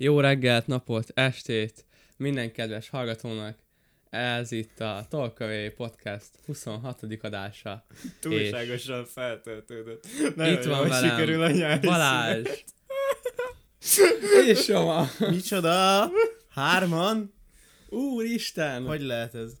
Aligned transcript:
Jó 0.00 0.20
reggelt, 0.20 0.66
napot, 0.66 1.10
estét 1.14 1.84
minden 2.16 2.52
kedves 2.52 2.88
hallgatónak. 2.88 3.58
Ez 4.10 4.52
itt 4.52 4.80
a 4.80 5.06
Tolkavé 5.08 5.70
Podcast 5.70 6.30
26. 6.46 7.02
adása. 7.20 7.86
Túlságosan 8.20 9.04
feltöltődött. 9.04 10.06
Nagyon 10.36 10.52
itt 10.52 10.64
van 10.64 10.88
velem 10.88 11.10
sikerül 11.10 11.42
a 11.42 11.50
nyári 11.50 11.86
Balázs. 11.86 12.48
És 14.46 14.58
Soma. 14.58 15.08
Micsoda? 15.18 16.10
Hárman? 16.48 17.32
Úristen! 17.88 18.86
Hogy 18.86 19.00
lehet 19.00 19.34
ez? 19.34 19.52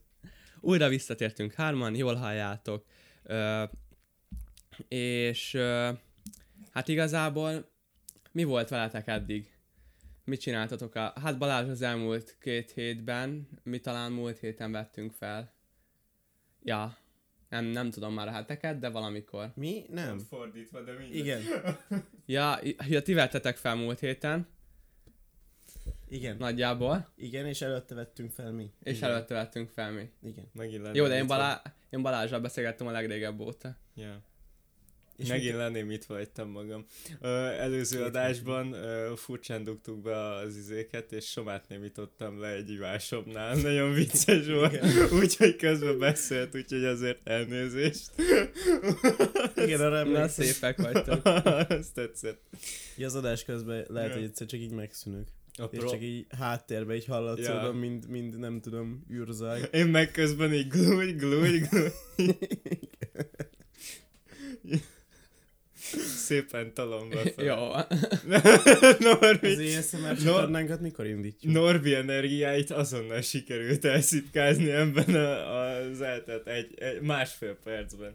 Újra 0.60 0.88
visszatértünk 0.88 1.52
hárman, 1.52 1.94
jól 1.94 2.14
halljátok. 2.14 2.84
Ö, 3.22 3.62
és 4.88 5.54
ö, 5.54 5.90
hát 6.72 6.88
igazából 6.88 7.70
mi 8.32 8.44
volt 8.44 8.68
veletek 8.68 9.06
eddig? 9.06 9.56
Mit 10.28 10.40
csináltatok? 10.40 10.94
A... 10.94 11.12
Hát 11.20 11.38
Balázs 11.38 11.68
az 11.68 11.82
elmúlt 11.82 12.36
két 12.40 12.70
hétben, 12.70 13.48
mi 13.62 13.78
talán 13.80 14.12
múlt 14.12 14.38
héten 14.38 14.72
vettünk 14.72 15.12
fel. 15.12 15.52
Ja, 16.62 16.96
nem, 17.48 17.64
nem 17.64 17.90
tudom 17.90 18.14
már 18.14 18.28
a 18.28 18.30
heteket, 18.30 18.78
de 18.78 18.88
valamikor. 18.88 19.52
Mi? 19.54 19.84
Nem. 19.90 20.18
Fordítva, 20.18 20.82
de 20.82 20.92
mindegy. 20.92 21.16
Igen. 21.16 21.42
Ja, 22.26 22.58
ja, 22.88 23.02
ti 23.02 23.12
vettetek 23.12 23.56
fel 23.56 23.74
múlt 23.74 23.98
héten, 23.98 24.46
Igen. 26.08 26.36
nagyjából, 26.36 27.08
Igen, 27.16 27.46
és 27.46 27.60
előtte 27.62 27.94
vettünk 27.94 28.30
fel 28.30 28.52
mi. 28.52 28.72
és 28.82 28.96
Igen. 28.96 29.10
előtte 29.10 29.34
vettünk 29.34 29.68
fel 29.70 29.92
mi. 29.92 30.10
Igen. 30.22 30.44
Megint 30.52 30.96
Jó, 30.96 31.06
de 31.06 31.16
én, 31.16 31.26
Balá... 31.26 31.62
én 31.90 32.02
Balázsral 32.02 32.40
beszélgettem 32.40 32.86
a 32.86 32.90
legrégebb 32.90 33.40
óta. 33.40 33.76
van. 33.94 34.22
Ja. 35.18 35.24
És 35.24 35.30
Megint 35.30 35.50
mit- 35.50 35.56
lenném 35.60 35.90
itt 35.90 36.04
vagytam 36.04 36.50
magam. 36.50 36.84
Ö, 37.20 37.28
előző 37.46 37.96
Két 37.96 38.06
adásban 38.06 38.72
ö, 38.72 39.12
furcsán 39.16 39.64
dugtuk 39.64 40.02
be 40.02 40.18
az 40.34 40.56
izéket, 40.56 41.12
és 41.12 41.24
somát 41.26 41.68
némítottam 41.68 42.40
le 42.40 42.48
egy 42.48 42.70
ivásomnál. 42.70 43.56
Nagyon 43.62 43.92
vicces 43.92 44.46
volt. 44.46 44.84
Úgyhogy 45.22 45.56
közben 45.56 45.98
beszélt, 45.98 46.54
úgyhogy 46.54 46.84
azért 46.84 47.28
elnézést. 47.28 48.10
Igen, 49.64 49.80
arra 49.80 50.04
Na, 50.04 50.28
szépek 50.28 50.76
vagytok. 50.80 51.24
Azt 51.68 51.94
tetszett. 51.94 52.42
Így 52.98 53.04
Az 53.04 53.14
adás 53.14 53.44
közben 53.44 53.84
lehet, 53.88 54.08
Ja. 54.10 54.14
hogy 54.16 54.24
egyszer 54.24 54.46
csak 54.46 54.60
így 54.60 54.72
megszűnök. 54.72 55.26
A 55.60 55.64
És 55.70 55.78
csak 55.90 56.02
így 56.02 56.26
háttérbe 56.38 56.94
így 56.94 57.04
hallatszódom, 57.04 57.64
Ja. 57.74 57.80
mind, 57.80 58.08
mind 58.08 58.38
nem 58.38 58.60
tudom, 58.60 59.04
űrzaj. 59.12 59.60
Én 59.72 59.86
meg 59.86 60.10
közben 60.10 60.52
így 60.54 60.68
glúgy, 60.68 61.16
glúgy, 61.16 61.60
glúgy. 61.60 62.36
Szépen 65.96 66.74
talomba. 66.74 67.20
Jó. 67.36 67.56
Norbi, 69.10 69.46
Az 69.46 69.92
ASMR 69.92 70.16
csatornánkat 70.16 70.80
mikor 70.80 71.06
indítjuk? 71.06 71.52
Norbi 71.52 71.94
energiáit 71.94 72.70
azonnal 72.70 73.20
sikerült 73.20 73.84
elszitkázni 73.84 74.70
ebben 74.70 75.14
a, 75.14 75.68
az 75.68 76.00
eltelt 76.00 76.46
egy, 76.46 76.74
egy 76.78 77.00
másfél 77.00 77.56
percben. 77.64 78.14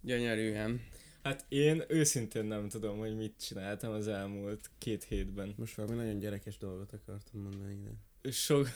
Gyönyörűen. 0.00 0.80
Hát 1.22 1.44
én 1.48 1.82
őszintén 1.88 2.44
nem 2.44 2.68
tudom, 2.68 2.98
hogy 2.98 3.16
mit 3.16 3.34
csináltam 3.46 3.92
az 3.92 4.08
elmúlt 4.08 4.70
két 4.78 5.04
hétben. 5.04 5.54
Most 5.56 5.74
valami 5.74 5.94
nagyon 5.94 6.18
gyerekes 6.18 6.58
dolgot 6.58 6.92
akartam 6.92 7.40
mondani, 7.40 7.78
de... 7.84 8.30
Sok, 8.30 8.68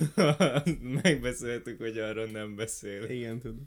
megbeszéltük, 1.03 1.79
hogy 1.79 1.99
arról 1.99 2.27
nem 2.27 2.57
beszél. 2.57 3.05
Igen, 3.05 3.39
tudom. 3.39 3.67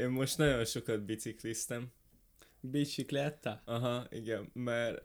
Én 0.00 0.08
most 0.08 0.38
nagyon 0.38 0.64
sokat 0.64 1.04
bicikliztem. 1.04 1.92
Bicikletta? 2.70 3.62
Aha, 3.64 4.06
igen, 4.10 4.50
mert 4.52 5.02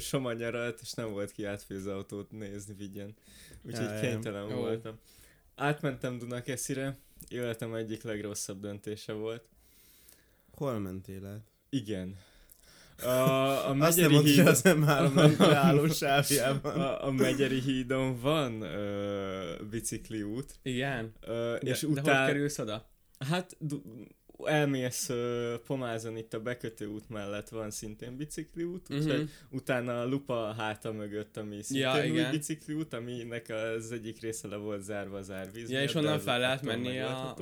Soma 0.00 0.32
nyaralt, 0.32 0.78
és 0.82 0.92
nem 0.92 1.10
volt 1.10 1.30
ki 1.30 1.44
átfőzautót 1.44 2.30
nézni, 2.30 2.74
vigyen. 2.74 3.14
Úgyhogy 3.62 3.84
Ja, 3.84 4.00
kénytelen 4.00 4.48
Jó. 4.48 4.56
voltam. 4.56 4.98
Átmentem 5.54 6.18
Dunakeszire, 6.18 6.96
életem 7.28 7.74
egyik 7.74 8.02
legrosszabb 8.02 8.60
döntése 8.60 9.12
volt. 9.12 9.44
Hol 10.52 10.78
mentél 10.78 11.26
át? 11.26 11.40
Igen. 11.70 12.16
A, 13.02 13.06
a 13.08 13.68
Azt 13.68 13.68
nem 13.68 13.76
Megyeri 13.78 14.14
hogy 14.14 14.24
híd... 14.24 14.46
az 14.46 14.62
M3 14.64 15.14
mentre 15.14 15.56
álló 15.56 15.86
sávjában. 15.88 16.80
A, 16.80 17.06
a 17.06 17.10
Megyeri 17.10 17.60
hídon 17.60 18.20
van 18.20 18.60
ö, 18.62 19.54
bicikli 19.70 20.22
út, 20.22 20.54
Igen. 20.62 21.12
ö, 21.20 21.56
De, 21.62 21.70
és 21.70 21.80
de 21.80 21.86
hogy 21.86 21.98
utána... 21.98 22.26
kerülsz 22.26 22.58
oda? 22.58 22.90
Hát 23.18 23.56
du- 23.58 23.84
elmész 24.44 25.08
ö, 25.08 25.54
Pomázon 25.66 26.16
itt 26.16 26.34
a 26.34 26.40
bekötő 26.40 26.86
út 26.86 27.08
mellett 27.08 27.48
van 27.48 27.70
szintén 27.70 28.16
bicikli 28.16 28.62
út, 28.62 28.90
úgyhogy 28.90 29.10
Uh-huh. 29.12 29.28
utána 29.50 30.00
a 30.00 30.06
lupa 30.06 30.52
háta 30.52 30.92
mögött, 30.92 31.36
ami 31.36 31.62
szintén 31.62 31.86
Ja, 31.88 31.96
ja, 31.96 32.10
új 32.10 32.18
igen. 32.18 32.30
bicikli 32.30 32.74
út, 32.74 32.92
aminek 32.94 33.48
az 33.48 33.92
egyik 33.92 34.20
része 34.20 34.48
le 34.48 34.56
volt 34.56 34.82
zárva 34.82 35.16
az 35.18 35.30
árvíz. 35.30 35.70
Ja, 35.70 35.82
és 35.82 35.92
de 35.92 35.98
onnan 35.98 36.18
fel 36.18 36.38
lehet 36.38 36.62
menni 36.62 36.98
a... 37.00 37.34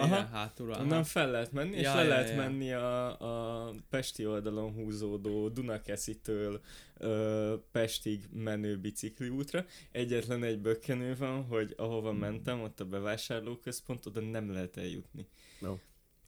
Aha. 0.00 0.28
hátulra. 0.32 0.78
Onnan 0.80 1.04
fel 1.04 1.30
lehet 1.30 1.52
menni, 1.52 1.76
és 1.76 1.82
Ja, 1.82 1.94
le 1.94 2.02
ja, 2.02 2.08
lehet 2.08 2.28
ja. 2.28 2.36
menni 2.36 2.72
a, 2.72 3.20
a 3.66 3.74
Pesti 3.90 4.26
oldalon 4.26 4.72
húzódó 4.72 5.48
Dunakeszitől 5.48 6.60
ö, 6.98 7.54
Pestig 7.72 8.28
menő 8.34 8.76
bicikli 8.78 9.28
útra. 9.28 9.64
Egyetlen 9.92 10.42
egy 10.44 10.58
bökkenő 10.58 11.16
van, 11.16 11.44
hogy 11.44 11.74
ahova 11.76 12.12
mentem, 12.12 12.60
ott 12.62 12.80
a 12.80 12.84
bevásárlóközpont, 12.84 14.06
oda 14.06 14.20
nem 14.20 14.52
lehet 14.52 14.76
eljutni. 14.76 15.26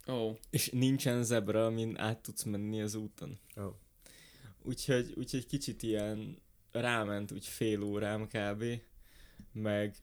Ó, 0.06 0.32
És 0.50 0.70
nincsen 0.70 1.24
zebra, 1.24 1.66
amin 1.66 1.98
át 1.98 2.22
tudsz 2.22 2.42
menni 2.42 2.82
az 2.82 2.94
úton. 2.94 3.38
Ó. 3.56 3.76
Úgyhogy, 4.62 5.12
úgyhogy 5.16 5.46
kicsit 5.46 5.82
ilyen 5.82 6.42
ráment 6.72 7.32
úgy 7.32 7.46
fél 7.46 7.82
órám 7.82 8.26
kb. 8.26 8.64
Meg, 9.52 9.94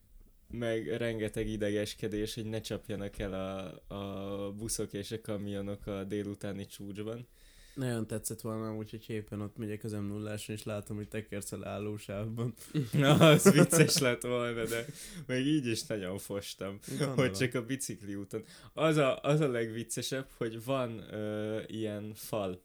meg 0.49 0.87
rengeteg 0.87 1.47
idegeskedés, 1.47 2.33
hogy 2.33 2.45
ne 2.45 2.61
csapjanak 2.61 3.19
el 3.19 3.33
a, 3.33 3.95
a 3.95 4.51
buszok 4.51 4.93
és 4.93 5.11
a 5.11 5.21
kamionok 5.21 5.85
a 5.87 6.03
délutáni 6.03 6.65
csúcsban. 6.65 7.27
Nagyon 7.73 8.07
tetszett 8.07 8.41
volna, 8.41 8.75
úgyhogy 8.75 9.05
éppen 9.07 9.41
ott 9.41 9.57
megyek 9.57 9.83
az 9.83 9.91
m 9.91 10.05
0 10.05 10.33
és 10.47 10.63
látom, 10.63 10.97
hogy 10.97 11.07
tekersz 11.07 11.51
el 11.51 11.65
állósávban. 11.67 12.53
Na, 12.91 13.13
az 13.13 13.51
vicces 13.51 13.97
lett 13.97 14.21
volna, 14.21 14.63
de 14.65 14.85
még 15.27 15.45
így 15.45 15.67
is 15.67 15.83
nagyon 15.85 16.17
fostam. 16.17 16.79
Gondolom. 16.87 17.15
hogy 17.15 17.31
csak 17.31 17.53
a 17.53 17.65
bicikli 17.65 18.15
úton. 18.15 18.43
Az 18.73 18.97
a, 18.97 19.19
az 19.21 19.39
a 19.39 19.47
legviccesebb, 19.47 20.27
hogy 20.37 20.63
van 20.63 21.13
ö, 21.13 21.59
ilyen 21.67 22.11
fal 22.15 22.61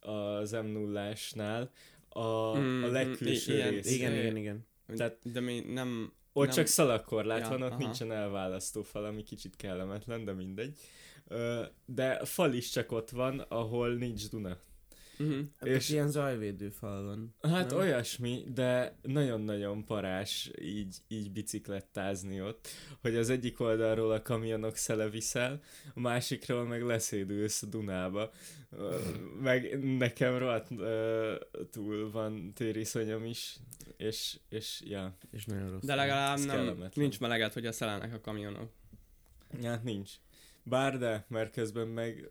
az 0.00 0.50
m 0.52 0.66
0 0.66 1.12
a, 2.08 2.58
Mm, 2.58 2.82
a 2.82 2.86
mm, 2.88 2.92
legkülső 2.92 3.54
ilyen- 3.54 3.70
rész. 3.70 3.90
Igen, 3.90 4.12
igen, 4.14 4.36
igen. 4.36 4.66
Tehát- 4.96 5.32
de 5.32 5.40
mi 5.40 5.60
nem... 5.60 6.12
Ott 6.32 6.46
nem- 6.46 6.54
csak 6.54 6.66
szalagkorlát 6.66 7.40
Ja, 7.40 7.48
van, 7.48 7.62
ott 7.62 7.70
aha. 7.70 7.78
nincsen 7.78 8.12
elválasztó 8.12 8.82
fal, 8.82 9.04
ami 9.04 9.22
kicsit 9.22 9.56
kellemetlen, 9.56 10.24
de 10.24 10.32
mindegy. 10.32 10.78
De 11.86 12.24
fal 12.24 12.52
is 12.52 12.70
csak 12.70 12.92
ott 12.92 13.10
van, 13.10 13.38
ahol 13.38 13.94
nincs 13.94 14.28
Duna. 14.30 14.56
Uh-huh. 15.18 15.38
És- 15.62 15.74
és 15.76 15.88
ilyen 15.90 16.10
zajvédő 16.10 16.68
fal 16.68 17.02
van. 17.04 17.34
Hát 17.52 17.70
Nem? 17.70 17.78
olyasmi, 17.78 18.44
de 18.54 18.96
nagyon-nagyon 19.02 19.84
parás 19.84 20.50
így, 20.60 20.96
így 21.08 21.32
biciklettázni 21.32 22.42
ott, 22.42 22.68
hogy 23.00 23.16
az 23.16 23.30
egyik 23.30 23.60
oldalról 23.60 24.12
a 24.12 24.22
kamionok 24.22 24.76
szele 24.76 25.08
viszel, 25.08 25.60
a 25.94 26.00
másikról 26.00 26.64
meg 26.66 26.82
leszédülsz 26.82 27.62
a 27.62 27.66
Dunába. 27.66 28.30
Meg 29.40 29.78
nekem 29.98 30.38
rohadt 30.38 30.68
túl 31.70 32.10
van 32.10 32.52
tériszonyom 32.54 33.24
is, 33.24 33.56
és, 33.96 34.38
és 34.48 34.82
ja, 34.84 35.16
És 35.30 35.44
nagyon 35.44 35.70
rossz. 35.70 35.84
De 35.84 35.94
legalább 35.94 36.38
nem, 36.38 36.88
nincs 36.94 37.20
meleget, 37.20 37.52
hogy 37.52 37.66
a 37.66 37.72
szelelnek 37.72 38.14
a 38.14 38.20
kamionok. 38.20 38.70
hát 39.62 39.82
nincs. 39.84 40.10
Bár 40.70 40.98
de, 40.98 41.24
mert 41.28 41.52
közben 41.52 41.88
meg 41.88 42.30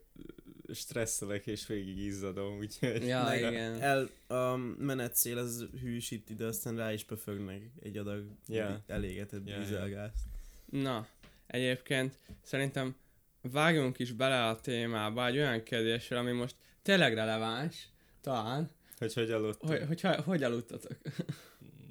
stresszelek 0.73 1.47
és 1.47 1.67
végig 1.67 1.97
izzadom, 1.97 2.57
úgyhogy... 2.57 3.07
Ja, 3.07 3.23
Meg 3.23 3.39
igen. 3.39 3.81
El, 3.81 4.09
a 4.27 4.55
menetszél 4.77 5.37
az 5.37 5.67
hűsít 5.81 6.29
ide, 6.29 6.45
aztán 6.45 6.75
rá 6.75 6.93
is 6.93 7.03
pöfögnek 7.03 7.61
egy 7.81 7.97
adag 7.97 8.25
Ja. 8.47 8.83
elégetett 8.87 9.47
yeah, 9.47 9.59
dízelgázt. 9.59 10.23
Na, 10.65 11.07
egyébként 11.47 12.17
szerintem 12.41 12.95
vágjunk 13.41 13.99
is 13.99 14.11
bele 14.11 14.45
a 14.47 14.59
témába 14.59 15.25
egy 15.27 15.37
olyan 15.37 15.63
kérdésre, 15.63 16.17
ami 16.19 16.31
most 16.31 16.55
tényleg 16.81 17.13
releváns, 17.13 17.89
talán, 18.21 18.69
Hogy 18.97 19.13
hogy 19.13 19.31
aludtam. 19.31 19.69
hogy, 19.69 19.83
hogy, 19.87 20.01
hogy, 20.01 20.15
hogy 20.15 20.43
aludtatok? 20.43 20.97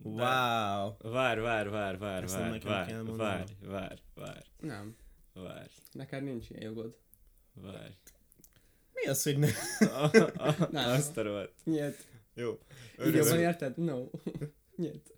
Wow! 0.03 0.93
Vár, 1.03 1.41
vár, 1.41 1.69
vár, 1.71 1.99
vár, 1.99 2.23
Ezt 2.23 2.35
vár, 2.35 2.51
vár, 2.51 2.63
vár, 2.63 3.03
mondanom. 3.03 3.17
vár, 3.67 3.99
vár, 4.15 4.43
Nem, 4.61 4.97
vár, 5.43 5.71
neked 5.93 6.23
nincs 6.23 6.51
ilyen 6.51 6.63
jogod. 6.63 6.97
vár. 7.55 7.91
Mi 8.95 9.07
az, 9.11 9.23
hogy 9.23 9.39
ne? 9.39 9.49
Nem. 10.71 10.91
Azt 10.91 11.17
a 11.17 11.23
rohadt. 11.23 11.53
Nyert. 11.65 12.07
Jó. 12.35 12.51
Így 12.51 12.59
jobban 13.15 13.17
Örülök. 13.23 13.39
érted? 13.41 13.77
No. 13.77 14.05
Nyert. 14.77 15.13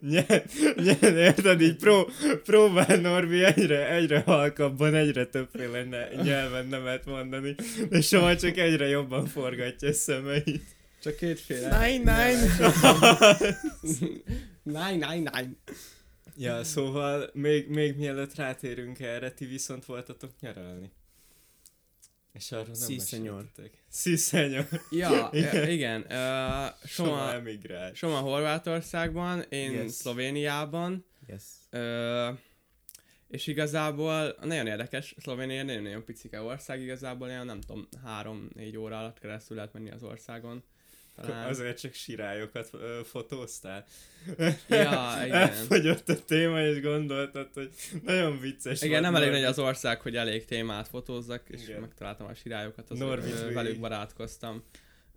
Nyert, 0.00 0.52
nyert, 0.76 1.02
érted, 1.02 1.60
így 1.60 1.76
pró, 1.76 2.08
próbál 2.44 2.96
Norbi 3.00 3.44
egyre, 3.44 3.88
egyre 3.90 4.20
halkabban, 4.20 4.94
egyre 4.94 5.26
többféle 5.26 5.84
ne, 5.84 6.22
nyelven 6.22 6.66
nemet 6.66 7.04
mondani, 7.04 7.54
és 7.90 8.06
soha 8.06 8.36
csak 8.36 8.56
egyre 8.56 8.86
jobban 8.88 9.26
forgatja 9.26 9.88
a 9.88 9.92
szemeit. 9.92 10.62
Csak 11.02 11.16
kétféle. 11.16 11.86
Nine, 11.88 11.98
nine. 11.98 12.72
Nine, 14.62 14.90
nine, 15.06 15.30
nine. 15.30 15.50
Ja, 16.42 16.64
szóval 16.64 17.30
még, 17.32 17.68
még 17.68 17.96
mielőtt 17.96 18.34
rátérünk 18.34 19.00
erre, 19.00 19.30
ti 19.32 19.44
viszont 19.44 19.84
voltatok 19.84 20.30
nyaralni. 20.40 20.90
És 22.32 22.52
arról 22.52 22.64
nem 22.78 22.88
Sí, 22.88 22.98
senyor. 22.98 23.44
Sí, 23.92 24.16
senyor. 24.16 24.66
Ja, 24.90 25.28
Igen. 25.32 25.54
igen. 25.54 25.68
igen. 25.70 26.00
Uh, 26.00 26.08
Soma 26.86 27.08
Soma, 27.08 27.32
emigrált. 27.32 27.94
Soma 27.94 28.18
Horvátországban, 28.18 29.44
én 29.48 29.72
Yes. 29.72 29.92
Szlovéniában. 29.92 31.04
Yes. 31.26 31.42
Ö, 31.70 32.30
és 33.28 33.46
igazából 33.46 34.36
nagyon 34.40 34.66
érdekes, 34.66 35.14
Szlovénia 35.18 35.62
nagyon-nagyon 35.62 36.04
picike 36.04 36.40
ország, 36.40 36.80
igazából 36.80 37.28
ilyen 37.28 37.46
nem 37.46 37.60
tudom, 37.60 37.88
három-négy 38.04 38.76
óra 38.76 38.98
alatt 38.98 39.18
keresztül 39.18 39.56
lehet 39.56 39.72
menni 39.72 39.90
az 39.90 40.02
országon. 40.02 40.64
Talán. 41.16 41.48
Azért 41.48 41.80
csak 41.80 41.94
sirályokat 41.94 42.68
ö, 42.72 43.00
fotóztál. 43.04 43.84
Ja, 44.68 45.18
igen. 45.24 45.32
Elfogyott 45.32 46.08
a 46.08 46.24
téma, 46.24 46.60
és 46.62 46.80
gondoltad, 46.80 47.48
hogy 47.54 47.70
nagyon 48.04 48.40
vicces 48.40 48.82
Igen, 48.82 49.00
nem 49.02 49.14
elég 49.14 49.30
nagy 49.30 49.44
az 49.44 49.58
ország, 49.58 50.00
hogy 50.00 50.16
elég 50.16 50.44
témát 50.44 50.88
fotózzak, 50.88 51.42
és 51.48 51.62
Igen. 51.68 51.80
megtaláltam 51.80 52.26
a 52.26 52.34
sirályokat, 52.34 52.90
az 52.90 53.00
ö, 53.00 53.16
végig. 53.20 53.54
velük 53.54 53.80
barátkoztam. 53.80 54.62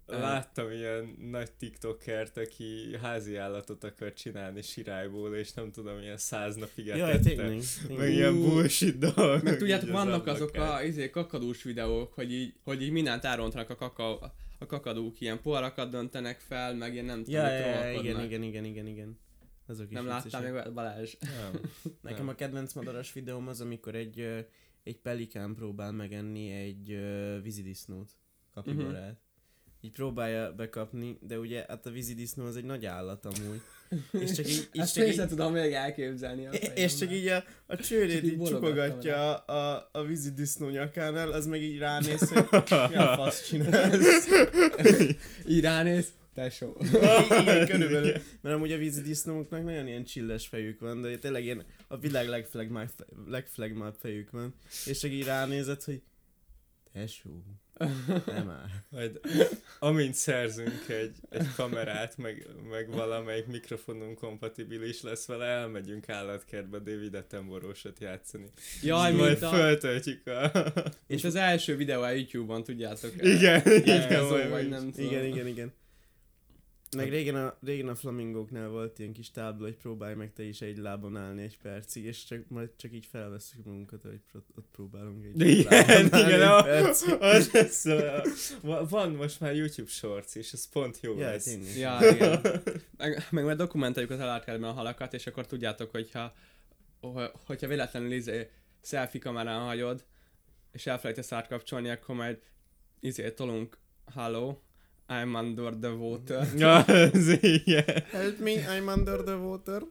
Láttam 0.06 0.72
ilyen 0.72 1.18
nagy 1.32 1.52
tiktokert, 1.52 2.38
aki 2.38 2.98
házi 3.02 3.36
állatot 3.36 3.84
akar 3.84 4.14
csinálni 4.14 4.62
sirályból, 4.62 5.36
és 5.36 5.54
nem 5.54 5.72
tudom, 5.72 6.02
ilyen 6.02 6.18
száz 6.18 6.56
napig 6.56 6.88
etette. 6.88 7.06
Meg 7.46 7.64
tényleg. 7.88 8.12
ilyen 8.14 8.34
Ú. 8.34 8.50
bullshit 8.50 8.98
dolgok. 8.98 9.42
Meg 9.42 9.58
tudjátok, 9.58 9.88
az 9.88 9.94
vannak 9.94 10.28
azok 10.28 10.50
ablakán. 10.50 10.76
a 10.76 10.84
izé, 10.84 11.10
kakadús 11.10 11.64
videók, 11.64 12.14
hogy 12.14 12.34
így, 12.34 12.54
hogy 12.64 12.82
így 12.82 12.92
mindent 12.92 13.24
elrontanak 13.24 13.70
a, 13.70 13.76
kaka, 13.76 14.34
a 14.60 14.66
kakadók, 14.66 15.22
ilyen 15.22 15.42
poharakat 15.42 15.90
döntenek 15.90 16.40
fel, 16.40 16.76
meg 16.76 16.94
ilyen 16.94 17.06
nem 17.06 17.24
tudom, 17.24 17.42
Ja, 17.42 17.50
ja, 17.50 17.92
igen, 17.92 18.24
igen, 18.24 18.44
igen, 18.44 18.66
igen, 18.66 18.88
igen. 18.88 19.20
Azok 19.68 19.86
is 19.86 19.94
Nem 19.94 20.06
viccesek. 20.24 20.54
még 20.54 20.74
Balázs? 20.74 21.16
Nem. 21.20 21.62
Nekem 22.02 22.28
a 22.28 22.36
kedvenc 22.36 22.74
madaras 22.74 23.14
videóm 23.14 23.48
az, 23.48 23.62
amikor 23.62 23.96
egy, 23.96 24.46
egy 24.84 24.98
pelikán 24.98 25.56
próbál 25.56 25.92
megenni 25.92 26.52
egy 26.52 26.92
ö, 26.92 27.40
vízidisznót, 27.42 28.12
kapibarát. 28.54 29.10
Mhm. 29.12 29.18
Így 29.86 29.92
próbálja 29.92 30.54
bekapni, 30.54 31.18
de 31.22 31.40
ugye 31.40 31.66
hát 31.68 31.86
a 31.86 31.90
vízidisznó 31.90 32.46
az 32.46 32.56
egy 32.56 32.64
nagy 32.64 32.86
állat 32.86 33.26
amúgy. 33.26 33.62
És 34.12 34.32
csak 34.32 34.50
így, 34.50 34.70
és 34.72 34.80
Ezt 34.82 34.94
csak 34.94 35.08
így, 35.08 35.28
tudom 35.28 35.54
még 35.54 35.74
elképzelni. 35.74 36.46
a 36.46 36.52
és 36.52 36.96
csak 36.96 37.12
így 37.12 37.28
a, 37.28 37.44
a 37.66 37.76
csőrét 37.76 38.24
így 38.24 38.32
így 38.32 38.44
csukogatja 38.44 39.36
a, 39.36 39.54
a, 39.54 39.90
a 39.92 40.04
vízidisznó 40.04 40.70
nyakánál, 40.70 41.32
az 41.32 41.46
meg 41.46 41.62
így 41.62 41.78
ránéz, 41.78 42.30
hogy 42.30 42.64
mi 42.90 42.96
a 42.96 43.16
fasz 43.16 43.48
csinálsz. 43.48 44.28
Így 45.48 45.62
ránéz, 45.62 46.08
tesó. 46.34 46.78
Igen, 47.42 47.68
körülbelül. 47.68 48.12
Mert 48.42 48.56
amúgy 48.56 48.72
a 48.72 48.78
vízidisznóknak 48.78 49.64
nagyon 49.64 49.88
ilyen 49.88 50.04
csilles 50.04 50.48
fejük 50.48 50.80
van, 50.80 51.02
de 51.02 51.18
tényleg 51.18 51.44
ilyen 51.44 51.66
a 51.88 51.98
világ 51.98 52.28
legflegmább, 52.28 52.90
legflegmább 53.28 53.96
fejük 54.00 54.32
van. 54.32 54.54
És 54.86 55.00
csak 55.00 55.12
így 55.12 55.26
ránézett, 55.26 55.84
hogy 55.84 56.02
tesó, 56.94 57.44
nem 58.26 58.50
áll. 58.50 58.66
Majd 58.92 59.20
amint 59.80 60.14
szerzünk 60.14 60.88
egy, 60.88 61.16
egy 61.30 61.48
kamerát, 61.56 62.18
meg, 62.18 62.48
meg 62.70 62.90
valamelyik 62.90 63.46
mikrofonunk 63.48 64.18
kompatibilis 64.18 65.02
lesz 65.02 65.26
vele, 65.26 65.46
elmegyünk 65.46 66.10
állatkertbe 66.10 66.78
David 66.80 67.14
Attenborough-ot 67.14 68.00
játszani. 68.00 68.46
Jaj, 68.82 69.12
És 69.12 69.18
majd 69.18 69.30
mint 69.32 69.44
a... 69.44 69.50
föltöltjük 69.56 70.28
a... 70.28 70.52
És 71.08 71.24
az 71.24 71.36
első 71.36 71.76
videó 71.76 72.02
a 72.02 72.10
YouTube-on, 72.10 72.64
tudjátok? 72.64 73.12
Igen, 73.18 73.62
Igen, 73.66 74.02
igen, 74.06 74.50
vagy 74.50 74.64
mi- 74.64 74.70
nem 74.70 74.92
tudom. 74.92 75.06
Igen, 75.12 75.26
igen, 75.26 75.48
igen. 75.48 75.74
Meg 76.96 77.10
régen 77.10 77.36
a, 77.36 77.58
régen 77.64 77.88
a 77.88 77.96
flamingóknál 77.96 78.70
volt 78.70 79.00
ilyen 79.00 79.14
kis 79.14 79.32
tábla, 79.32 79.66
hogy 79.66 79.76
próbálj 79.76 80.16
meg 80.16 80.34
te 80.34 80.44
is 80.44 80.62
egy 80.62 80.78
lábon 80.78 81.18
állni 81.18 81.42
egy 81.42 81.58
percig, 81.58 82.04
és 82.04 82.24
csak, 82.24 82.44
majd 82.48 82.70
csak 82.76 82.94
így 82.94 83.06
felveszünk 83.06 83.66
magunkat, 83.66 84.02
hogy 84.02 84.20
ott, 84.34 84.48
ott 84.58 84.68
próbálunk 84.72 85.26
egy 85.26 85.40
Igen, 85.48 85.66
lábon 85.88 86.14
állni 86.14 86.28
igen, 86.28 86.42
egy 86.42 86.48
a, 86.48 86.64
percig. 86.64 87.14
az 87.22 87.52
lesz, 87.52 87.86
a, 87.86 88.24
va- 88.62 88.90
van 88.90 89.12
most 89.12 89.40
már 89.40 89.56
YouTube 89.56 89.90
Shorts 89.90 90.36
is, 90.36 90.54
ez 90.54 90.70
pont 90.70 91.00
jó 91.02 91.18
Ja, 91.18 91.26
lesz. 91.30 91.44
tényleg. 91.44 91.78
Ja, 91.78 91.98
igen. 92.14 92.42
Meg, 92.98 93.28
meg 93.32 93.44
majd 93.44 93.58
dokumentáljuk 93.58 94.12
az 94.12 94.20
állatkertben 94.20 94.70
a 94.70 94.74
halakat, 94.74 95.14
és 95.14 95.28
akkor 95.28 95.46
tudjátok, 95.46 95.92
hogyha, 95.92 96.34
ho- 97.02 97.32
hogyha 97.46 97.68
véletlenül 97.68 98.12
izé, 98.12 98.50
selfie 98.82 99.22
kamerán 99.22 99.66
hagyod, 99.66 100.06
és 100.72 100.86
elfelejtesz 100.88 101.32
átkapcsolni, 101.32 101.90
akkor 101.90 102.16
majd 102.16 102.40
izé 103.00 103.32
tolunk, 103.32 103.78
hello, 104.16 104.58
I'm 105.10 105.36
under 105.36 105.74
the 105.74 105.92
water. 105.92 106.48
Ja, 106.58 106.76
az 106.84 107.38
igen. 107.42 108.04
Help 108.12 108.40
me, 108.40 108.52
I'm 108.52 108.88
under 108.98 109.24
the 109.24 109.36
water. 109.36 109.82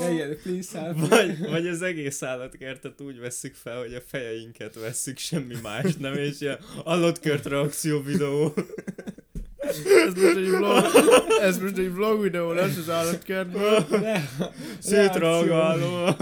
Yeah, 0.00 0.14
yeah, 0.16 0.34
please 0.42 0.78
help 0.78 0.96
me. 0.96 1.06
Vagy, 1.08 1.38
vagy 1.38 1.66
az 1.66 1.82
egész 1.82 2.22
állatkertet 2.22 3.00
úgy 3.00 3.18
vesszük 3.18 3.54
fel, 3.54 3.78
hogy 3.78 3.94
a 3.94 4.00
fejeinket 4.06 4.74
vesszük, 4.74 5.18
semmi 5.18 5.54
más 5.62 5.96
nem, 5.96 6.14
és 6.14 6.40
ilyen 6.40 6.58
alatkört 6.84 7.46
reakció 7.46 8.02
videó. 8.02 8.54
ez 9.56 10.14
most 10.14 10.36
egy 10.36 10.50
vlog, 10.50 10.84
ez 11.40 11.58
most 11.58 11.78
egy 11.78 11.92
vlog 11.94 12.22
videó 12.22 12.52
lesz 12.52 12.76
az 12.76 12.90
állatkertből. 12.90 13.86
Szétreagáló. 14.78 16.14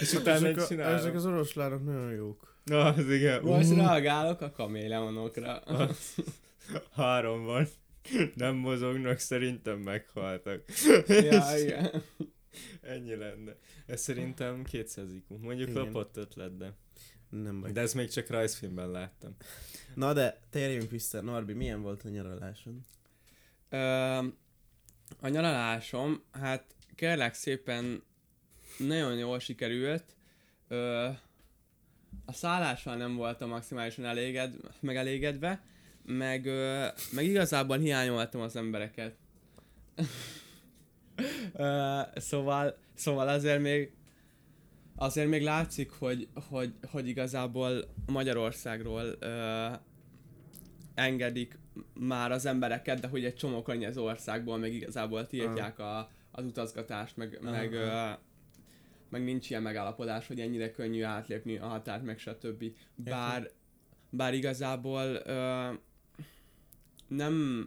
És 0.00 0.12
utána 0.12 0.48
Ezek, 0.48 0.78
a, 0.78 0.82
ezek 0.82 1.14
az 1.14 1.26
oroszlánok 1.26 1.84
nagyon 1.84 2.12
jók. 2.12 2.55
Na, 2.70 2.84
az 2.84 3.10
igen. 3.10 3.42
Most 3.42 3.70
Uh, 3.70 3.76
reagálok 3.76 4.40
a 4.40 4.50
kaméleonokra. 4.50 5.62
Három 6.96 7.44
van. 7.44 7.68
Nem 8.34 8.54
mozognak, 8.54 9.18
szerintem 9.18 9.78
meghaltak. 9.78 10.64
ja, 11.08 11.58
igen. 11.62 12.02
Ennyi 12.80 13.14
lenne. 13.16 13.56
Ez 13.86 14.00
szerintem 14.00 14.62
200 14.64 15.12
IQ. 15.12 15.36
Mondjuk 15.38 15.68
Igen. 15.68 15.82
lopott 15.82 16.16
ötlet, 16.16 16.56
de... 16.56 16.72
Nem 17.30 17.60
baj. 17.60 17.72
De 17.72 17.80
ezt 17.80 17.94
még 17.94 18.10
csak 18.10 18.28
rajzfilmben 18.28 18.90
láttam. 18.90 19.36
Na 19.94 20.12
de, 20.12 20.40
térjünk 20.50 20.90
vissza. 20.90 21.20
Norbi, 21.20 21.52
milyen 21.52 21.82
volt 21.82 22.02
a 22.04 22.08
nyaraláson? 22.08 22.80
Ö, 23.68 23.78
a 25.20 25.28
nyaralásom, 25.28 26.22
hát 26.32 26.64
kérlek 26.94 27.34
szépen 27.34 28.02
nagyon 28.78 29.16
jól 29.18 29.38
sikerült. 29.38 30.16
Ö, 30.68 31.08
a 32.24 32.32
szállással 32.32 32.96
nem 32.96 33.16
voltam 33.16 33.48
maximálisan 33.48 34.04
eléged, 34.04 34.54
megelégedve, 34.80 35.62
meg, 36.04 36.46
ö, 36.46 36.86
meg 37.12 37.24
igazából 37.24 37.76
hiányoltam 37.76 38.40
az 38.40 38.56
embereket. 38.56 39.16
ö, 41.52 42.00
szóval, 42.14 42.76
szóval 42.94 43.28
azért 43.28 43.60
még 43.60 43.92
azért 44.96 45.28
még 45.28 45.42
látszik, 45.42 45.90
hogy, 45.90 46.28
hogy, 46.48 46.74
hogy 46.90 47.08
igazából 47.08 47.84
Magyarországról 48.06 49.16
ö, 49.18 49.66
engedik 50.94 51.58
már 51.94 52.32
az 52.32 52.46
embereket, 52.46 53.00
de 53.00 53.08
hogy 53.08 53.24
egy 53.24 53.34
csomó 53.34 53.62
környező 53.62 54.00
országból 54.00 54.58
meg 54.58 54.72
igazából 54.72 55.26
tiltják 55.26 55.78
a, 55.78 56.10
az 56.30 56.44
utazgatást, 56.44 57.16
meg, 57.16 57.38
meg, 57.42 57.72
ö, 57.72 58.10
meg 59.08 59.24
nincs 59.24 59.50
ilyen 59.50 59.62
megállapodás, 59.62 60.26
hogy 60.26 60.40
ennyire 60.40 60.70
könnyű 60.70 61.02
átlépni 61.02 61.56
a 61.56 61.66
határt, 61.66 62.02
meg 62.02 62.18
stb. 62.18 62.64
Bár, 62.94 63.50
bár 64.10 64.34
igazából 64.34 65.22
ö, 65.24 65.68
nem, 67.08 67.66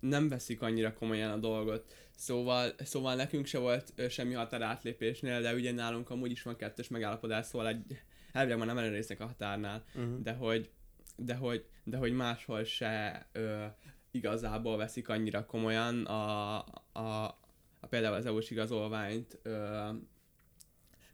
nem 0.00 0.28
veszik 0.28 0.62
annyira 0.62 0.92
komolyan 0.92 1.30
a 1.30 1.36
dolgot. 1.36 1.94
Szóval, 2.16 2.70
szóval 2.78 3.14
nekünk 3.14 3.46
se 3.46 3.58
volt 3.58 3.92
ö, 3.96 4.08
semmi 4.08 4.34
határátlépésnél, 4.34 5.40
de 5.40 5.54
ugye 5.54 5.72
nálunk 5.72 6.10
amúgy 6.10 6.30
is 6.30 6.42
van 6.42 6.56
kettős 6.56 6.88
megállapodás, 6.88 7.46
szóval 7.46 7.68
egy, 7.68 8.00
elvileg 8.32 8.58
már 8.58 8.66
nem 8.66 8.78
ellenőriznek 8.78 9.20
a 9.20 9.26
határnál 9.26 9.84
Uh-huh. 9.94 10.20
de 10.22 10.32
hogy, 10.32 10.70
de 11.16 11.34
hogy, 11.34 11.64
de 11.84 11.96
hogy 11.96 12.12
máshol 12.12 12.64
se 12.64 13.26
ö, 13.32 13.64
igazából 14.10 14.76
veszik 14.76 15.08
annyira 15.08 15.46
komolyan 15.46 16.04
a, 16.04 16.58
a, 16.92 17.38
a 17.80 17.86
például 17.88 18.14
az 18.14 18.26
EU-s 18.26 18.50
igazolványt 18.50 19.38
ö, 19.42 19.88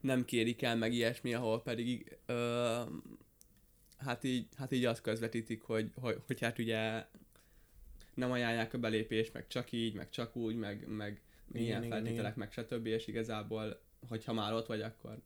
nem 0.01 0.25
kérik 0.25 0.63
el 0.63 0.77
meg 0.77 0.93
ilyesmi, 0.93 1.35
ahol 1.35 1.63
pedig 1.63 2.19
ö, 2.27 2.81
hát 3.99 4.25
így, 4.25 4.49
hát 4.57 4.73
így 4.73 4.85
azt 4.85 5.01
közvetítik, 5.01 5.63
hogy, 5.63 5.91
hogy, 5.95 6.23
hogy 6.27 6.41
hát 6.41 6.59
ugye 6.59 7.07
nem 8.15 8.31
ajánlják 8.31 8.75
a 8.75 8.79
belépést, 8.79 9.33
meg 9.33 9.47
csak 9.47 9.73
így, 9.73 9.95
meg 9.95 10.11
csak 10.11 10.37
úgy, 10.37 10.57
meg, 10.57 10.89
meg 10.89 11.23
Igen, 11.49 11.63
ilyen 11.63 11.83
igen, 11.85 11.91
feltételek, 11.91 12.37
igen. 12.37 12.49
meg 12.49 12.53
stb. 12.53 12.87
És 12.87 13.07
igazából, 13.07 13.81
hogyha 14.09 14.33
már 14.33 14.53
ott 14.53 14.67
vagy, 14.67 14.81
akkor 14.81 15.23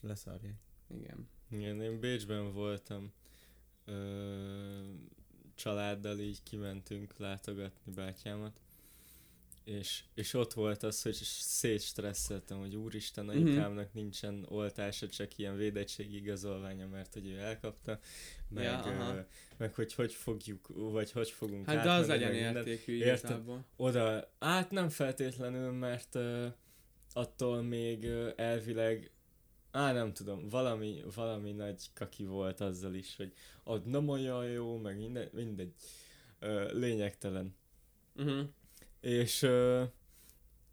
Leszarják. 0.00 0.54
igen. 0.88 1.28
Igen, 1.50 1.82
én 1.82 2.00
Bécsben 2.00 2.52
voltam. 2.52 3.12
Ö, 3.84 4.82
családdal 5.54 6.18
így 6.18 6.42
kimentünk 6.42 7.18
látogatni 7.18 7.92
bátyámat. 7.92 8.60
És, 9.64 10.04
és 10.14 10.34
ott 10.34 10.52
volt 10.52 10.82
az, 10.82 11.02
hogy 11.02 11.14
szétstresszeltem, 11.14 12.58
hogy 12.58 12.76
úristen, 12.76 13.24
Mhm. 13.24 13.36
anyukámnak 13.36 13.92
nincsen 13.92 14.46
oltása, 14.48 15.08
csak 15.08 15.38
ilyen 15.38 15.56
védettségi 15.56 16.16
igazolványa, 16.16 16.86
mert 16.86 17.12
hogy 17.12 17.26
ő 17.26 17.38
elkapta, 17.38 17.98
meg, 18.48 18.64
Ja, 18.64 18.78
aha. 18.78 19.26
meg 19.56 19.74
hogy 19.74 19.94
hogy 19.94 20.12
fogjuk, 20.12 20.68
vagy 20.74 21.10
hogy 21.10 21.30
fogunk 21.30 21.66
Hát 21.66 21.84
de 21.84 21.90
az 21.90 22.06
legyen 22.06 22.34
értékű 22.34 22.94
igazából. 22.94 23.64
Oda, 23.76 24.32
hát 24.40 24.70
nem 24.70 24.88
feltétlenül, 24.88 25.70
mert 25.72 26.14
uh, 26.14 26.46
attól 27.12 27.62
még 27.62 28.02
uh, 28.04 28.32
elvileg 28.36 29.08
Á, 29.70 29.92
nem 29.92 30.12
tudom, 30.12 30.48
valami, 30.48 31.02
valami 31.14 31.52
nagy 31.52 31.90
kaki 31.94 32.24
volt 32.24 32.60
azzal 32.60 32.94
is, 32.94 33.16
hogy 33.16 33.32
az 33.64 33.80
nem 33.84 34.08
olyan 34.08 34.44
jó, 34.44 34.76
meg 34.76 34.98
minden, 34.98 35.28
mindegy. 35.32 35.72
Ö, 36.38 36.78
lényegtelen. 36.78 37.56
Uh-huh. 38.16 38.48
És, 39.04 39.46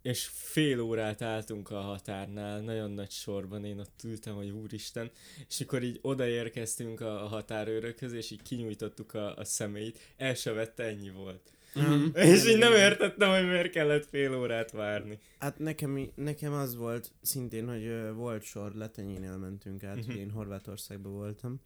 és 0.01 0.25
fél 0.33 0.79
órát 0.79 1.21
álltunk 1.21 1.69
a 1.69 1.79
határnál, 1.81 2.61
nagyon 2.61 2.91
nagy 2.91 3.11
sorban, 3.11 3.65
én 3.65 3.79
ott 3.79 3.99
ültem, 4.03 4.35
hogy 4.35 4.49
úristen, 4.49 5.11
és 5.47 5.61
akkor 5.61 5.83
így 5.83 5.99
odaérkeztünk 6.01 7.01
a, 7.01 7.23
a 7.23 7.27
határőrökhöz, 7.27 8.13
és 8.13 8.31
így 8.31 8.41
kinyújtottuk 8.41 9.13
a, 9.13 9.35
a 9.35 9.43
személyt, 9.43 9.99
el 10.17 10.33
se 10.33 10.51
vette, 10.51 10.83
ennyi 10.83 11.09
volt. 11.09 11.51
Mhm. 11.73 12.05
És 12.31 12.45
így 12.47 12.57
nem 12.57 12.73
értettem, 12.73 13.29
hogy 13.29 13.47
miért 13.47 13.71
kellett 13.71 14.05
fél 14.05 14.35
órát 14.35 14.71
várni. 14.71 15.19
Hát 15.39 15.59
nekem, 15.59 16.11
nekem 16.15 16.53
az 16.53 16.75
volt 16.75 17.11
szintén, 17.21 17.67
hogy 17.67 18.13
volt 18.15 18.43
sor, 18.43 18.73
Letenyénél 18.73 19.37
mentünk 19.37 19.83
át, 19.83 19.95
Mhm. 19.95 20.05
uh-huh. 20.05 20.19
én 20.21 20.31
Horvátországban 20.31 21.11
voltam. 21.13 21.61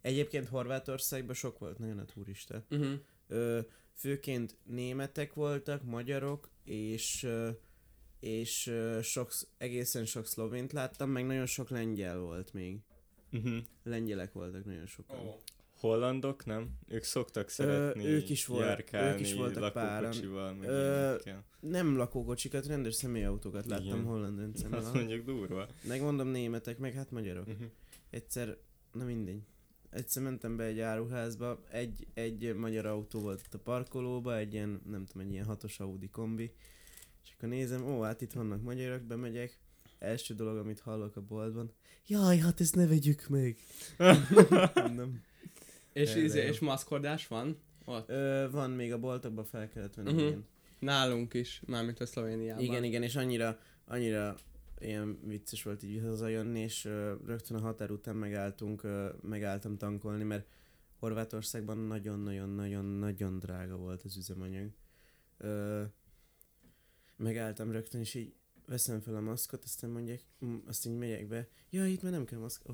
Egyébként 0.00 0.48
Horvátországban 0.48 1.34
sok 1.34 1.58
volt 1.58 1.78
nagyon 1.78 1.98
a 1.98 2.04
turista. 2.04 2.64
Uh-huh. 2.70 2.92
Ö, 3.28 3.60
főként 3.96 4.56
németek 4.64 5.34
voltak, 5.34 5.82
magyarok, 5.84 6.48
és, 6.64 7.22
ö, 7.22 7.50
és 8.20 8.66
ö, 8.66 8.98
sok, 9.02 9.32
egészen 9.58 10.04
sok 10.04 10.26
szlovént 10.26 10.72
láttam, 10.72 11.10
meg 11.10 11.26
nagyon 11.26 11.46
sok 11.46 11.68
lengyel 11.70 12.18
volt 12.18 12.52
még. 12.52 12.78
Uh-huh. 13.32 13.56
Lengyelek 13.82 14.32
voltak 14.32 14.64
nagyon 14.64 14.86
sokan. 14.86 15.18
Oh. 15.18 15.34
Hollandok, 15.76 16.44
nem? 16.44 16.78
Ők 16.88 17.02
szoktak 17.02 17.48
szeretni 17.48 18.06
ők 18.06 18.28
is 18.30 18.46
volt- 18.46 18.62
járkálni 18.64 19.12
ők 19.14 19.20
is 19.20 19.34
voltak 19.34 19.74
lakókocsival, 19.74 20.54
meg 20.54 20.68
Ö. 20.68 21.16
Nem 21.60 21.96
lakókocsikat, 21.96 22.66
rendes 22.66 22.94
személyautókat 22.94 23.66
láttam 23.66 23.86
Igen. 23.86 24.02
holland 24.04 24.38
Azt 24.38 24.62
rendszerben. 24.62 24.90
mondjuk 24.94 25.24
durva. 25.26 25.68
Megmondom 25.88 26.28
németek, 26.28 26.78
meg 26.78 26.92
hát 26.92 27.10
magyarok. 27.10 27.46
Uh-huh. 27.46 27.66
Egyszer, 28.10 28.56
na 28.92 29.04
mindegy. 29.04 29.40
Egyszer 29.90 30.22
mentem 30.22 30.56
be 30.56 30.64
egy 30.64 30.80
áruházba, 30.80 31.60
egy, 31.70 32.06
egy 32.14 32.54
magyar 32.54 32.86
autó 32.86 33.20
volt 33.20 33.42
ott 33.44 33.54
a 33.54 33.58
parkolóba, 33.58 34.36
egy 34.36 34.52
ilyen, 34.52 34.80
nem 34.90 35.04
tudom, 35.04 35.26
egy 35.26 35.32
ilyen 35.32 35.44
hatos 35.44 35.80
Audi 35.80 36.08
kombi. 36.08 36.52
És 37.24 37.32
akkor 37.36 37.48
nézem, 37.48 37.86
ó, 37.86 38.00
hát 38.00 38.20
itt 38.20 38.32
vannak 38.32 38.62
magyarok, 38.62 39.02
bemegyek. 39.02 39.58
Első 39.98 40.34
dolog, 40.34 40.56
amit 40.56 40.80
hallok 40.80 41.16
a 41.16 41.20
boltban, 41.20 41.72
jaj, 42.06 42.38
hát 42.38 42.60
ezt 42.60 42.74
ne 42.74 42.86
vegyük 42.86 43.28
meg. 43.28 43.56
nem. 44.96 45.22
És, 45.92 46.14
izé, 46.14 46.46
és 46.46 46.58
maszkordás 46.58 47.26
van? 47.26 47.58
Ott. 47.84 48.08
Ö, 48.08 48.48
van 48.50 48.70
még 48.70 48.92
a 48.92 48.98
boltokban 48.98 49.44
fel 49.44 49.68
kellett 49.68 49.94
venni, 49.94 50.26
uh-huh. 50.26 50.42
Nálunk 50.78 51.34
is, 51.34 51.62
mármint 51.66 52.00
a 52.00 52.06
Szlovéniában. 52.06 52.64
Igen, 52.64 52.84
igen, 52.84 53.02
és 53.02 53.16
annyira, 53.16 53.58
annyira 53.84 54.36
ilyen 54.78 55.18
vicces 55.24 55.62
volt 55.62 55.82
így 55.82 56.02
hazajönni, 56.02 56.60
és 56.60 56.84
ö, 56.84 57.14
rögtön 57.26 57.56
a 57.56 57.60
határ 57.60 57.90
után 57.90 58.16
megálltunk, 58.16 58.82
ö, 58.82 59.08
megálltam 59.22 59.76
tankolni, 59.76 60.24
mert 60.24 60.46
Horvátországban 60.98 61.78
nagyon-nagyon-nagyon-nagyon 61.78 63.38
drága 63.38 63.76
volt 63.76 64.02
az 64.02 64.16
üzemanyag. 64.16 64.70
Ö, 65.38 65.82
megálltam 67.16 67.70
rögtön, 67.70 68.00
és 68.00 68.14
így 68.14 68.34
veszem 68.66 69.00
fel 69.00 69.16
a 69.16 69.20
maszkot, 69.20 69.64
aztán 69.64 69.90
mondják, 69.90 70.22
azt 70.66 70.86
így 70.86 70.96
megyek 70.96 71.26
be, 71.26 71.48
ja, 71.70 71.86
itt 71.86 72.02
már 72.02 72.12
nem 72.12 72.24
kell 72.24 72.38
maszk. 72.38 72.68
Ó. 72.68 72.72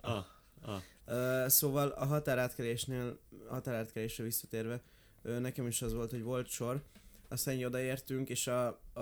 Ah, 0.00 0.24
ah. 0.60 0.82
Ö, 1.04 1.44
szóval 1.48 1.88
a 1.88 2.04
határátkelésnél, 2.04 3.18
határátkelésre 3.48 4.24
visszatérve, 4.24 4.82
nekem 5.22 5.66
is 5.66 5.82
az 5.82 5.92
volt, 5.92 6.10
hogy 6.10 6.22
volt 6.22 6.48
sor, 6.48 6.82
aztán 7.28 7.54
így 7.54 7.64
odaértünk, 7.64 8.28
és 8.28 8.46
a, 8.46 8.66
a, 8.92 9.00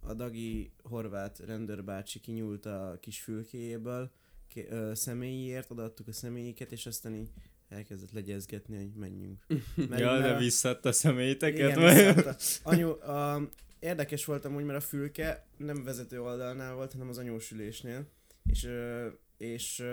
a 0.00 0.14
dagi 0.14 0.72
horvát 0.82 1.38
rendőrbácsi 1.38 2.20
kinyúlt 2.20 2.66
a 2.66 2.98
kis 3.00 3.20
fülkéjéből 3.20 4.10
ké, 4.48 4.66
ö, 4.70 4.94
személyért, 4.94 5.70
odaadtuk 5.70 6.08
a 6.08 6.12
személyiket, 6.12 6.72
és 6.72 6.86
aztán 6.86 7.14
így 7.14 7.28
elkezdett 7.68 8.12
legyezgetni, 8.12 8.76
hogy 8.76 8.92
menjünk. 8.94 9.44
Mert- 9.88 10.00
ja, 10.00 10.18
de 10.20 10.32
mert 10.62 10.84
a- 10.84 10.92
személyteket? 10.92 11.76
igen. 11.76 12.36
Anyu, 12.62 12.88
a, 12.90 13.50
érdekes 13.78 14.24
voltam 14.24 14.54
úgy, 14.56 14.64
mert 14.64 14.78
a 14.78 14.86
fülke 14.86 15.46
nem 15.56 15.84
vezető 15.84 16.20
oldalnál 16.22 16.74
volt, 16.74 16.92
hanem 16.92 17.08
az 17.08 17.18
anyósülésnél, 17.18 18.06
és, 18.50 18.68
és 19.36 19.84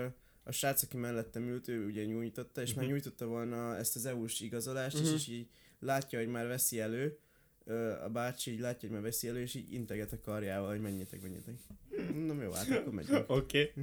a 0.43 0.51
srác, 0.51 0.83
aki 0.83 0.97
mellettem 0.97 1.47
ült, 1.47 1.67
ő 1.67 1.85
ugye 1.85 2.05
nyújtotta, 2.05 2.61
és 2.61 2.73
már 2.73 2.83
Mhm. 2.83 2.93
nyújtotta 2.93 3.25
volna 3.25 3.77
ezt 3.77 3.95
az 3.95 4.05
EU-s 4.05 4.39
igazolást, 4.39 4.95
Mhm. 4.97 5.05
és, 5.05 5.13
és 5.13 5.27
így 5.27 5.47
látja, 5.79 6.19
hogy 6.19 6.27
már 6.27 6.47
veszi 6.47 6.79
elő, 6.79 7.17
a 8.03 8.09
bácsi 8.09 8.51
így 8.51 8.59
látja, 8.59 8.79
hogy 8.87 8.97
már 8.97 9.01
veszi 9.01 9.27
elő, 9.27 9.41
és 9.41 9.53
így 9.53 9.73
integet 9.73 10.13
a 10.13 10.19
karjával, 10.21 10.69
hogy 10.69 10.81
menjetek, 10.81 11.21
menjetek. 11.21 11.55
Na 12.13 12.43
jó, 12.43 12.51
hát 12.51 12.69
akkor 12.69 12.93
megyünk. 12.93 13.29
Oké. 13.39 13.73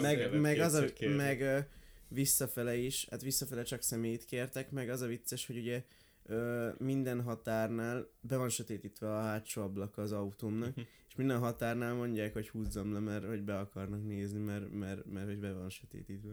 Meg, 0.00 0.40
meg, 0.40 0.58
az 0.58 0.74
a, 0.74 0.84
meg 1.16 1.68
visszafele 2.08 2.76
is, 2.76 3.06
hát 3.10 3.22
visszafele 3.22 3.62
csak 3.62 3.82
személyt 3.82 4.24
kértek, 4.24 4.70
meg 4.70 4.90
az 4.90 5.00
a 5.00 5.06
vicces, 5.06 5.46
hogy 5.46 5.56
ugye 5.56 5.84
ö, 6.26 6.68
minden 6.78 7.22
határnál 7.22 8.10
be 8.20 8.36
van 8.36 8.48
sötétítve 8.48 9.16
a 9.16 9.20
hátsó 9.20 9.62
ablak 9.62 9.98
az 9.98 10.12
autómnak, 10.12 10.76
és 11.08 11.14
minden 11.16 11.38
határnál 11.38 11.94
mondják, 11.94 12.32
hogy 12.32 12.48
húzzam 12.48 12.92
le, 12.92 12.98
mert 12.98 13.26
hogy 13.26 13.42
be 13.42 13.58
akarnak 13.58 14.04
nézni, 14.04 14.38
mert, 14.38 14.72
mert, 14.72 15.04
mert 15.04 15.26
hogy 15.26 15.38
be 15.38 15.52
van 15.52 15.70
sötétítve. 15.70 16.32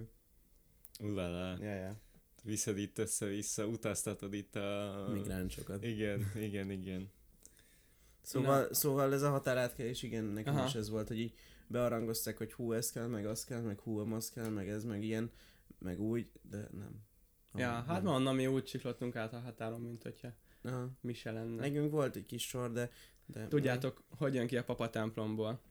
Ulala. 1.00 1.58
Ja, 1.62 1.74
ja. 1.76 2.05
Viszed 2.46 2.78
itt 2.78 2.98
össze-vissza, 2.98 3.66
utaztatod 3.66 4.34
itt 4.34 4.56
a... 4.56 5.08
Migránsokat. 5.14 5.84
Igen, 5.84 6.32
igen, 6.36 6.72
igen. 6.72 7.12
Szóval, 8.22 8.74
szóval 8.74 9.14
ez 9.14 9.22
a 9.22 9.30
határátkelés, 9.30 10.04
igen, 10.04 10.24
nekem 10.24 10.56
Aha. 10.56 10.66
is 10.66 10.76
ez 10.76 10.90
volt, 10.90 11.08
hogy 11.08 11.20
így 11.20 11.34
bearangozták, 11.68 12.38
hogy 12.38 12.54
hú, 12.54 12.74
ez 12.74 12.92
kell, 12.92 13.08
meg 13.08 13.26
az 13.26 13.44
kell, 13.44 13.62
meg 13.62 13.80
hú, 13.80 14.14
az 14.14 14.30
kell, 14.30 14.50
meg 14.50 14.70
ez, 14.70 14.84
meg 14.84 15.04
ilyen, 15.04 15.32
meg 15.80 16.02
úgy, 16.02 16.32
de 16.50 16.70
nem. 16.72 17.04
Ja, 17.56 17.78
Ah, 17.78 17.86
hát 17.86 18.04
nem. 18.04 18.14
onnan 18.14 18.36
mi 18.36 18.48
úgy 18.48 18.64
csiklottunk 18.64 19.16
át 19.16 19.34
a 19.34 19.40
határon, 19.40 19.82
mint 19.82 20.04
hogyha 20.04 20.34
Aha. 20.64 20.90
mi 21.02 21.14
se 21.14 21.32
lenne. 21.32 21.56
Nekünk 21.62 21.92
volt 21.92 22.16
egy 22.16 22.26
kis 22.26 22.48
sor, 22.48 22.72
de... 22.72 22.90
de 23.26 23.48
Tudjátok, 23.48 24.04
hogy 24.10 24.34
jön 24.34 24.48
ki 24.48 24.58
a 24.58 24.64
papa 24.64 24.90
templomból? 24.90 25.62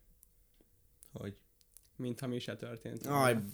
Hogy? 1.12 1.36
Mintha 1.96 2.26
mi 2.26 2.38
se 2.38 2.56
történt. 2.56 3.06
Aj, 3.06 3.32
volna. 3.32 3.48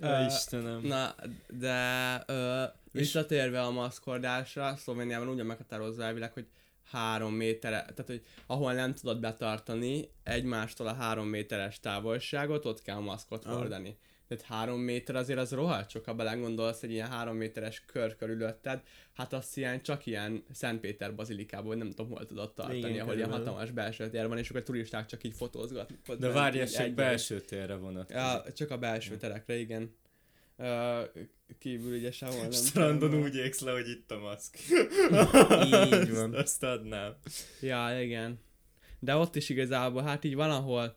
Ja, 0.00 0.24
Istenem. 0.26 0.80
Na, 0.82 1.14
de 1.48 2.22
ö, 2.26 2.62
visszatérve 2.92 3.60
a 3.62 3.70
maszkordásra, 3.70 4.76
Szlovéniában 4.76 5.28
úgy 5.28 5.36
van 5.36 5.46
meghatározva 5.46 6.02
elvileg, 6.04 6.32
hogy 6.32 6.46
három 6.90 7.34
méterre, 7.34 7.80
tehát 7.80 8.06
hogy 8.06 8.22
ahol 8.46 8.72
nem 8.72 8.94
tudod 8.94 9.20
betartani 9.20 10.10
egymástól 10.22 10.86
a 10.86 10.94
három 10.94 11.26
méteres 11.28 11.80
távolságot, 11.80 12.64
ott 12.64 12.82
kell 12.82 12.98
maszkot 12.98 13.44
Ah. 13.44 13.52
hordani. 13.56 13.98
Tehát 14.28 14.44
három 14.44 14.80
méter 14.80 15.16
azért 15.16 15.38
az 15.38 15.52
rohadt 15.52 15.90
sok, 15.90 16.04
ha 16.04 16.14
belegondolsz, 16.14 16.80
hogy 16.80 16.90
ilyen 16.90 17.08
három 17.08 17.36
méteres 17.36 17.82
kör 17.86 18.16
körülötted, 18.16 18.82
hát 19.12 19.32
azt 19.32 19.56
ilyen 19.56 19.82
csak 19.82 20.06
ilyen 20.06 20.44
Szentpéter 20.52 21.14
bazilikából 21.14 21.74
nem 21.74 21.90
tudom 21.90 22.10
hol 22.10 22.26
tudod 22.26 22.54
tartani, 22.54 22.78
Igen, 22.78 23.00
ahol 23.00 23.14
ilyen 23.14 23.30
hatalmas 23.30 23.70
belső 23.70 24.10
tér 24.10 24.28
van, 24.28 24.38
és 24.38 24.50
akkor 24.50 24.62
turisták 24.62 25.06
csak 25.06 25.24
így 25.24 25.34
fotózgatnak. 25.34 26.18
De 26.18 26.28
várj, 26.28 26.58
ez 26.58 26.76
csak 26.76 26.90
belső 26.90 27.40
térre 27.40 27.74
vonatkozik. 27.74 28.16
Ja, 28.16 28.52
csak 28.52 28.70
a 28.70 28.78
belső 28.78 29.16
terekre, 29.16 29.56
igen. 29.56 29.94
Uh, 30.56 31.24
kívül 31.58 31.96
ugye 31.96 32.12
sehol 32.12 32.40
nem. 32.40 32.50
Strandon 32.66 33.14
úgy 33.14 33.36
égsz 33.36 33.60
le, 33.60 33.72
hogy 33.72 33.88
itt 33.88 34.10
a 34.10 34.18
maszk. 34.18 34.58
Így 36.02 36.14
van. 36.14 36.34
Azt, 36.34 36.42
azt 36.42 36.62
adnám. 36.62 37.14
Ja, 37.60 38.00
igen. 38.02 38.40
De 38.98 39.16
ott 39.16 39.36
is 39.36 39.48
igazából, 39.48 40.02
hát 40.02 40.24
így 40.24 40.34
valahol, 40.34 40.96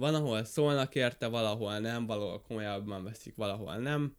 van, 0.00 0.14
ahol 0.14 0.44
szólnak 0.44 0.94
érte, 0.94 1.26
valahol 1.26 1.78
nem, 1.78 2.06
valahol 2.06 2.40
komolyabban 2.40 3.04
veszik, 3.04 3.34
valahol 3.36 3.76
nem. 3.76 4.16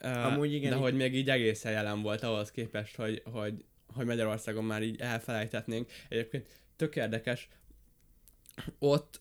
Amúgy 0.00 0.52
igen, 0.52 0.70
De 0.70 0.76
hogy 0.76 0.94
még 0.94 1.14
így 1.14 1.30
egészen 1.30 1.72
jelen 1.72 2.02
volt 2.02 2.22
ahhoz 2.22 2.50
képest, 2.50 2.96
hogy, 2.96 3.22
hogy, 3.24 3.64
hogy 3.94 4.06
Magyarországon 4.06 4.64
már 4.64 4.82
így 4.82 5.00
elfelejthetnénk. 5.00 5.90
Egyébként 6.08 6.48
tök 6.76 6.96
érdekes, 6.96 7.48
ott 8.78 9.20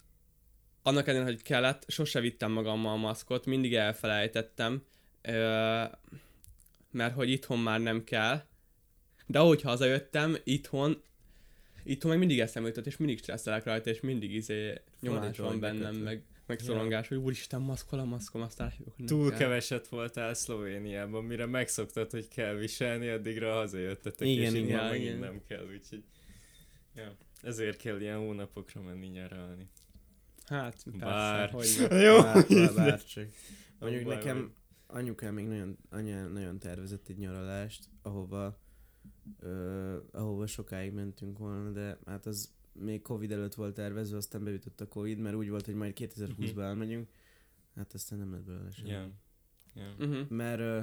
annak 0.83 1.07
ellenére, 1.07 1.31
hogy 1.31 1.41
kellett, 1.41 1.83
sose 1.87 2.19
vittem 2.19 2.51
magammal 2.51 2.91
a 2.93 2.95
maszkot, 2.95 3.45
mindig 3.45 3.75
elfelejtettem, 3.75 4.83
mert 6.91 7.13
hogy 7.13 7.29
itthon 7.29 7.59
már 7.59 7.79
nem 7.79 8.03
kell, 8.03 8.43
de 9.25 9.39
ahogy 9.39 9.61
hazajöttem, 9.61 10.37
itthon, 10.43 11.03
itthon 11.85 12.09
meg 12.09 12.19
mindig 12.19 12.39
eszembe 12.39 12.67
jutott, 12.67 12.85
és 12.85 12.97
mindig 12.97 13.17
stresszelek 13.17 13.63
rajta, 13.63 13.89
és 13.89 14.01
mindig 14.01 14.33
izé 14.33 14.81
nyomás 15.01 15.37
van 15.37 15.59
bennem, 15.59 15.81
bekötve. 15.81 16.03
meg 16.03 16.23
megszorongás, 16.45 17.07
hogy 17.07 17.17
úristen, 17.17 17.61
maszkol 17.61 17.99
a 17.99 18.05
maszkom, 18.05 18.41
aztán 18.41 18.73
hogy 18.95 19.05
Túl 19.05 19.29
kell. 19.29 19.37
keveset 19.37 19.87
voltál 19.87 20.33
Szlovéniában, 20.33 21.23
mire 21.23 21.45
megszoktad, 21.45 22.11
hogy 22.11 22.27
kell 22.27 22.53
viselni, 22.53 23.07
addigra 23.07 23.53
hazajöttetek, 23.53 24.27
Igen, 24.27 24.43
és 24.43 24.49
igen, 24.51 24.65
igen, 24.65 24.89
megint 24.89 25.19
nem 25.19 25.41
kell, 25.47 25.65
úgyhogy... 25.65 26.03
Ja, 26.95 27.15
ezért 27.41 27.77
kell 27.77 28.01
ilyen 28.01 28.17
hónapokra 28.17 28.81
menni 28.81 29.07
nyaralni. 29.07 29.69
Hát, 30.45 30.83
persze, 30.83 31.05
Bár. 31.05 31.49
hogy 31.49 31.67
ne. 31.89 31.95
Jó, 32.07 32.21
Bár, 32.21 32.45
bár, 32.47 32.73
bár 32.75 33.03
csak. 33.03 33.27
Mondjuk 33.79 34.05
nekem 34.05 34.53
anyukám 34.87 35.33
még 35.33 35.47
nagyon, 35.47 35.77
anya 35.89 36.27
nagyon 36.27 36.59
tervezett 36.59 37.07
egy 37.07 37.17
nyaralást, 37.17 37.89
ahova, 38.01 38.59
ö, 39.39 39.97
ahova 40.11 40.47
sokáig 40.47 40.91
mentünk 40.93 41.37
volna, 41.37 41.71
de 41.71 41.97
hát 42.05 42.25
az 42.25 42.53
még 42.73 43.01
Covid 43.01 43.31
előtt 43.31 43.53
volt 43.53 43.73
tervezve, 43.73 44.17
aztán 44.17 44.43
beütött 44.43 44.81
a 44.81 44.87
Covid, 44.87 45.17
mert 45.19 45.35
úgy 45.35 45.49
volt, 45.49 45.65
hogy 45.65 45.75
majd 45.75 45.93
2020-ban 45.99 46.59
elmegyünk. 46.61 47.09
Hát 47.75 47.93
aztán 47.93 48.19
nem 48.19 48.31
lett 48.31 48.43
belőle 48.43 48.71
semmi. 48.71 48.89
Ja. 48.89 49.09
Ja. 49.73 49.93
Uh-huh. 50.07 50.29
Mert 50.29 50.59
ö, 50.59 50.79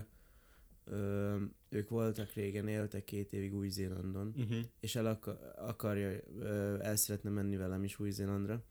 ö, 0.85 1.37
ők 1.69 1.89
voltak 1.89 2.33
régen, 2.33 2.69
éltek 2.69 3.05
két 3.05 3.33
évig 3.33 3.55
Új-Zélandon, 3.55 4.33
Uh-huh. 4.37 4.59
és 4.81 4.97
el 4.97 5.07
akar, 5.07 5.39
akarja, 5.57 6.11
ö, 6.39 6.79
el 6.81 6.97
szeretne 6.97 7.31
menni 7.31 7.57
velem 7.57 7.85
is 7.85 7.99
Új-Zélandra. 7.99 8.65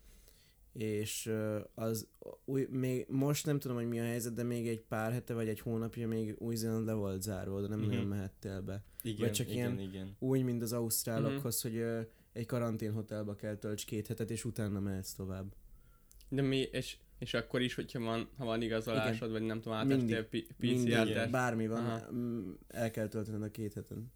És 0.73 1.31
az 1.75 2.07
új, 2.45 2.67
még 2.69 3.05
most 3.09 3.45
nem 3.45 3.59
tudom, 3.59 3.77
hogy 3.77 3.87
mi 3.87 3.99
a 3.99 4.03
helyzet, 4.03 4.33
de 4.33 4.43
még 4.43 4.67
egy 4.67 4.81
pár 4.81 5.11
hete 5.11 5.33
vagy 5.33 5.47
egy 5.47 5.59
hónapja 5.59 6.07
még 6.07 6.35
Új-Zéland 6.37 6.85
le 6.85 6.93
volt 6.93 7.21
zárva, 7.21 7.61
de 7.61 7.67
nem 7.67 7.79
Mhm. 7.79 7.87
nagyon 7.89 8.05
mehettél 8.05 8.61
be. 8.61 8.83
Igen, 9.03 9.31
csak 9.31 9.49
igen, 9.49 9.77
ilyen- 9.77 9.89
igen. 9.89 10.15
Úgy, 10.19 10.43
mint 10.43 10.61
az 10.61 10.73
ausztrálokhoz, 10.73 11.61
hogy 11.61 11.75
ö, 11.75 12.01
egy 12.33 12.45
karanténhotelba 12.45 13.35
kell 13.35 13.55
tölts 13.55 13.85
két 13.85 14.07
hetet, 14.07 14.31
és 14.31 14.45
utána 14.45 14.79
mehetsz 14.79 15.13
tovább. 15.13 15.53
De 16.29 16.41
mi, 16.41 16.57
és, 16.57 16.97
és 17.19 17.33
akkor 17.33 17.61
is, 17.61 17.73
hogyha 17.75 17.99
van, 17.99 18.29
ha 18.37 18.45
van 18.45 18.61
igazolásod, 18.61 19.31
vagy 19.31 19.41
nem 19.41 19.61
tudom, 19.61 19.77
átestél 19.77 20.27
PCR-test. 20.59 21.31
bármi 21.31 21.67
van, 21.67 21.85
Aha. 21.85 22.07
el 22.67 22.91
kell 22.91 23.07
töltened 23.07 23.41
a 23.43 23.51
két 23.51 23.73
heten. 23.73 24.11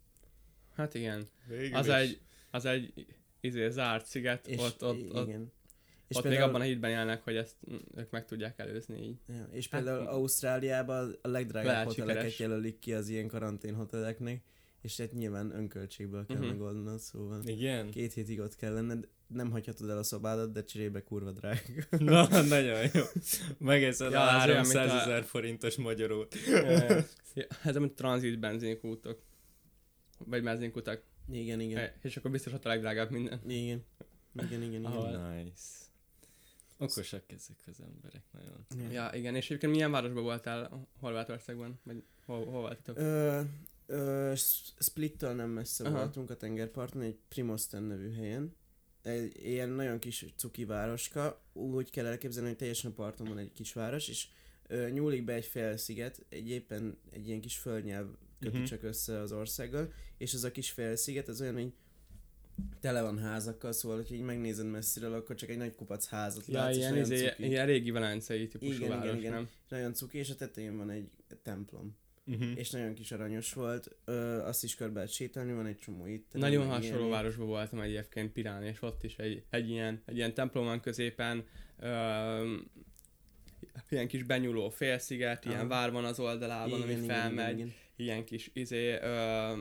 Hát 0.74 0.94
igen. 0.94 1.28
Végül 1.48 1.76
Az 1.76 1.86
is. 1.86 1.92
egy, 1.92 2.20
az 2.50 2.64
egy 2.64 3.06
izé, 3.40 3.68
zárt 3.68 4.06
sziget, 4.06 4.46
És, 4.46 4.58
ott, 4.60 4.84
ott, 4.84 5.12
ott, 5.14 5.28
igen. 5.28 5.52
Ott 6.14 6.24
még 6.24 6.40
abban 6.40 6.60
a 6.60 6.64
hitben 6.64 6.90
élnek, 6.90 7.22
hogy 7.22 7.36
ezt 7.36 7.56
mm, 7.72 7.76
ők 7.96 8.10
meg 8.10 8.24
tudják 8.24 8.58
előzni 8.58 9.02
így. 9.02 9.16
Ja, 9.28 9.48
és 9.52 9.68
például 9.68 9.98
Hát- 9.98 10.08
Ausztráliában 10.08 11.18
a 11.22 11.28
legdrágább 11.28 11.70
Lehet 11.72 11.86
hoteleket 11.86 12.14
sikeres. 12.16 12.38
jelölik 12.38 12.78
ki 12.78 12.92
az 12.94 13.08
ilyen 13.08 13.26
karanténhoteleknek, 13.28 14.42
és 14.80 14.96
hát 14.96 15.12
nyilván 15.12 15.50
önköltségből 15.54 16.26
kell 16.26 16.36
Mhm. 16.36 16.44
uh-huh. 16.44 16.58
megoldanod, 16.60 16.98
szóval 16.98 17.42
Igen? 17.44 17.90
két 17.90 18.12
hétig 18.12 18.40
ott 18.40 18.56
kell 18.56 18.72
lenned, 18.72 19.08
nem 19.26 19.50
hagyhatod 19.50 19.90
el 19.90 19.98
a 19.98 20.02
szobádat, 20.02 20.52
de 20.52 20.64
cserébe 20.64 21.02
kurva 21.02 21.30
drága. 21.32 21.60
Na, 21.98 22.42
nagyon 22.42 22.88
jó. 22.94 23.02
Megeszed 23.58 24.12
Ja, 24.12 24.20
a 24.20 24.36
az 24.42 24.48
olyan, 24.48 24.60
mint 24.60 24.72
300 24.76 24.90
a- 24.90 25.00
ezer 25.10 25.24
forintos 25.24 25.76
magyarót. 25.76 26.34
Ja, 27.34 27.46
ez 27.64 27.76
mint 27.76 27.92
tranzit 27.94 28.38
benzinkútok. 28.38 29.22
Vagy 30.18 30.42
benzinkutak. 30.42 31.02
igen, 31.30 31.60
igen. 31.60 31.90
És 32.02 32.16
akkor 32.16 32.30
biztos 32.30 32.52
ott 32.52 32.64
a 32.64 32.68
legdrágább 32.68 33.10
minden. 33.10 33.40
Igen. 33.46 33.84
Igen, 34.34 34.62
igen, 34.62 34.62
igen. 34.62 34.84
Ahol- 34.84 35.34
Nice. 35.34 35.62
Okosak 36.78 37.32
ezek 37.32 37.56
az 37.66 37.80
emberek 37.80 38.22
nagyon. 38.32 38.92
Ja, 38.92 39.10
igen, 39.14 39.34
és 39.34 39.46
egyébként 39.46 39.72
milyen 39.72 39.90
városban 39.90 40.22
voltál 40.22 40.88
Horvátországban? 41.00 41.80
Vagy 41.82 42.02
hol, 42.24 42.44
hol 42.44 42.60
voltatok? 42.60 42.98
Ö, 42.98 43.40
ö, 43.86 44.32
S- 44.36 44.74
Splittől 44.78 45.34
nem 45.34 45.50
messze 45.50 45.84
Aha. 45.84 45.96
voltunk 45.96 46.30
a 46.30 46.36
tengerparton, 46.36 47.02
egy 47.02 47.18
Primosten 47.28 47.82
nevű 47.82 48.12
helyen. 48.12 48.56
Egy 49.02 49.44
ilyen 49.44 49.68
nagyon 49.68 49.98
kis 49.98 50.24
cuki 50.36 50.64
városka, 50.64 51.42
úgy 51.52 51.90
kell 51.90 52.06
elképzelni, 52.06 52.48
hogy 52.48 52.56
teljesen 52.56 52.90
a 52.90 52.94
parton 52.94 53.28
van 53.28 53.38
egy 53.38 53.52
kis 53.52 53.72
város, 53.72 54.08
és 54.08 54.28
ö, 54.66 54.88
nyúlik 54.90 55.24
be 55.24 55.32
egy 55.32 55.44
félsziget, 55.44 56.24
egy 56.28 56.48
éppen 56.48 56.98
egy 57.10 57.26
ilyen 57.26 57.40
kis 57.40 57.56
földnyelv 57.56 58.06
köti 58.40 58.52
uh-huh. 58.52 58.68
csak 58.68 58.82
össze 58.82 59.20
az 59.20 59.32
országgal, 59.32 59.92
és 60.18 60.32
ez 60.32 60.44
a 60.44 60.50
kis 60.50 60.70
félsziget, 60.70 61.28
az 61.28 61.40
olyan, 61.40 61.54
hogy 61.54 61.72
tele 62.80 63.02
van 63.02 63.18
házakkal, 63.18 63.72
szóval, 63.72 63.96
hogy 63.96 64.12
így 64.12 64.20
megnézed 64.20 64.66
messziről, 64.66 65.14
akkor 65.14 65.36
csak 65.36 65.48
egy 65.48 65.56
nagy 65.56 65.74
kupac 65.74 66.06
házat 66.06 66.46
Ja, 66.46 66.58
látsz, 66.58 66.70
és 66.70 66.76
ilyen, 66.76 66.90
nagyon 66.90 67.12
izé, 67.12 67.28
cuki. 67.28 67.46
ilyen 67.46 67.66
régi 67.66 67.90
velencei 67.90 68.48
típusú 68.48 68.72
Igen, 68.72 68.86
igen, 68.86 68.98
város, 68.98 69.18
igen. 69.18 69.32
nem? 69.32 69.48
Nagyon 69.68 69.94
cuki, 69.94 70.18
és 70.18 70.30
a 70.30 70.34
tetején 70.34 70.76
van 70.76 70.90
egy 70.90 71.10
templom. 71.42 71.96
Uh-huh. 72.26 72.50
És 72.54 72.70
nagyon 72.70 72.94
kis 72.94 73.12
aranyos 73.12 73.52
volt, 73.52 73.96
ö, 74.04 74.42
azt 74.42 74.64
is 74.64 74.74
körbe 74.74 74.94
lehet 74.94 75.12
sétálni, 75.12 75.52
van 75.52 75.66
egy 75.66 75.78
csomó 75.78 76.06
itt. 76.06 76.32
Nagyon 76.32 76.66
hasonló 76.66 77.08
városban 77.08 77.46
voltam 77.46 77.80
egyébként 77.80 78.32
Pirán, 78.32 78.62
és 78.62 78.82
ott 78.82 79.02
is 79.02 79.16
egy, 79.16 79.42
egy, 79.50 79.70
ilyen, 79.70 80.02
egy 80.06 80.16
ilyen 80.16 80.34
templom 80.34 80.64
van 80.64 80.80
középen, 80.80 81.44
öm, 81.78 82.70
ilyen 83.88 84.08
kis 84.08 84.22
benyúló 84.22 84.68
félsziget, 84.68 85.44
ilyen 85.44 85.68
vár 85.68 85.92
van 85.92 86.04
az 86.04 86.18
oldalában, 86.18 86.82
ami 86.82 86.94
felmegy, 86.94 87.58
Igen, 87.58 87.72
ilyen 87.96 88.24
kis 88.24 88.50
izé, 88.52 88.92
ö, 88.92 89.52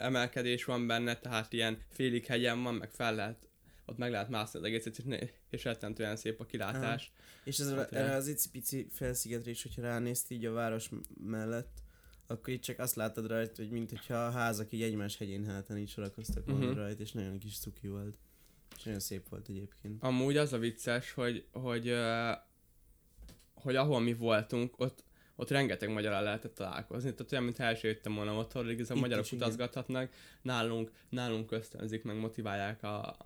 emelkedés 0.00 0.64
van 0.64 0.86
benne, 0.86 1.16
tehát 1.18 1.52
ilyen 1.52 1.78
félig 1.88 2.26
hegyen 2.26 2.62
van, 2.62 2.74
meg 2.74 2.90
fel 2.90 3.14
lehet, 3.14 3.48
ott 3.86 3.96
meg 3.98 4.10
lehet 4.10 4.28
mászni 4.28 4.58
az 4.58 4.64
egészet, 4.64 5.02
és, 5.50 5.64
rettentően 5.64 6.16
szép 6.16 6.40
a 6.40 6.44
kilátás. 6.46 7.12
És 7.44 7.58
ez 7.58 7.72
Hát, 7.74 7.92
erre 7.92 8.14
az 8.14 8.28
icipici 8.28 8.86
felszigetre 8.90 9.50
is, 9.50 9.62
hogyha 9.62 9.82
ránéztél 9.82 10.36
így 10.36 10.44
a 10.46 10.52
város 10.52 10.90
mellett, 11.24 11.78
akkor 12.26 12.52
itt 12.52 12.62
csak 12.62 12.78
azt 12.78 12.94
látod 12.94 13.26
rajta, 13.26 13.62
hogy 13.62 13.70
mint 13.70 13.90
hogyha 13.90 14.14
a 14.14 14.30
házak 14.30 14.72
így 14.72 14.82
egymás 14.82 15.16
hegyén 15.16 15.44
hátán 15.44 15.78
így 15.78 15.88
sorakoztak 15.88 16.46
volna 16.46 16.66
Mhm. 16.66 16.76
rajta, 16.78 17.02
és 17.02 17.12
nagyon 17.12 17.38
kis 17.38 17.58
cuki 17.58 17.88
volt. 17.88 18.18
És 18.76 18.82
nagyon 18.82 19.00
szép 19.00 19.28
volt 19.28 19.48
egyébként. 19.48 20.02
Amúgy 20.02 20.36
az 20.36 20.52
a 20.52 20.58
vicces, 20.58 21.12
hogy, 21.12 21.44
hogy, 21.52 21.88
ö, 21.88 22.30
hogy 23.54 23.76
ahol 23.76 24.00
mi 24.00 24.14
voltunk, 24.14 24.74
ott, 24.80 25.04
ott 25.40 25.50
rengeteg 25.50 25.88
magyarral 25.88 26.22
lehetett 26.22 26.54
találkozni. 26.54 27.14
Tehát 27.14 27.32
olyan, 27.32 27.44
mintha 27.44 27.62
első 27.64 27.88
jöttem 27.88 28.14
volna 28.14 28.34
otthon, 28.34 28.64
hogy 28.64 28.74
a 28.74 28.82
Itt 28.82 28.94
magyarok 28.94 29.24
is, 29.24 29.32
igen. 29.32 29.44
utazgathatnak, 29.44 30.12
nálunk, 30.42 30.90
nálunk 31.08 31.52
ösztönzik, 31.52 32.02
meg 32.02 32.16
motiválják 32.18 32.82
a, 32.82 33.16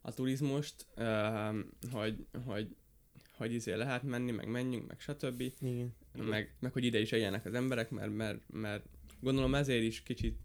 a 0.00 0.12
turizmust, 0.14 0.86
hogy, 1.92 2.26
hogy, 2.44 2.76
hogy 3.36 3.54
izé 3.54 3.74
lehet 3.74 4.02
menni, 4.02 4.30
meg 4.30 4.48
menjünk, 4.48 4.86
meg 4.86 5.00
stb. 5.00 5.40
Igen. 5.60 5.94
Meg, 6.12 6.54
meg 6.60 6.72
hogy 6.72 6.84
ide 6.84 7.00
is 7.00 7.12
éljenek 7.12 7.46
az 7.46 7.54
emberek, 7.54 7.90
mert, 7.90 8.14
mert, 8.14 8.38
mert 8.52 8.84
gondolom 9.20 9.54
ezért 9.54 9.82
is 9.82 10.02
kicsit 10.02 10.36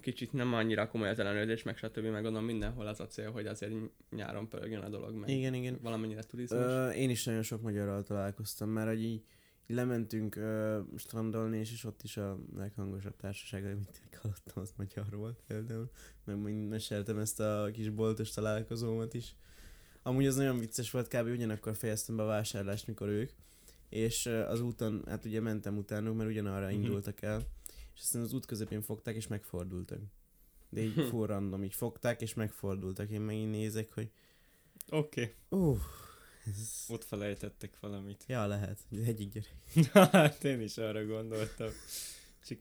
kicsit 0.00 0.32
nem 0.32 0.54
annyira 0.54 0.88
komoly 0.88 1.08
az 1.08 1.18
ellenőrzés, 1.18 1.62
meg 1.62 1.76
stb. 1.76 2.04
meg 2.04 2.22
gondolom 2.22 2.44
mindenhol 2.44 2.86
az 2.86 3.00
a 3.00 3.06
cél, 3.06 3.30
hogy 3.30 3.46
azért 3.46 3.72
nyáron 4.10 4.48
pörögjön 4.48 4.82
a 4.82 4.88
dolog, 4.88 5.14
meg 5.14 5.28
Igen, 5.28 5.54
igen. 5.54 5.78
valamennyire 5.82 6.22
turizmus. 6.22 6.60
Ö, 6.60 6.90
én 6.90 7.10
is 7.10 7.24
nagyon 7.24 7.42
sok 7.42 7.62
magyarral 7.62 8.02
találkoztam, 8.02 8.68
mert 8.68 8.88
hogy 8.88 9.02
így 9.02 9.22
lementünk 9.68 10.36
ö, 10.36 10.80
strandolni, 10.96 11.58
és, 11.58 11.72
és 11.72 11.84
ott 11.84 12.02
is 12.02 12.16
a 12.16 12.38
leghangosabb 12.56 13.16
társaság, 13.16 13.64
amit 13.64 14.00
hallottam, 14.22 14.62
az 14.62 14.72
magyar 14.76 15.10
volt 15.10 15.40
például. 15.46 15.90
Meg 16.24 16.36
mind 16.38 16.68
meséltem 16.68 17.18
ezt 17.18 17.40
a 17.40 17.68
kis 17.72 17.90
boltos 17.90 18.30
találkozómat 18.30 19.14
is. 19.14 19.34
Amúgy 20.02 20.26
az 20.26 20.36
nagyon 20.36 20.58
vicces 20.58 20.90
volt, 20.90 21.08
kb. 21.08 21.26
ugyanakkor 21.26 21.74
fejeztem 21.76 22.16
be 22.16 22.22
a 22.22 22.26
vásárlást, 22.26 22.86
mikor 22.86 23.08
ők. 23.08 23.30
És 23.88 24.26
az 24.26 24.60
úton, 24.60 25.02
hát 25.06 25.24
ugye 25.24 25.40
mentem 25.40 25.76
utánuk, 25.76 26.16
mert 26.16 26.30
ugyanarra 26.30 26.66
Mhm. 26.66 26.74
indultak 26.74 27.22
el. 27.22 27.46
És 27.94 28.00
aztán 28.00 28.22
az 28.22 28.32
út 28.32 28.46
közepén 28.46 28.82
fogták, 28.82 29.14
és 29.14 29.26
megfordultak. 29.26 29.98
De 30.70 30.80
így 30.80 30.92
full 31.08 31.26
random, 31.26 31.64
így 31.64 31.74
fogták, 31.74 32.20
és 32.20 32.34
megfordultak. 32.34 33.10
Én 33.10 33.20
megint 33.20 33.50
nézek, 33.50 33.92
hogy 33.92 34.10
Oké. 34.90 35.34
Okay. 35.50 35.60
uh, 35.60 35.78
ez... 36.48 36.84
Ott 36.88 37.04
felejtettek 37.04 37.80
valamit. 37.80 38.24
Ja, 38.26 38.46
lehet. 38.46 38.78
Egyik 39.06 39.32
gyerek. 39.32 39.92
hát 40.12 40.44
én 40.44 40.60
is 40.60 40.78
arra 40.78 41.06
gondoltam. 41.06 41.68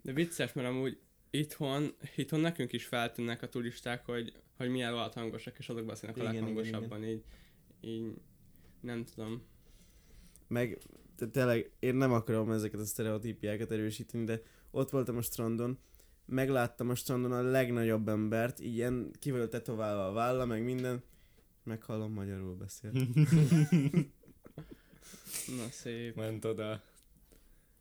De 0.01 0.13
vicces, 0.13 0.53
mert 0.53 0.67
amúgy 0.67 0.99
itthon, 1.29 1.95
itthon 2.15 2.39
nekünk 2.39 2.73
is 2.73 2.85
feltűnnek 2.85 3.41
a 3.41 3.49
turisták, 3.49 4.05
hogy, 4.05 4.33
hogy 4.57 4.69
milyen 4.69 4.91
rohadt 4.91 5.13
hangosak, 5.13 5.57
és 5.57 5.69
azok 5.69 5.85
beszélnek 5.85 6.17
a 6.17 6.21
Igen, 6.21 6.33
igen, 6.33 6.45
leghangosabban, 6.45 7.03
így, 7.03 7.23
így 7.81 8.13
nem 8.81 9.05
tudom. 9.05 9.41
Meg 10.47 10.77
tényleg 11.31 11.71
én 11.79 11.95
nem 11.95 12.11
akarom 12.11 12.51
ezeket 12.51 12.79
a 12.79 12.85
sztereotípiákat 12.85 13.71
erősíteni, 13.71 14.23
de 14.23 14.41
ott 14.71 14.89
voltam 14.89 15.17
a 15.17 15.21
strandon, 15.21 15.79
megláttam 16.25 16.89
a 16.89 16.95
strandon 16.95 17.31
a 17.31 17.41
legnagyobb 17.41 18.07
embert, 18.07 18.59
ilyen 18.59 19.11
ki 19.19 19.31
volt 19.31 19.49
tetoválva 19.49 20.07
a 20.07 20.11
válla, 20.11 20.45
meg 20.45 20.63
minden, 20.63 21.03
meghallom 21.67 22.13
magyarul 22.13 22.55
beszél. 22.55 22.91
Na 25.57 25.69
szép. 25.69 26.15
Ment 26.15 26.45
oda 26.45 26.81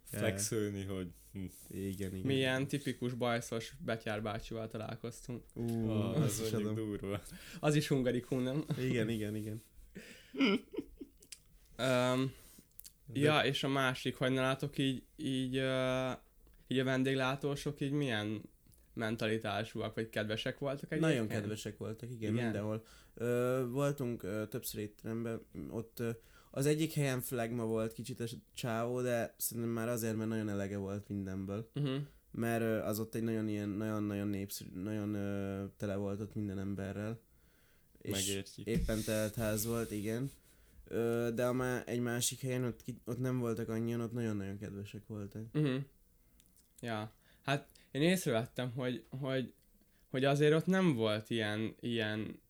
flexölni, 0.04 0.84
hogy 0.84 1.08
hm, 1.32 1.44
Igen, 1.68 2.14
igen. 2.14 2.26
Milyen 2.26 2.68
tipikus 2.68 3.12
bajszos 3.12 3.72
betyár 3.84 4.22
bácsival 4.22 4.68
találkoztunk. 4.68 5.42
Ú, 5.54 5.90
azt 5.90 6.40
az 6.40 6.46
is 6.46 6.52
mondjuk 6.52 6.74
durva. 6.74 7.22
Az 7.60 7.74
is 7.74 7.88
hungarikum, 7.88 8.40
nem? 8.40 8.64
Igen, 8.78 9.08
igen, 9.08 9.34
igen. 9.36 9.62
Um, 11.78 12.32
De- 13.06 13.20
ja, 13.20 13.40
és 13.40 13.62
a 13.62 13.68
másik, 13.68 14.16
hogy 14.16 14.32
nálatok 14.32 14.78
így, 14.78 15.02
így, 15.16 15.56
uh, 15.56 16.12
így 16.66 16.78
a 16.78 16.84
vendéglátósok 16.84 17.80
így 17.80 17.90
milyen 17.90 18.42
mentalitásúak, 18.96 19.94
vagy 19.94 20.08
kedvesek 20.08 20.58
voltak 20.58 20.92
egyébként? 20.92 21.12
Nagyon 21.12 21.28
kedvesek 21.28 21.76
voltak, 21.76 22.10
igen, 22.10 22.32
Igen? 22.32 22.44
mindenhol. 22.44 22.84
Ö, 23.14 23.64
voltunk 23.70 24.22
ö, 24.22 24.46
többször 24.46 24.80
étteremben, 24.80 25.40
ott 25.70 25.98
ö, 26.00 26.10
Az 26.50 26.66
egyik 26.66 26.92
helyen 26.92 27.20
flagma 27.20 27.64
volt 27.64 27.92
kicsit 27.92 28.20
a 28.20 28.24
csávó, 28.54 29.00
de 29.02 29.34
szerintem 29.38 29.72
már 29.72 29.88
azért, 29.88 30.16
mert 30.16 30.28
nagyon 30.28 30.48
elege 30.48 30.76
volt 30.76 31.08
mindenből. 31.08 31.70
Uh-huh. 31.74 31.96
Mert 32.30 32.62
ö, 32.62 32.78
az 32.82 32.98
ott 33.00 33.14
egy 33.14 33.22
nagyon 33.22 33.48
ilyen, 33.48 33.68
nagyon-nagyon 33.68 34.28
népszerű, 34.28 34.70
nagyon 34.82 35.14
ö, 35.14 35.64
tele 35.76 35.96
volt 35.96 36.20
ott 36.20 36.34
minden 36.34 36.58
emberrel. 36.58 37.20
És 38.02 38.10
Megértjük. 38.12 38.66
éppen 38.66 39.02
telt 39.04 39.34
ház 39.34 39.66
volt, 39.66 39.90
igen. 39.90 40.30
Ö, 40.88 41.28
de 41.34 41.46
a 41.46 41.52
má- 41.52 41.88
egy 41.88 42.00
másik 42.00 42.40
helyen 42.40 42.64
ott, 42.64 42.84
ott 43.04 43.18
nem 43.18 43.38
voltak 43.38 43.68
annyian, 43.68 44.00
ott 44.00 44.12
nagyon-nagyon 44.12 44.58
kedvesek 44.58 45.06
voltak. 45.06 45.42
Uh-huh. 45.54 45.82
Ja. 46.80 47.12
Hát 47.42 47.68
én 47.96 48.02
észrevettem, 48.02 48.72
hogy, 48.72 49.04
hogy, 49.20 49.54
hogy 50.10 50.24
azért 50.24 50.54
ott 50.54 50.66
nem 50.66 50.94
volt 50.94 51.30
ilyen, 51.30 51.74
ilyen 51.80 52.40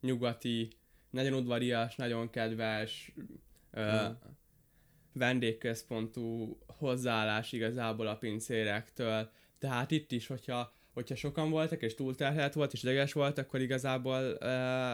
nyugati, 0.00 0.68
nagyon 1.10 1.32
udvarias, 1.32 1.96
nagyon 1.96 2.30
kedves, 2.30 3.12
ö, 3.70 3.92
Mhm. 3.92 4.12
vendégközpontú 5.12 6.56
hozzáállás 6.66 7.52
igazából 7.52 8.06
a 8.06 8.16
pincérektől. 8.16 9.30
Tehát 9.58 9.90
itt 9.90 10.12
is, 10.12 10.26
hogyha, 10.26 10.72
hogyha 10.92 11.14
sokan 11.14 11.50
voltak, 11.50 11.82
és 11.82 11.94
túlterhelt 11.94 12.52
volt, 12.54 12.72
és 12.72 12.82
ideges 12.82 13.12
volt, 13.12 13.38
akkor 13.38 13.60
igazából 13.60 14.36
ö, 14.40 14.92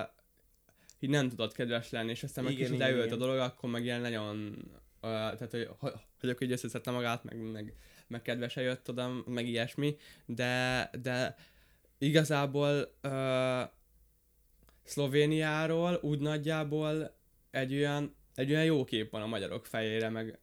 így 0.98 1.10
nem 1.10 1.28
tudott 1.28 1.52
kedves 1.52 1.90
lenni, 1.90 2.10
és 2.10 2.22
aztán 2.22 2.44
meg 2.44 2.52
Igen, 2.52 2.64
kicsit 2.66 2.80
leült 2.80 3.12
a 3.12 3.16
dolog, 3.16 3.38
akkor 3.38 3.70
meg 3.70 3.84
ilyen 3.84 4.00
nagyon, 4.00 4.56
ö, 5.00 5.06
tehát 5.08 5.50
hogy, 5.50 5.68
hogy, 5.78 5.92
hogy 6.20 6.42
így 6.42 6.52
összeszedte 6.52 6.90
magát, 6.90 7.24
meg, 7.24 7.50
meg, 7.50 7.74
meg 8.10 8.22
kedvesen 8.22 8.62
jött 8.62 8.88
oda, 8.88 9.22
meg 9.26 9.46
ilyesmi, 9.46 9.96
de, 10.26 10.90
de 11.02 11.36
igazából 11.98 12.94
ö, 13.00 13.62
Szlovéniáról 14.84 15.98
úgy 16.02 16.18
nagyjából 16.18 17.16
egy 17.50 17.74
olyan, 17.74 18.14
egy 18.34 18.50
olyan 18.50 18.64
jó 18.64 18.84
kép 18.84 19.10
van 19.10 19.22
a 19.22 19.26
magyarok 19.26 19.66
fejére, 19.66 20.08
meg 20.08 20.38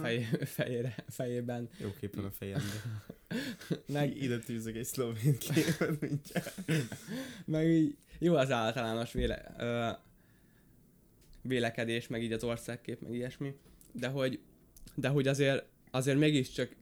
fej, 0.00 0.28
fejére, 0.44 0.94
fejében. 1.08 1.68
Jó 1.78 1.88
kép 2.00 2.14
van 2.14 2.24
a 2.24 2.30
fejemben. 2.30 3.02
Meg, 3.92 4.16
Ide 4.16 4.38
tűzök 4.38 4.76
egy 4.76 4.84
szlovén 4.84 5.38
képet 5.38 6.00
mindjárt. 6.00 6.54
meg 7.44 7.66
így 7.66 7.96
jó 8.18 8.34
az 8.34 8.50
általános 8.50 9.12
véle, 9.12 9.54
ö, 9.58 9.90
vélekedés, 11.42 12.06
meg 12.08 12.22
így 12.22 12.32
az 12.32 12.44
országkép, 12.44 13.00
meg 13.00 13.14
ilyesmi, 13.14 13.54
de 13.92 14.08
hogy, 14.08 14.40
de 14.94 15.08
hogy 15.08 15.28
azért, 15.28 15.64
azért 15.94 16.18
mégiscsak 16.18 16.76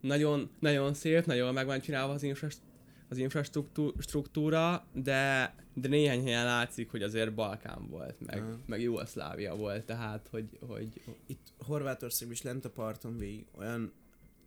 nagyon, 0.00 0.50
nagyon 0.60 0.94
szép, 0.94 1.24
nagyon 1.26 1.52
meg 1.54 1.66
van 1.66 1.80
csinálva 1.80 2.12
az, 2.12 2.22
infrast- 2.22 2.62
az 3.08 3.18
infrastruktúra, 3.18 4.86
de, 4.92 5.54
de 5.74 5.88
néhány 5.88 6.22
helyen 6.22 6.44
látszik, 6.44 6.90
hogy 6.90 7.02
azért 7.02 7.34
Balkán 7.34 7.88
volt, 7.88 8.20
meg, 8.26 8.42
Aha. 8.42 8.58
meg 8.66 8.80
Jugoszlávia 8.80 9.56
volt, 9.56 9.84
tehát, 9.84 10.28
hogy, 10.30 10.58
hogy 10.60 10.88
Itt 11.26 11.46
Horvátországban 11.58 12.36
is 12.36 12.42
lent 12.42 12.64
a 12.64 12.70
parton 12.70 13.18
végig 13.18 13.46
olyan, 13.58 13.92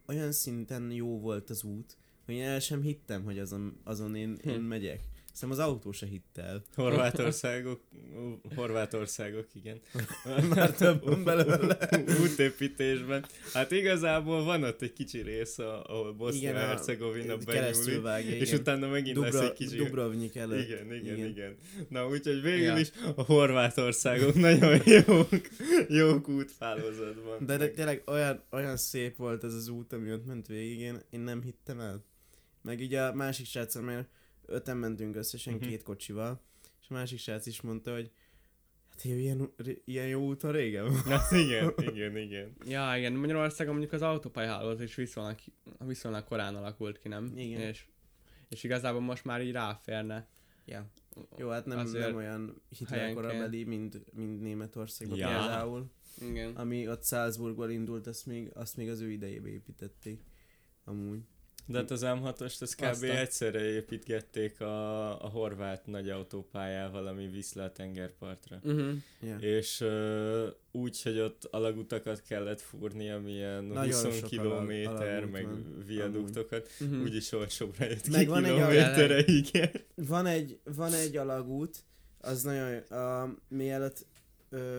olyan 0.07 0.31
szinten 0.31 0.91
jó 0.91 1.19
volt 1.19 1.49
az 1.49 1.63
út, 1.63 1.97
hogy 2.25 2.35
én 2.35 2.43
el 2.43 2.59
sem 2.59 2.81
hittem, 2.81 3.23
hogy 3.23 3.39
azon, 3.39 3.79
azon 3.83 4.15
én, 4.15 4.37
én 4.45 4.55
Hm. 4.55 4.61
megyek. 4.61 4.99
Szerintem 5.33 5.65
az 5.65 5.69
autó 5.69 5.91
se 5.91 6.05
hitt 6.05 6.37
el. 6.37 6.63
Horvátországok, 6.75 7.81
Horvátországok, 8.55 9.47
igen. 9.53 9.79
Már 10.55 10.71
több 10.71 11.23
belőle. 11.23 11.77
Útépítésben. 12.21 13.25
Hát 13.53 13.71
igazából 13.71 14.43
van 14.43 14.63
ott 14.63 14.81
egy 14.81 14.93
kicsi 14.93 15.21
rész, 15.21 15.57
ahol 15.59 16.13
Bosznia-Hercegovina 16.13 17.37
benyúlik, 17.37 18.01
vágja, 18.01 18.35
és 18.35 18.51
utána 18.51 18.87
megint 18.87 19.17
lesz 19.17 19.31
Dubra, 19.31 19.45
egy 19.47 19.53
kicsi... 19.53 19.75
Dubrovnik 19.75 20.35
előtt. 20.35 20.63
Igen, 20.67 20.93
igen, 20.93 21.15
igen, 21.15 21.29
Igen. 21.29 21.55
Na 21.89 22.07
úgyhogy 22.07 22.41
végül 22.41 22.63
Ja. 22.65 22.77
is 22.77 22.91
a 23.15 23.21
horvátországok 23.21 24.33
nagyon 24.35 24.81
jók, 25.07 25.29
jók 25.87 26.29
útfálózatban. 26.29 27.45
De, 27.45 27.57
de 27.57 27.69
tényleg 27.69 28.01
olyan, 28.05 28.43
olyan 28.51 28.77
szép 28.77 29.15
volt 29.15 29.43
ez 29.43 29.53
az 29.53 29.67
út, 29.67 29.93
ami 29.93 30.11
ott 30.11 30.25
ment 30.25 30.47
végig, 30.47 30.79
én, 30.79 31.01
én 31.09 31.19
nem 31.19 31.41
hittem 31.41 31.79
el. 31.79 32.03
Meg 32.61 32.81
így 32.81 32.93
a 32.93 33.13
másik 33.13 33.45
srác, 33.45 33.75
mert 33.75 34.07
öten 34.45 34.77
mentünk 34.77 35.15
összesen 35.15 35.53
Mhm. 35.53 35.63
két 35.67 35.83
kocsival, 35.83 36.41
és 36.81 36.87
a 36.89 36.93
másik 36.93 37.19
srác 37.19 37.45
is 37.45 37.61
mondta, 37.61 37.93
hogy 37.93 38.11
hát 38.89 39.03
jó, 39.03 39.15
ilyen, 39.15 39.53
ilyen 39.85 40.07
jó 40.07 40.25
úton 40.27 40.51
régen. 40.51 40.91
Na 41.05 41.37
igen, 41.37 41.73
igen, 41.77 42.17
igen. 42.17 42.55
Ja, 42.65 42.93
igen, 42.97 43.13
Magyarországon 43.13 43.71
mondjuk 43.73 43.93
az 43.93 44.01
autópályahálózat 44.01 44.81
is 44.81 44.95
viszonylag, 44.95 45.37
viszonylag 45.85 46.23
korán 46.23 46.55
alakult 46.55 46.99
ki, 46.99 47.07
nem? 47.07 47.31
Igen. 47.35 47.61
És, 47.61 47.85
és 48.49 48.63
igazából 48.63 49.01
most 49.01 49.25
már 49.25 49.41
így 49.41 49.51
ráférne. 49.51 50.27
Ja. 50.65 50.85
Jó, 51.37 51.49
hát 51.49 51.65
nem, 51.65 51.77
Azért 51.77 52.05
nem 52.05 52.15
olyan 52.15 52.61
Hitler 52.69 52.99
helyenként. 52.99 53.25
korabeli, 53.25 53.63
mint, 53.63 54.13
mint 54.13 54.41
Németországban 54.41 55.17
Ja. 55.17 55.27
például. 55.27 55.91
Igen. 56.21 56.55
Ami 56.55 56.87
ott 56.87 57.05
Salzburgból 57.05 57.69
indult, 57.71 58.07
azt 58.07 58.25
még, 58.25 58.51
azt 58.53 58.77
még 58.77 58.89
az 58.89 58.99
ő 59.01 59.11
idejébe 59.11 59.49
építették. 59.49 60.21
Amúgy. 60.83 61.19
De 61.71 61.77
hát 61.77 61.91
az 61.91 62.01
M6-ost 62.05 62.61
az 62.61 62.75
kb. 62.75 62.83
Azt 62.83 63.03
a- 63.03 63.17
egyszerre 63.19 63.59
építgették 63.59 64.61
a, 64.61 65.07
a 65.25 65.27
horvát 65.27 65.85
nagy 65.87 66.09
autópályával, 66.09 67.07
ami 67.07 67.27
visz 67.27 67.53
le 67.53 67.63
a 67.63 67.71
tengerpartra. 67.71 68.59
Uh-huh. 68.63 68.91
Ja. 69.21 69.35
És 69.37 69.79
uh, 69.81 70.43
úgy, 70.71 71.01
hogy 71.01 71.19
ott 71.19 71.43
alagutakat 71.51 72.21
kellett 72.27 72.61
fúrni, 72.61 73.09
amilyen 73.09 73.63
Nagyon 73.63 74.03
20 74.03 74.17
sok 74.17 74.29
kilométer, 74.29 75.17
alag- 75.17 75.31
meg 75.31 75.43
van, 75.43 75.83
viaduktokat, 75.85 76.69
Uh-huh. 76.81 77.01
úgyis 77.01 77.31
olcsóbbra 77.31 77.85
jött 77.85 78.07
Meg 78.09 78.19
ki 78.21 78.27
van 78.27 78.45
egy 78.45 78.53
kilométerre, 78.53 79.23
igen. 79.25 79.71
Van 79.95 80.25
egy, 80.25 80.59
van 80.63 80.93
egy 80.93 81.17
alagút, 81.17 81.77
az 82.19 82.41
nagyon, 82.43 82.77
a, 82.77 83.35
mielőtt 83.47 84.05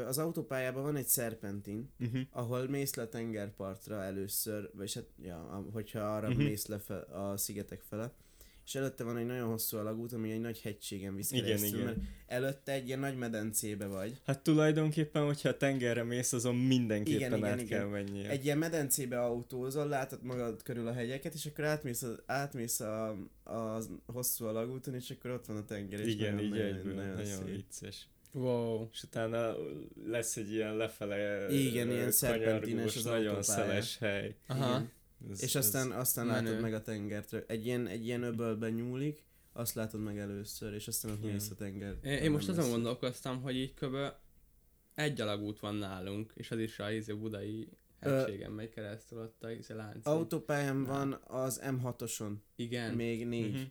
az 0.07 0.19
autópályában 0.19 0.83
van 0.83 0.97
egy 0.97 1.07
szerpentin, 1.07 1.91
Uh-huh. 2.01 2.21
ahol 2.31 2.69
mész 2.69 2.95
le 2.95 3.07
tengerpartra 3.07 4.03
először, 4.03 4.71
vagy 4.75 4.95
hát, 4.95 5.07
ja, 5.23 5.69
hogyha 5.73 6.01
arra 6.01 6.29
uh-huh. 6.29 6.43
mész 6.43 6.67
le 6.67 6.79
fe, 6.79 6.95
a 6.95 7.37
szigetek 7.37 7.81
fele, 7.81 8.13
és 8.65 8.75
előtte 8.75 9.05
van 9.05 9.17
egy 9.17 9.27
nagyon 9.27 9.49
hosszú 9.49 9.77
alagút, 9.77 10.13
ami 10.13 10.31
egy 10.31 10.41
nagy 10.41 10.61
hegységen 10.61 11.15
visz 11.15 11.31
Igen, 11.31 11.45
keresztül, 11.45 11.69
igen. 11.69 11.85
mert 11.85 11.99
előtte 12.27 12.73
egy 12.73 12.87
ilyen 12.87 12.99
nagy 12.99 13.17
medencébe 13.17 13.87
vagy. 13.87 14.21
Hát 14.25 14.43
tulajdonképpen, 14.43 15.25
hogyha 15.25 15.49
a 15.49 15.57
tengerre 15.57 16.03
mész, 16.03 16.33
azon 16.33 16.57
mindenképpen 16.57 17.21
Igen, 17.21 17.37
igen, 17.37 17.51
át 17.51 17.61
igen. 17.61 17.79
kell 17.79 17.89
mennie. 17.89 18.31
Egy 18.31 18.45
ilyen 18.45 18.59
medencébe 18.59 19.21
autózol, 19.21 19.87
látod 19.89 20.23
magad 20.23 20.63
körül 20.63 20.87
a 20.87 20.93
hegyeket, 20.93 21.35
és 21.35 21.47
akkor 21.47 21.65
átmész, 21.65 22.03
a, 22.03 22.17
átmész 22.27 22.81
a, 22.81 23.09
a 23.45 23.83
hosszú 24.07 24.45
alagúton, 24.45 24.95
és 24.95 25.11
akkor 25.11 25.31
ott 25.31 25.47
van 25.47 25.57
a 25.57 25.65
tenger, 25.65 26.01
és 26.01 26.15
Igen, 26.15 26.35
nagyon, 26.35 26.47
így 26.47 26.51
nagyon, 26.51 26.67
egyből, 26.67 26.95
nagyon, 26.95 27.15
nagyon, 27.15 27.45
vicces. 27.45 28.07
Wow. 28.33 28.89
És 28.93 29.03
utána 29.03 29.55
lesz 30.07 30.37
egy 30.37 30.53
ilyen 30.53 30.77
lefele 30.77 31.49
Igen, 31.51 31.89
ö, 31.89 31.93
ilyen 31.93 32.11
szerpentines 32.11 32.97
az 32.97 33.05
nagyon 33.05 33.35
autópálya. 33.35 33.43
szeles 33.43 33.99
hely. 33.99 34.37
Aha. 34.47 34.83
Ez, 35.31 35.43
És 35.43 35.55
aztán, 35.55 35.91
aztán 35.91 36.27
menő. 36.27 36.45
látod 36.47 36.63
meg 36.63 36.75
a 36.75 36.83
tengert. 36.83 37.33
Egy 37.47 37.67
ilyen, 37.67 37.87
egy 37.87 38.05
ilyen 38.07 38.23
öbölben 38.23 38.73
nyúlik, 38.73 39.25
azt 39.53 39.75
látod 39.75 40.01
meg 40.03 40.19
először, 40.19 40.75
és 40.75 40.89
aztán 40.89 41.11
ott 41.13 41.23
mész 41.23 41.51
a 41.51 41.55
tenger. 41.55 41.97
Én, 42.03 42.13
én 42.19 42.31
most 42.31 42.49
azon 42.49 42.71
gondolkoztam, 42.71 43.43
hogy 43.43 43.57
így 43.57 43.75
kb. 43.75 43.97
egy 44.95 45.21
alagút 45.21 45.61
van 45.61 45.75
nálunk, 45.75 46.33
és 46.37 46.51
az 46.51 46.59
is 46.59 46.79
a 46.79 46.91
izé 46.93 47.13
budai 47.13 47.69
hegységen 48.01 48.51
megy 48.51 48.69
keresztül 48.69 49.19
ott 49.19 49.43
a 49.43 49.51
izé 49.51 49.75
lánc. 49.75 50.07
Autópályán 50.07 50.77
Na. 50.77 50.87
van 50.89 51.13
az 51.27 51.61
M6-oson, 51.65 52.33
Igen, 52.57 52.95
még 52.95 53.27
négy. 53.27 53.53
Mhm. 53.53 53.63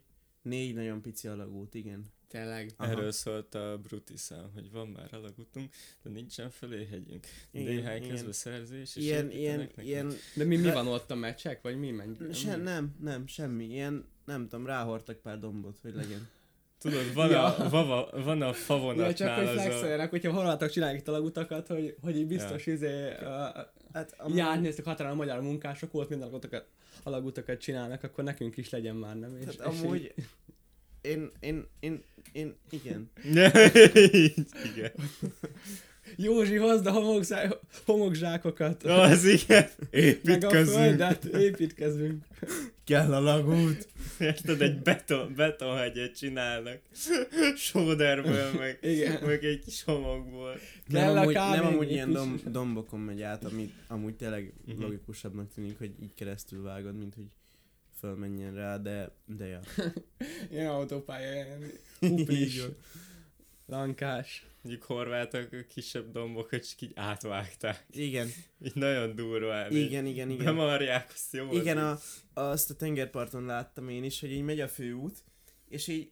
Négy 0.42 0.74
nagyon 0.74 1.02
pici 1.02 1.28
alagút, 1.28 1.74
igen. 1.74 2.06
Tényleg. 2.32 2.72
Aha. 2.78 2.92
Erről 2.92 3.12
szólt 3.12 3.56
a 3.56 3.78
Brutiszám, 3.84 4.50
hogy 4.54 4.72
van 4.72 4.88
már 4.88 5.14
alagutunk, 5.14 5.70
de 6.04 6.10
nincsen 6.10 6.50
fölé 6.50 6.86
hegyünk. 6.86 7.26
Igen, 7.52 7.76
DH 7.76 7.96
igen. 7.96 8.10
közbeszerzés, 8.10 8.96
és 8.96 9.04
Ilyen, 9.04 9.32
ilyen, 9.32 9.70
ilyen, 9.78 10.14
De 10.36 10.44
mi, 10.44 10.56
mi 10.56 10.72
van 10.72 10.88
ott 10.88 11.12
a 11.12 11.16
meccsek, 11.16 11.62
vagy 11.62 11.80
mi 11.80 11.92
megy? 11.92 12.18
se, 12.34 12.56
nem, 12.56 12.96
nem, 13.00 13.28
semmi. 13.28 13.66
Ilyen, 13.66 14.06
nem 14.26 14.48
tudom, 14.48 14.66
ráhortak 14.66 15.18
pár 15.18 15.40
dombot, 15.40 15.80
hogy 15.82 15.96
legyen. 15.96 16.30
Tudod, 16.80 17.14
van, 17.14 17.30
Ja. 17.30 17.56
a, 17.56 17.70
vava, 17.70 18.10
van 18.24 18.42
a 18.42 18.46
Ja, 18.46 18.52
csak 18.54 18.56
favonatnál 18.56 19.36
hogy 19.36 19.48
az 19.48 19.56
a... 19.56 19.62
flexeljenek, 19.62 20.10
hogyha 20.10 20.32
horvátok 20.34 20.70
csinálják 20.70 21.00
itt 21.00 21.08
alagutakat, 21.08 21.68
hogy, 21.68 21.96
hogy 22.02 22.18
így 22.18 22.28
biztos 22.28 22.66
ja. 22.66 22.74
izé, 22.74 23.08
uh, 23.08 23.66
Hát 23.94 24.16
járni 24.34 24.68
ezt 24.68 24.80
a 24.80 24.84
határon 24.84 25.12
a 25.12 25.16
magyar 25.16 25.42
munkások, 25.42 25.94
ott 25.94 26.10
minden 26.10 26.28
alagutakat, 26.28 26.66
alagutakat 27.04 27.60
csinálnak, 27.60 28.04
akkor 28.04 28.24
nekünk 28.24 28.58
is 28.58 28.70
legyen 28.70 28.96
már, 28.96 29.20
nem? 29.20 29.38
És, 29.38 29.56
Tehát 29.56 29.74
és 29.74 29.80
amúgy, 29.82 30.14
én, 31.02 31.32
én, 31.40 31.66
én, 31.80 32.04
én, 32.32 32.56
igen. 32.70 33.12
Igen. 34.76 34.92
Józsi, 36.18 36.56
hozd 36.56 36.86
a 36.86 36.92
homokzá- 36.92 37.60
homokzsákokat, 37.86 38.84
Az 38.84 39.26
igen. 39.26 39.70
meg 39.80 39.94
a 39.94 39.98
Építkezünk. 39.98 40.78
földet, 40.78 41.24
építkezünk. 41.26 42.24
Kell 42.84 43.14
alagút. 43.14 43.88
Érted, 44.20 44.62
egy 44.62 44.80
beton, 44.82 45.34
betonhegyet 45.36 46.18
csinálnak. 46.18 46.80
Sóderből, 47.56 48.52
meg, 48.58 48.80
Igen. 48.82 49.24
meg 49.26 49.44
egy 49.44 49.60
kis 49.60 49.84
homokból. 49.84 50.60
Nem 50.88 51.02
Kell 51.04 51.18
a 51.18 51.22
amúgy, 51.22 51.34
kávé, 51.34 51.56
nem 51.58 51.66
amúgy 51.66 51.92
ilyen 51.92 52.12
dom, 52.12 52.40
dombokon 52.46 53.00
megy 53.00 53.22
át, 53.22 53.44
ami 53.44 53.72
amúgy 53.88 54.16
tényleg 54.16 54.54
Mhm. 54.66 54.82
logikusabbnak 54.82 55.54
tűnik, 55.54 55.78
hogy 55.78 55.92
így 56.02 56.14
keresztül 56.16 56.62
vágod, 56.64 56.98
mint 56.98 57.14
hogy 57.16 57.26
fölmenjen 58.02 58.54
rá, 58.54 58.78
de, 58.78 59.12
de 59.26 59.46
ja. 59.46 59.60
Ilyen 60.52 60.68
autópálya, 60.68 61.32
ilyen 61.34 61.60
van. 62.60 62.76
Lankás. 63.66 64.46
Mondjuk 64.62 64.84
horvátok 64.86 65.68
kisebb 65.68 66.12
dombokat 66.12 66.70
csak 66.70 66.82
így 66.82 66.92
átvágták. 66.96 67.86
Igen, 67.92 68.28
Így 68.66 68.76
nagyon 68.76 69.16
durván. 69.16 69.72
igen, 69.72 70.06
igen, 70.06 70.30
így 70.30 70.40
igen. 70.40 70.56
Bemarják, 70.56 71.12
azt 71.14 71.34
jó. 71.34 71.52
Igen, 71.52 71.78
a, 71.78 72.00
azt 72.34 72.70
a 72.70 72.76
tengerparton 72.76 73.46
láttam 73.46 73.90
én 73.90 74.04
is, 74.04 74.20
hogy 74.20 74.32
így 74.32 74.44
megy 74.44 74.60
a 74.60 74.68
főút, 74.68 75.24
és 75.70 75.88
így 75.88 76.12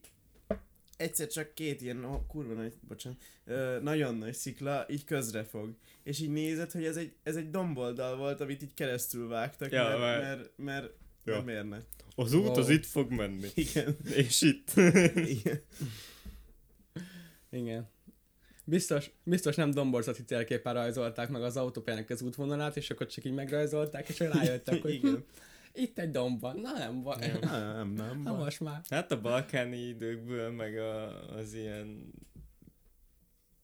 egyszer 0.98 1.28
csak 1.28 1.54
két 1.54 1.82
ilyen, 1.82 2.06
oh, 2.06 2.26
kurva 2.28 2.54
nagy, 2.54 2.74
bocsánat, 2.88 3.22
ö, 3.46 3.80
nagyon 3.82 4.16
nagy 4.16 4.34
szikla 4.34 4.86
így 4.90 5.04
közre 5.04 5.44
fog. 5.44 5.76
És 6.04 6.20
így 6.20 6.30
nézed, 6.32 6.72
hogy 6.72 6.86
ez 6.86 6.98
egy, 6.98 7.14
ez 7.24 7.36
egy 7.36 7.50
domboldal 7.50 8.18
volt, 8.18 8.42
amit 8.42 8.62
így 8.62 8.74
keresztül 8.74 9.28
vágtak, 9.28 9.72
Ja, 9.72 9.84
mert, 9.84 10.00
már- 10.00 10.22
mert, 10.22 10.52
mert, 10.56 10.94
Ja. 11.24 11.34
mert 11.34 11.46
miért 11.46 11.70
ne? 11.70 11.78
Az 12.16 12.34
út 12.34 12.58
az 12.58 12.66
Wow. 12.66 12.76
itt 12.76 12.86
fog 12.86 13.12
menni. 13.12 13.48
Igen. 13.54 13.98
És 14.16 14.42
itt. 14.42 14.72
Igen. 15.16 15.62
Igen. 17.50 17.90
Biztos, 18.66 19.12
biztos 19.24 19.56
nem 19.56 19.72
domborzati 19.72 20.24
térképen 20.24 20.74
rajzolták 20.74 21.30
meg 21.30 21.44
az 21.44 21.58
autópályának 21.58 22.10
az 22.10 22.22
útvonalát, 22.22 22.78
és 22.78 22.90
akkor 22.90 23.08
csak 23.08 23.26
így 23.26 23.34
megrajzolták, 23.34 24.10
és 24.10 24.20
rájöttek, 24.20 24.82
hogy 24.82 24.94
Igen. 24.94 25.12
hm, 25.12 25.20
itt 25.74 26.00
egy 26.00 26.12
domb 26.12 26.40
van. 26.40 26.60
Na 26.60 26.72
nem 26.78 27.02
baj. 27.04 27.26
Ja. 27.28 27.40
Nem, 27.50 27.74
nem, 27.74 27.94
nem. 27.94 28.22
Na 28.22 28.32
baj. 28.32 28.44
most 28.44 28.60
már. 28.60 28.82
Hát 28.90 29.12
a 29.12 29.22
balkáni 29.22 29.78
időkből, 29.78 30.52
meg 30.52 30.78
a, 30.78 31.24
az 31.36 31.54
ilyen 31.54 32.12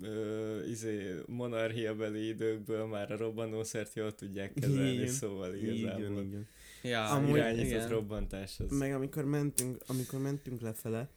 ö, 0.04 0.64
izé, 0.64 1.14
monarchiabeli 1.28 2.28
időkből 2.28 2.86
már 2.86 3.12
a 3.12 3.18
robbanószert 3.18 3.94
jól 3.96 4.16
tudják 4.16 4.54
kezelni, 4.54 4.92
Igen. 4.94 5.08
szóval 5.08 5.54
igazából. 5.56 6.04
így 6.06 6.14
van. 6.14 6.48
Ja, 6.84 7.10
Amúgy- 7.10 7.36
irányított 7.36 7.66
igen. 7.66 7.90
robbantás 7.90 8.60
az. 8.60 8.78
Meg 8.78 8.94
amikor 8.94 9.26
mentünk, 9.26 9.78
amikor 9.88 10.20
mentünk 10.20 10.62
lefele, 10.62 11.10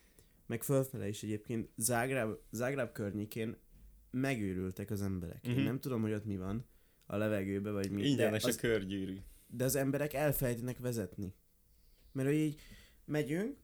meg 0.46 0.62
fölfele 0.62 1.08
is 1.08 1.22
egyébként, 1.22 1.68
Zágráb, 1.76 2.36
Zágráb 2.50 2.92
környékén 2.92 3.56
megőrültek 4.10 4.90
az 4.90 5.02
emberek. 5.02 5.46
Mhm. 5.46 5.58
Én 5.58 5.64
nem 5.64 5.80
tudom, 5.80 6.00
hogy 6.02 6.12
ott 6.12 6.24
mi 6.24 6.36
van 6.36 6.66
a 7.06 7.16
levegőben, 7.16 7.72
vagy 7.72 7.90
mi. 7.90 8.02
Ingyenes 8.08 8.40
de 8.42 8.46
a 8.46 8.50
az, 8.50 8.56
körgyűrű. 8.56 9.16
de 9.46 9.64
az 9.64 9.74
emberek 9.74 10.12
elfelejtenek 10.14 10.78
vezetni. 10.78 11.34
Mert 12.12 12.28
hogy 12.28 12.36
így 12.38 12.60
megyünk, 13.04 13.56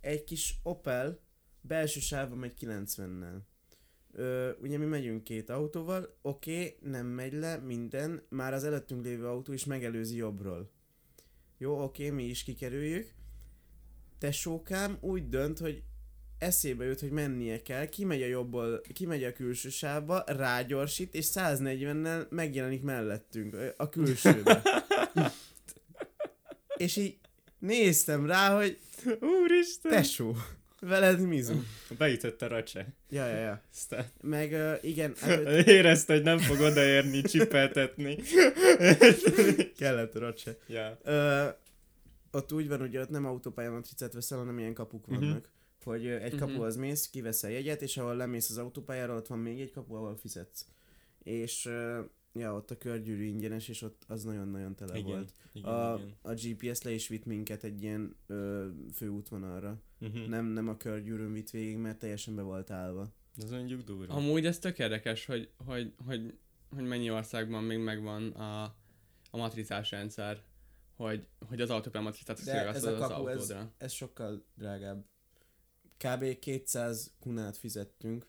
egy 0.00 0.24
kis 0.24 0.54
Opel 0.62 1.20
belső 1.60 2.00
sávban 2.00 2.38
megy 2.38 2.54
90-nel. 2.60 3.38
Ö, 4.12 4.50
ugye 4.62 4.78
mi 4.78 4.84
megyünk 4.84 5.24
két 5.24 5.50
autóval, 5.50 6.18
oké, 6.22 6.52
okay, 6.52 6.90
nem 6.90 7.06
megy 7.06 7.32
le 7.32 7.56
minden, 7.56 8.22
már 8.28 8.52
az 8.52 8.64
előttünk 8.64 9.04
lévő 9.04 9.26
autó 9.26 9.52
is 9.52 9.64
megelőzi 9.64 10.16
jobbról. 10.16 10.70
Jó, 11.58 11.82
oké, 11.82 12.04
okay, 12.04 12.16
mi 12.16 12.24
is 12.24 12.42
kikerüljük. 12.42 13.08
Tesókám 14.18 14.96
úgy 15.00 15.28
dönt, 15.28 15.58
hogy 15.58 15.82
eszébe 16.38 16.84
jut, 16.84 17.00
hogy 17.00 17.10
mennie 17.10 17.62
kell, 17.62 17.86
kimegy 17.86 18.22
a 18.22 18.26
jobbból, 18.26 18.80
kimegy 18.92 19.24
a 19.24 19.32
külső 19.32 19.68
sávba, 19.68 20.24
rágyorsít, 20.26 21.14
és 21.14 21.26
140-nel 21.34 22.28
megjelenik 22.28 22.82
mellettünk, 22.82 23.56
a 23.76 23.88
külsőbe. 23.88 24.62
és 26.76 26.96
így 26.96 27.18
néztem 27.58 28.26
rá, 28.26 28.56
hogy 28.56 28.78
Úristen! 29.20 29.92
tesó, 29.92 30.36
veled 30.80 31.20
mizu. 31.20 31.54
Beütött 31.98 32.42
a 32.42 32.48
racse. 32.48 32.86
Ja, 33.10 33.26
ja, 33.26 33.36
ja. 33.36 33.62
Aztán 33.72 34.06
Meg 34.20 34.52
uh, 34.52 34.74
igen, 34.84 35.14
hát, 35.20 35.66
érezte, 35.66 36.12
hogy 36.12 36.22
nem 36.22 36.38
fog 36.38 36.60
odaérni, 36.60 37.22
csipeltetni. 37.22 38.16
kellett 39.78 40.14
racse. 40.18 40.56
ja. 40.66 40.98
Ö, 41.02 41.46
ott 42.30 42.52
úgy 42.52 42.68
van, 42.68 42.78
hogy 42.78 42.96
ott 42.96 43.08
nem 43.10 43.26
autópálya 43.26 43.70
matricát 43.70 44.12
veszel, 44.12 44.38
hanem 44.38 44.58
ilyen 44.58 44.74
kapuk 44.74 45.06
vannak. 45.06 45.48
Hogy 45.84 46.06
ö, 46.06 46.16
egy 46.16 46.32
Mhm. 46.32 46.40
kapuhoz 46.42 46.76
mész, 46.76 47.08
kiveszel 47.10 47.50
jegyet, 47.50 47.82
és 47.82 47.96
ahol 47.96 48.16
lemész 48.16 48.50
az 48.50 48.58
autópályára, 48.58 49.14
ott 49.14 49.26
van 49.26 49.38
még 49.38 49.60
egy 49.60 49.70
kapu, 49.70 49.94
ahol 49.94 50.16
fizetsz. 50.16 50.66
És 51.22 51.66
ö, 51.66 52.00
ja, 52.32 52.54
ott 52.54 52.70
a 52.70 52.78
körgyűrű 52.78 53.24
ingyenes, 53.24 53.68
és 53.68 53.82
ott 53.82 54.04
az 54.06 54.24
nagyon-nagyon 54.24 54.74
tele 54.74 54.96
Igen, 54.96 55.10
volt. 55.10 55.32
igen, 55.52 55.70
A, 55.70 55.96
igen. 55.96 56.14
a 56.22 56.32
GPS 56.32 56.82
le 56.82 56.90
is 56.90 57.08
vitt 57.08 57.24
minket 57.24 57.64
egy 57.64 57.82
ilyen 57.82 58.16
ö, 58.26 58.68
főútvonalra. 58.92 59.82
Uh-huh. 60.00 60.26
Nem, 60.26 60.46
nem 60.46 60.68
a 60.68 60.76
körgyűrűn 60.76 61.32
vitt 61.32 61.50
végig, 61.50 61.76
mert 61.76 61.98
teljesen 61.98 62.34
be 62.34 62.42
volt 62.42 62.70
állva. 62.70 63.12
Ez 63.36 63.50
mondjuk 63.50 63.82
durva. 63.82 64.14
Amúgy 64.14 64.46
ez 64.46 64.58
tök 64.58 64.78
érdekes, 64.78 65.26
hogy, 65.26 65.50
hogy, 65.56 65.94
hogy, 66.06 66.38
hogy 66.74 66.84
mennyi 66.84 67.10
országban 67.10 67.64
még 67.64 67.78
megvan 67.78 68.30
a, 68.30 68.62
a 69.30 69.36
matricás 69.36 69.90
rendszer, 69.90 70.42
hogy, 70.96 71.26
hogy 71.48 71.60
az 71.60 71.70
autópálya 71.70 72.04
matricát 72.04 72.38
az 72.38 72.48
ez 72.48 72.84
az 72.84 72.84
a 72.84 72.96
kapu, 72.96 73.26
ez, 73.26 73.36
autódra. 73.40 73.72
ez 73.78 73.92
sokkal 73.92 74.44
drágább. 74.54 75.04
Kb. 75.96 76.38
200 76.38 77.14
kunát 77.20 77.56
fizettünk 77.56 78.26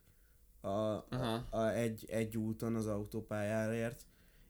a, 0.62 0.70
a, 0.70 1.48
a 1.50 1.70
egy, 1.74 2.06
egy 2.10 2.38
úton 2.38 2.76
az 2.76 2.88
autópályáért. 2.88 4.06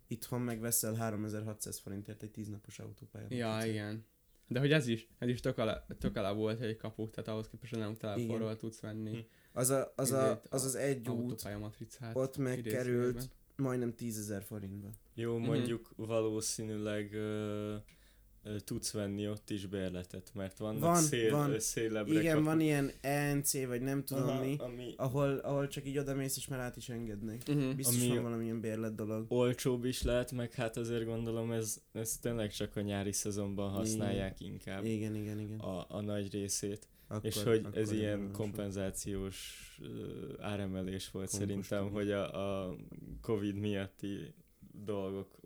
Itthon 0.08 0.41
megveszel 0.41 0.93
3600 0.93 1.80
forintért 1.80 2.24
egy 2.24 2.32
10 2.32 2.47
napos 2.50 2.80
autópályát. 2.80 3.32
Ja, 3.34 3.60
igen. 3.65 4.06
De 4.47 4.60
hogy 4.60 4.71
ez 4.71 4.88
is, 4.88 5.08
ez 5.17 5.28
is 5.28 5.39
tök 5.39 5.58
alá, 5.58 5.86
tök 6.00 6.15
alá 6.17 6.32
volt 6.34 6.62
egy 6.62 6.78
kapu, 6.78 7.10
tehát 7.10 7.30
ahhoz 7.30 7.47
képest, 7.50 7.71
hogy 7.74 7.82
nem 7.82 7.95
telefonról 7.95 8.56
tudsz 8.56 8.80
venni 8.80 9.12
Hm. 9.12 9.17
Az, 9.54 9.69
a, 9.69 9.93
az, 9.95 10.12
a, 10.12 10.41
az 10.50 10.63
az 10.65 10.76
egy 10.76 10.97
út, 11.00 11.08
autópálya 11.08 11.58
matricát. 11.58 12.15
ott 12.15 12.38
megkerült 12.38 13.30
majdnem 13.56 13.93
10 13.95 14.17
ezer 14.19 14.43
forintba. 14.43 14.89
Jó, 15.13 15.38
Mhm. 15.38 15.45
mondjuk 15.47 15.91
valószínűleg 15.95 17.13
ö, 17.13 17.19
ö, 17.19 17.76
tudsz 18.65 18.91
venni 18.91 19.30
ott 19.30 19.49
is 19.49 19.65
bérletet, 19.65 20.32
mert 20.34 20.58
vannak 20.58 20.82
Van, 20.82 20.95
szél, 20.95 21.32
van. 21.32 21.51
ö, 21.51 21.60
szélebbre 21.60 22.19
Igen, 22.19 22.32
kapuk. 22.34 22.47
van 22.47 22.60
ilyen 22.60 22.91
ENC, 23.01 23.65
vagy 23.65 23.82
nem 23.82 24.04
tudom 24.04 24.27
Aha, 24.27 24.43
mi, 24.43 24.56
ami 24.60 24.93
ahol, 24.97 25.38
ahol 25.38 25.67
csak 25.67 25.86
így 25.88 25.97
odamész 25.97 26.38
és 26.38 26.47
már 26.47 26.60
át 26.60 26.75
is 26.77 26.89
engednek. 26.89 27.41
Uh-huh. 27.47 27.75
Biztos 27.75 27.95
Ami- 28.01 28.08
van 28.13 28.23
valamilyen 28.23 28.62
bérlet 28.62 28.95
dolog. 28.95 29.25
olcsóbb 29.32 29.86
is 29.86 30.01
lehet, 30.01 30.32
meg 30.32 30.54
hát 30.54 30.77
azért 30.77 31.06
gondolom 31.06 31.51
ez, 31.51 31.82
ez 31.91 32.17
tényleg 32.17 32.51
csak 32.51 32.75
a 32.75 32.82
nyári 32.82 33.12
szezonban 33.12 33.69
használják 33.71 34.39
inkább 34.39 34.86
Igen, 34.86 35.15
igen, 35.15 35.39
igen. 35.39 35.60
a, 35.60 35.86
a 35.89 36.01
nagy 36.01 36.32
részét. 36.32 36.88
Akkor, 37.08 37.25
és 37.25 37.43
hogy 37.43 37.65
ez 37.73 37.88
akkor 37.88 37.99
ilyen 37.99 38.10
érdemes. 38.12 38.36
kompenzációs 38.38 39.60
ö, 39.82 39.88
áremelés 40.39 41.12
volt 41.12 41.30
Konkus 41.30 41.47
szerintem, 41.47 41.89
hogy 41.89 42.12
a, 42.12 42.63
a 42.65 42.75
Covid 43.21 43.56
miatti 43.56 44.34
dolgok 44.86 45.39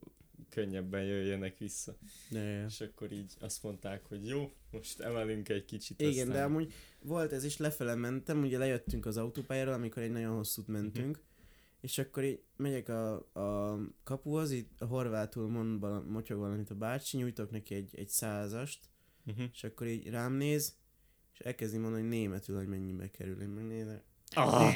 könnyebben 0.55 1.03
jöjjenek 1.03 1.57
vissza. 1.57 1.97
Ja. 2.31 2.65
És 2.65 2.81
akkor 2.81 3.11
így 3.11 3.33
azt 3.39 3.63
mondták, 3.63 4.05
hogy 4.05 4.27
jó, 4.27 4.51
most 4.71 4.99
emelünk 4.99 5.49
egy 5.49 5.65
kicsit. 5.65 6.01
Igen, 6.01 6.27
de 6.27 6.33
aztán... 6.33 6.45
amúgy 6.45 6.73
volt 7.01 7.31
ez 7.31 7.43
is, 7.43 7.57
lefele 7.57 7.95
mentem, 7.95 8.41
ugye 8.41 8.57
lejöttünk 8.57 9.05
az 9.05 9.17
autópályáról, 9.17 9.73
amikor 9.73 10.03
egy 10.03 10.11
nagyon 10.11 10.35
hosszút 10.35 10.67
mentünk, 10.67 11.23
és 11.81 11.97
akkor 11.97 12.23
így 12.23 12.43
megyek 12.55 12.89
a, 12.89 13.13
a 13.33 13.79
kapuhoz, 14.03 14.51
itt 14.51 14.81
a 14.81 14.85
horvátul 14.85 15.49
mond 15.49 15.79
vala, 15.79 16.01
motyog 16.01 16.39
valamit 16.39 16.69
a 16.69 16.75
bácsi, 16.75 17.17
nyújtok 17.17 17.51
neki 17.51 17.75
egy, 17.75 17.95
egy 17.95 18.09
százast, 18.09 18.79
Uh-huh. 19.27 19.45
és 19.53 19.63
akkor 19.63 19.87
így 19.87 20.09
rám 20.09 20.33
néz, 20.33 20.77
és 21.33 21.39
elkezdi 21.39 21.77
mondani 21.77 22.01
hogy 22.01 22.11
németül, 22.11 22.55
hogy 22.55 22.67
mennyibe 22.67 23.11
kerül. 23.11 23.41
Én 23.41 23.49
megnézem. 23.49 24.01
Ah, 24.35 24.73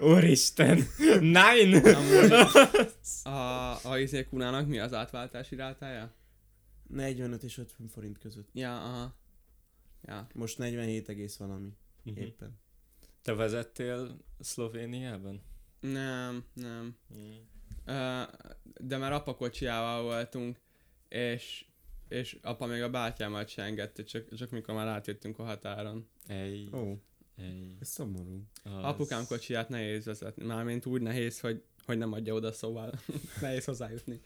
úristen! 0.14 0.78
Nine! 1.20 1.80
Amúgy 1.94 2.32
a, 3.22 3.88
a 3.90 3.98
izé 3.98 4.24
kunának 4.24 4.66
mi 4.66 4.78
az 4.78 4.92
átváltási 4.94 5.56
rátája? 5.56 6.14
45 6.88 7.42
és 7.42 7.58
50 7.58 7.88
forint 7.88 8.18
között. 8.18 8.48
Ja, 8.52 8.76
aha. 8.82 9.14
Ja. 10.02 10.26
Most 10.34 10.58
47 10.58 11.08
egész 11.08 11.36
valami, 11.36 11.68
Mhm. 12.04 12.18
éppen. 12.20 12.60
Te 13.22 13.34
vezettél 13.34 14.18
Szlovéniában? 14.40 15.42
Nem, 15.80 16.44
nem. 16.52 16.96
Mm. 17.18 17.30
Ö, 17.84 18.22
de 18.80 18.96
már 18.96 19.12
apa 19.12 19.34
kocsijával 19.34 20.02
voltunk, 20.02 20.58
és, 21.08 21.64
és 22.08 22.38
apa 22.42 22.66
még 22.66 22.82
a 22.82 22.90
bátyámat 22.90 23.48
se 23.48 23.62
engedte, 23.62 24.02
csak, 24.04 24.34
csak 24.34 24.50
mikor 24.50 24.74
már 24.74 24.86
átjöttünk 24.86 25.38
a 25.38 25.44
határon. 25.44 26.08
Ej, 26.26 26.68
Ó, 26.72 26.94
ez 27.80 27.88
szomorú. 27.88 28.42
Az... 28.64 28.70
Apukám 28.82 29.26
kocsiját 29.26 29.68
nehéz 29.68 30.04
vezetni, 30.04 30.44
mármint 30.44 30.86
úgy 30.86 31.02
nehéz, 31.02 31.40
hogy, 31.40 31.62
hogy 31.84 31.98
nem 31.98 32.12
adja 32.12 32.34
oda, 32.34 32.52
szóval 32.52 32.92
nehéz 33.40 33.64
hozzájutni. 33.64 34.20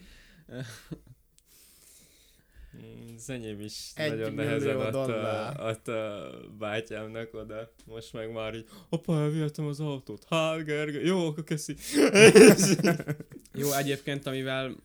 Mm, 2.77 3.15
Az 3.17 3.31
enyém 3.31 3.61
is 3.61 3.93
Egy 3.95 4.11
nagyon 4.11 4.35
nehezen 4.35 4.77
adta, 4.81 5.49
adta 5.51 6.31
bátyámnak 6.59 7.35
oda. 7.35 7.73
Most 7.85 8.13
meg 8.13 8.33
már 8.33 8.55
így, 8.55 8.69
apa, 8.89 9.17
elvihetem 9.17 9.67
az 9.67 9.81
autót. 9.81 10.25
Hát, 10.29 10.65
Gergő, 10.65 11.05
jó, 11.05 11.27
akkor 11.27 11.45
köszi. 11.45 11.75
Jó, 13.53 13.73
egyébként, 13.73 14.27
amivel 14.27 14.77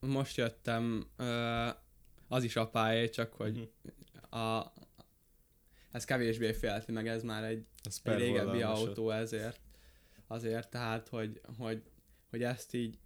most 0.00 0.36
jöttem, 0.36 1.06
az 2.28 2.44
is 2.44 2.56
apáé, 2.56 3.08
csak 3.08 3.32
hogy 3.32 3.70
a, 4.30 4.62
ez 5.90 6.04
kevésbé 6.04 6.52
félti 6.52 6.92
meg, 6.92 7.08
ez 7.08 7.22
már 7.22 7.44
egy, 7.44 7.64
Egy 8.02 8.18
régebbi 8.18 8.62
autó 8.62 9.10
ezért. 9.10 9.60
Azért, 10.26 10.70
tehát, 10.70 11.08
hogy, 11.08 11.40
hogy, 11.58 11.82
hogy 12.30 12.42
ezt 12.42 12.74
így 12.74 12.98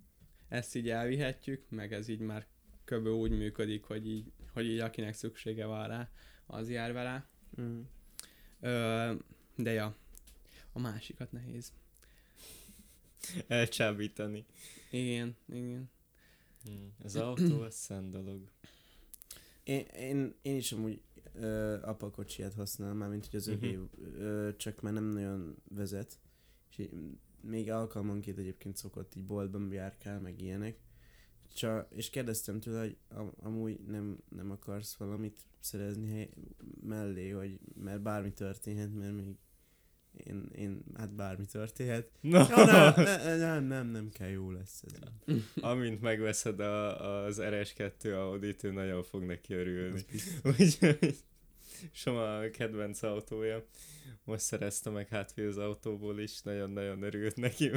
ezt 0.48 0.74
így 0.74 0.90
elvihetjük, 0.90 1.70
meg 1.70 1.92
ez 1.92 2.08
így 2.08 2.18
már 2.18 2.46
kb. 2.84 3.06
úgy 3.06 3.30
működik, 3.30 3.84
hogy 3.84 4.08
így, 4.08 4.32
hogy 4.52 4.66
így 4.66 4.78
akinek 4.78 5.14
szüksége 5.14 5.66
van 5.66 5.88
rá, 5.88 6.10
az 6.46 6.70
jár 6.70 6.92
vele. 6.92 7.26
Mm. 7.60 7.80
Ö, 8.60 9.12
de 9.56 9.72
ja, 9.72 9.96
a 10.72 10.78
másikat 10.78 11.32
nehéz. 11.32 11.72
elcsábítani. 13.46 14.44
Igen, 14.90 15.36
igen. 15.52 15.90
Hmm. 16.64 16.94
Az 17.02 17.16
autó, 17.16 17.60
az 17.60 17.74
szent 17.74 18.10
dolog. 18.10 18.48
Én, 19.64 19.86
én, 19.96 20.34
én 20.42 20.56
is 20.56 20.72
amúgy 20.72 21.02
ö, 21.34 21.76
apakocsiját 21.82 22.54
használom, 22.54 22.96
mármint 22.96 23.26
hogy 23.26 23.36
az 23.38 23.46
övé, 23.46 23.78
ö, 24.18 24.50
csak 24.56 24.80
már 24.80 24.92
nem 24.92 25.04
nagyon 25.04 25.56
vezet. 25.68 26.18
És 26.70 26.88
még 27.40 27.70
alkalmanként 27.70 28.38
egyébként 28.38 28.76
szokott 28.76 29.14
így 29.14 29.24
boltban 29.24 29.72
járkál, 29.72 30.20
meg 30.20 30.40
ilyenek. 30.40 30.78
Csak, 31.54 31.86
és 31.90 32.10
kérdeztem 32.10 32.60
tőle, 32.60 32.80
hogy 32.80 32.96
am, 33.08 33.32
amúgy 33.36 33.80
nem, 33.86 34.18
nem 34.28 34.50
akarsz 34.50 34.94
valamit 34.94 35.46
szerezni 35.60 36.10
hely, 36.10 36.30
mellé, 36.80 37.30
hogy 37.30 37.60
mert 37.74 38.02
bármi 38.02 38.32
történhet, 38.32 38.94
mert 38.94 39.14
még 39.14 39.36
én, 40.16 40.50
én 40.56 40.84
hát 40.96 41.14
bármi 41.14 41.44
történhet. 41.44 42.08
No. 42.20 42.38
Ja, 42.38 42.64
nem, 42.64 42.94
nem, 42.96 43.38
nem, 43.38 43.64
nem, 43.64 43.86
nem 43.86 44.10
kell, 44.12 44.28
jó 44.28 44.50
lesz 44.50 44.82
ez. 44.82 45.34
Amint 45.54 46.00
megveszed 46.00 46.60
a, 46.60 47.24
az 47.24 47.38
RS2 47.40 48.14
Audit, 48.14 48.64
ő 48.64 48.72
nagyon 48.72 49.02
fog 49.02 49.22
neki 49.22 49.54
örülni. 49.54 50.04
Úgyhogy 50.58 51.16
Soma 51.92 52.38
a 52.38 52.50
kedvenc 52.50 53.02
autója. 53.02 53.64
Most 54.24 54.42
szerezte 54.42 54.90
meg 54.90 55.08
hátvér 55.08 55.46
az 55.46 55.58
autóból 55.58 56.20
is, 56.20 56.42
nagyon-nagyon 56.42 57.02
örült 57.02 57.36
neki. 57.36 57.70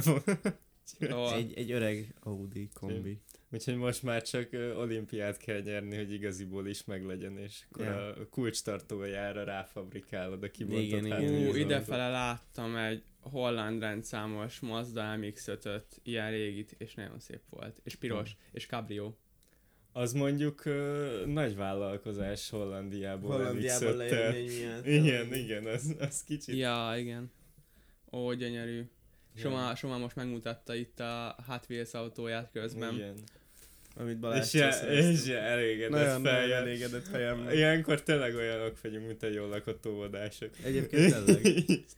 Egy, 1.34 1.52
egy 1.52 1.72
öreg 1.72 2.14
Audi 2.20 2.68
kombi. 2.72 3.20
Úgyhogy 3.52 3.76
most 3.76 4.02
már 4.02 4.22
csak 4.22 4.48
olimpiát 4.76 5.36
kell 5.36 5.60
nyerni, 5.60 5.96
hogy 5.96 6.12
igaziból 6.12 6.66
is 6.66 6.84
meglegyen, 6.84 7.38
és 7.38 7.64
akkor 7.70 7.84
Ja. 7.84 8.06
a 8.06 8.28
kulcstartójára 8.30 9.44
ráfabrikálod 9.44 10.42
a 10.42 10.50
kibontott 10.50 10.82
Igen, 10.84 11.04
igen. 11.06 11.20
hátvér 11.20 11.48
Ú, 11.48 11.54
idefele 11.54 12.08
láttam 12.08 12.76
egy 12.76 13.02
holland 13.20 13.80
rendszámos 13.80 14.60
Mazda 14.60 15.14
MX-5-öt, 15.16 16.00
ilyen 16.02 16.30
régit, 16.30 16.74
és 16.78 16.94
nagyon 16.94 17.18
szép 17.18 17.40
volt. 17.50 17.80
És 17.84 17.94
piros, 17.94 18.36
és 18.52 18.66
cabrio. 18.66 19.12
Az 19.92 20.12
mondjuk 20.12 20.64
ö, 20.64 21.22
nagy 21.26 21.56
vállalkozás 21.56 22.50
Hollandiából. 22.50 23.30
Hollandiából 23.30 23.94
MX-5-tel. 23.94 23.96
leérmény 24.10 24.58
miatt. 24.58 24.86
Igen, 24.86 25.34
igen, 25.34 25.66
az, 25.66 25.96
az 25.98 26.24
kicsit. 26.24 26.56
Ja, 26.56 26.94
igen. 26.96 27.30
Ó, 28.12 28.32
gyönyörű. 28.34 28.82
Soma, 29.36 29.74
Soma 29.74 29.98
most 29.98 30.16
megmutatta 30.16 30.74
itt 30.74 31.00
a 31.00 31.36
Hot 31.46 31.66
Wheels 31.68 31.92
autóját 31.94 32.50
közben. 32.52 32.94
Igen. 32.94 33.14
Amit 33.98 34.18
Balázs 34.18 34.54
És, 34.54 34.60
ja, 34.60 34.68
és 34.68 35.26
ja, 35.26 35.36
elégedett 35.38 35.90
Nagyon, 35.90 36.20
nagyon 36.20 36.22
fejjel. 36.40 36.58
elégedett 36.60 37.08
fejem. 37.08 37.48
Ilyenkor 37.50 38.02
tényleg 38.02 38.34
olyanok 38.34 38.80
vagyunk, 38.82 39.06
mint 39.06 39.22
a 39.22 39.26
jól 39.26 39.48
lakott 39.48 39.86
óvodások. 39.86 40.50
Egyébként 40.64 41.14
tényleg. 41.24 41.56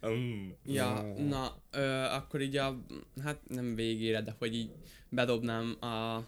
mm. 0.08 0.48
Ja, 0.66 1.14
na, 1.28 1.62
ö, 1.70 1.80
akkor 1.90 2.40
így 2.40 2.56
a, 2.56 2.84
hát 3.22 3.38
nem 3.48 3.74
végére, 3.74 4.22
de 4.22 4.34
hogy 4.38 4.54
így 4.54 4.70
bedobnám 5.08 5.76
a, 5.80 6.24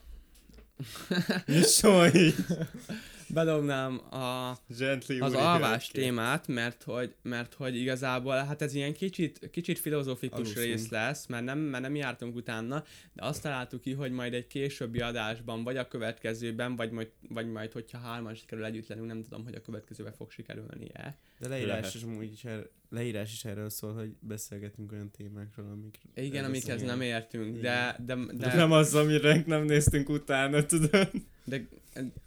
Soha 1.62 2.14
így. 2.14 2.35
bedobnám 3.33 4.01
a, 4.11 4.57
Gently 4.79 5.18
az 5.18 5.35
alvás 5.35 5.71
hölgyként. 5.71 6.05
témát, 6.05 6.47
mert 6.49 6.83
hogy, 6.83 7.14
mert 7.23 7.55
hogy 7.55 7.77
igazából 7.77 8.35
hát 8.35 8.62
ez 8.62 8.75
ilyen 8.75 8.92
kicsit, 8.92 9.51
kicsit 9.51 9.79
filozófikus 9.79 10.38
Aluszunk. 10.38 10.66
rész 10.66 10.88
lesz, 10.88 11.27
mert 11.27 11.45
nem, 11.45 11.59
mert 11.59 11.83
nem 11.83 11.95
jártunk 11.95 12.37
utána, 12.37 12.85
de 13.12 13.25
azt 13.25 13.42
találtuk 13.42 13.81
ki, 13.81 13.92
hogy 13.92 14.11
majd 14.12 14.35
egy 14.35 14.47
későbbi 14.47 15.01
adásban, 15.01 15.64
vagy 15.64 15.77
a 15.77 15.88
következőben, 15.88 16.77
vagy 16.77 16.90
majd, 16.90 17.09
vagy 17.29 17.47
majd 17.47 17.73
hogyha 17.73 17.99
hárman 17.99 18.35
sikerül 18.35 18.64
együtt 18.64 18.88
lennünk, 18.88 19.07
nem 19.07 19.23
tudom, 19.23 19.45
hogy 19.45 19.55
a 19.55 19.61
következőben 19.61 20.12
fog 20.12 20.31
sikerülni-e. 20.31 21.16
De 21.38 21.49
leírás 21.49 21.95
is, 21.95 22.03
amúgy 22.03 22.33
is, 22.33 22.45
er, 22.45 22.68
leírás 22.90 23.33
is 23.33 23.45
erről 23.45 23.71
szól, 23.71 23.95
hogy 23.95 24.14
beszélgetünk 24.21 24.92
olyan 24.92 25.11
témákról, 25.11 25.66
amik... 25.71 25.99
Igen, 26.14 26.42
ez 26.42 26.49
amikhez 26.49 26.83
nem 26.83 27.01
értünk, 27.01 27.61
de, 27.61 27.97
de, 28.07 28.14
De 28.14 28.33
de, 28.33 28.55
nem 28.55 28.73
az, 28.73 28.95
amire 28.95 29.42
nem 29.47 29.64
néztünk 29.64 30.09
utána, 30.09 30.66
tudod? 30.66 31.11
De, 31.44 31.68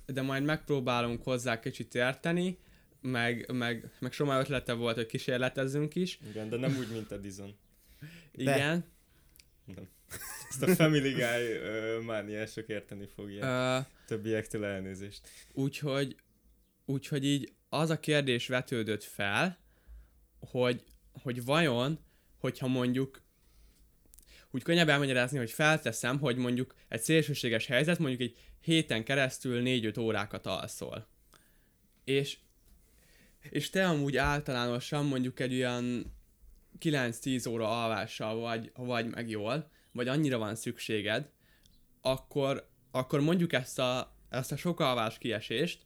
de 0.05 0.21
majd 0.21 0.43
megpróbálunk 0.43 1.23
hozzá 1.23 1.59
kicsit 1.59 1.95
érteni, 1.95 2.57
meg, 3.01 3.51
meg, 3.51 3.91
meg 3.99 4.11
Soma 4.11 4.39
ötlete 4.39 4.73
volt, 4.73 4.95
hogy 4.95 5.05
kísérletezzünk 5.05 5.95
is. 5.95 6.19
Igen, 6.29 6.49
de 6.49 6.57
nem 6.57 6.75
úgy, 6.77 6.91
mint 6.91 7.11
a 7.11 7.17
Dizon. 7.17 7.55
De. 8.31 8.55
Igen. 8.55 8.85
Ezt 10.49 10.61
a 10.61 10.67
Family 10.75 11.11
Guy 11.11 11.51
ö, 11.51 11.99
mániások 12.01 12.67
érteni 12.67 13.07
fogják. 13.15 13.43
Ö, 13.43 13.77
Többiektől 14.07 14.65
elnézést. 14.65 15.29
úgyhogy, 15.51 16.15
úgyhogy 16.85 17.25
így 17.25 17.53
az 17.69 17.89
a 17.89 17.99
kérdés 17.99 18.47
vetődött 18.47 19.03
fel, 19.03 19.57
hogy, 20.39 20.83
hogy 21.11 21.45
vajon, 21.45 21.99
hogyha 22.37 22.67
mondjuk 22.67 23.21
úgy 24.51 24.63
könnyebb 24.63 24.89
elmagyarázni, 24.89 25.37
hogy 25.37 25.51
felteszem, 25.51 26.19
hogy 26.19 26.35
mondjuk 26.35 26.75
egy 26.87 27.01
szélsőséges 27.01 27.65
helyzet, 27.65 27.99
mondjuk 27.99 28.21
egy 28.21 28.37
héten 28.65 29.03
keresztül 29.03 29.61
4-5 29.65 29.99
órákat 29.99 30.45
alszol. 30.45 31.07
És, 32.03 32.37
és 33.49 33.69
te 33.69 33.87
amúgy 33.87 34.17
általánosan 34.17 35.05
mondjuk 35.05 35.39
egy 35.39 35.53
olyan 35.53 36.13
9-10 36.79 37.49
óra 37.49 37.83
alvással 37.83 38.35
vagy, 38.35 38.71
vagy 38.75 39.05
meg 39.05 39.29
jól, 39.29 39.69
vagy 39.91 40.07
annyira 40.07 40.37
van 40.37 40.55
szükséged, 40.55 41.29
akkor, 42.01 42.69
akkor 42.91 43.21
mondjuk 43.21 43.53
ezt 43.53 43.79
a, 43.79 44.15
ezt 44.29 44.51
a 44.51 44.57
sok 44.57 44.79
alvás 44.79 45.17
kiesést, 45.17 45.81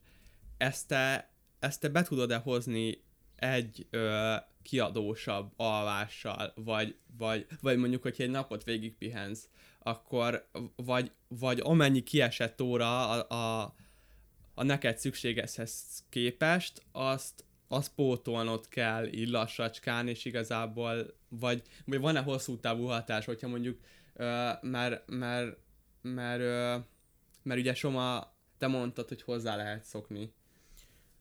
ezt 0.58 0.88
te, 0.88 1.34
ezt 1.60 1.80
te 1.80 1.89
be 1.89 2.04
tudod-e 2.04 2.38
hozni 2.38 3.04
egy 3.36 3.88
ö, 3.89 4.36
kiadósabb 4.62 5.54
alvással, 5.56 6.54
vagy, 6.56 6.96
vagy, 7.18 7.46
vagy 7.62 7.78
mondjuk, 7.78 8.02
hogyha 8.02 8.24
egy 8.24 8.30
napot 8.30 8.63
végig 8.63 8.96
pihensz, 8.98 9.50
akkor 9.80 10.50
vagy, 10.76 11.12
vagy 11.28 11.60
amennyi 11.63 12.04
kiesett 12.04 12.62
óra 12.62 13.10
a, 13.10 13.36
a, 13.36 13.74
a 14.54 14.63
neked 14.63 14.98
szükségeshez 14.98 16.04
képest, 16.10 16.82
azt, 16.92 17.44
azt 17.68 17.94
pótolnod 17.96 18.68
kell 18.68 19.08
így 19.08 19.30
lassacskán, 19.30 20.08
és 20.08 20.26
igazából, 20.26 21.13
vagy, 21.30 21.62
vagy 21.86 22.00
van-e 22.00 22.20
hosszú 22.20 22.58
távú 22.58 22.86
hatás, 22.86 23.26
hogyha 23.26 23.48
mondjuk, 23.48 23.80
ö, 24.13 24.50
mert, 24.62 25.04
mert, 25.08 25.58
mert, 26.02 26.42
mert 27.44 27.60
ugye 27.60 27.74
Soma, 27.74 28.34
te 28.58 28.68
mondtad, 28.68 29.08
hogy 29.08 29.22
hozzá 29.22 29.56
lehet 29.56 29.84
szokni. 29.84 30.34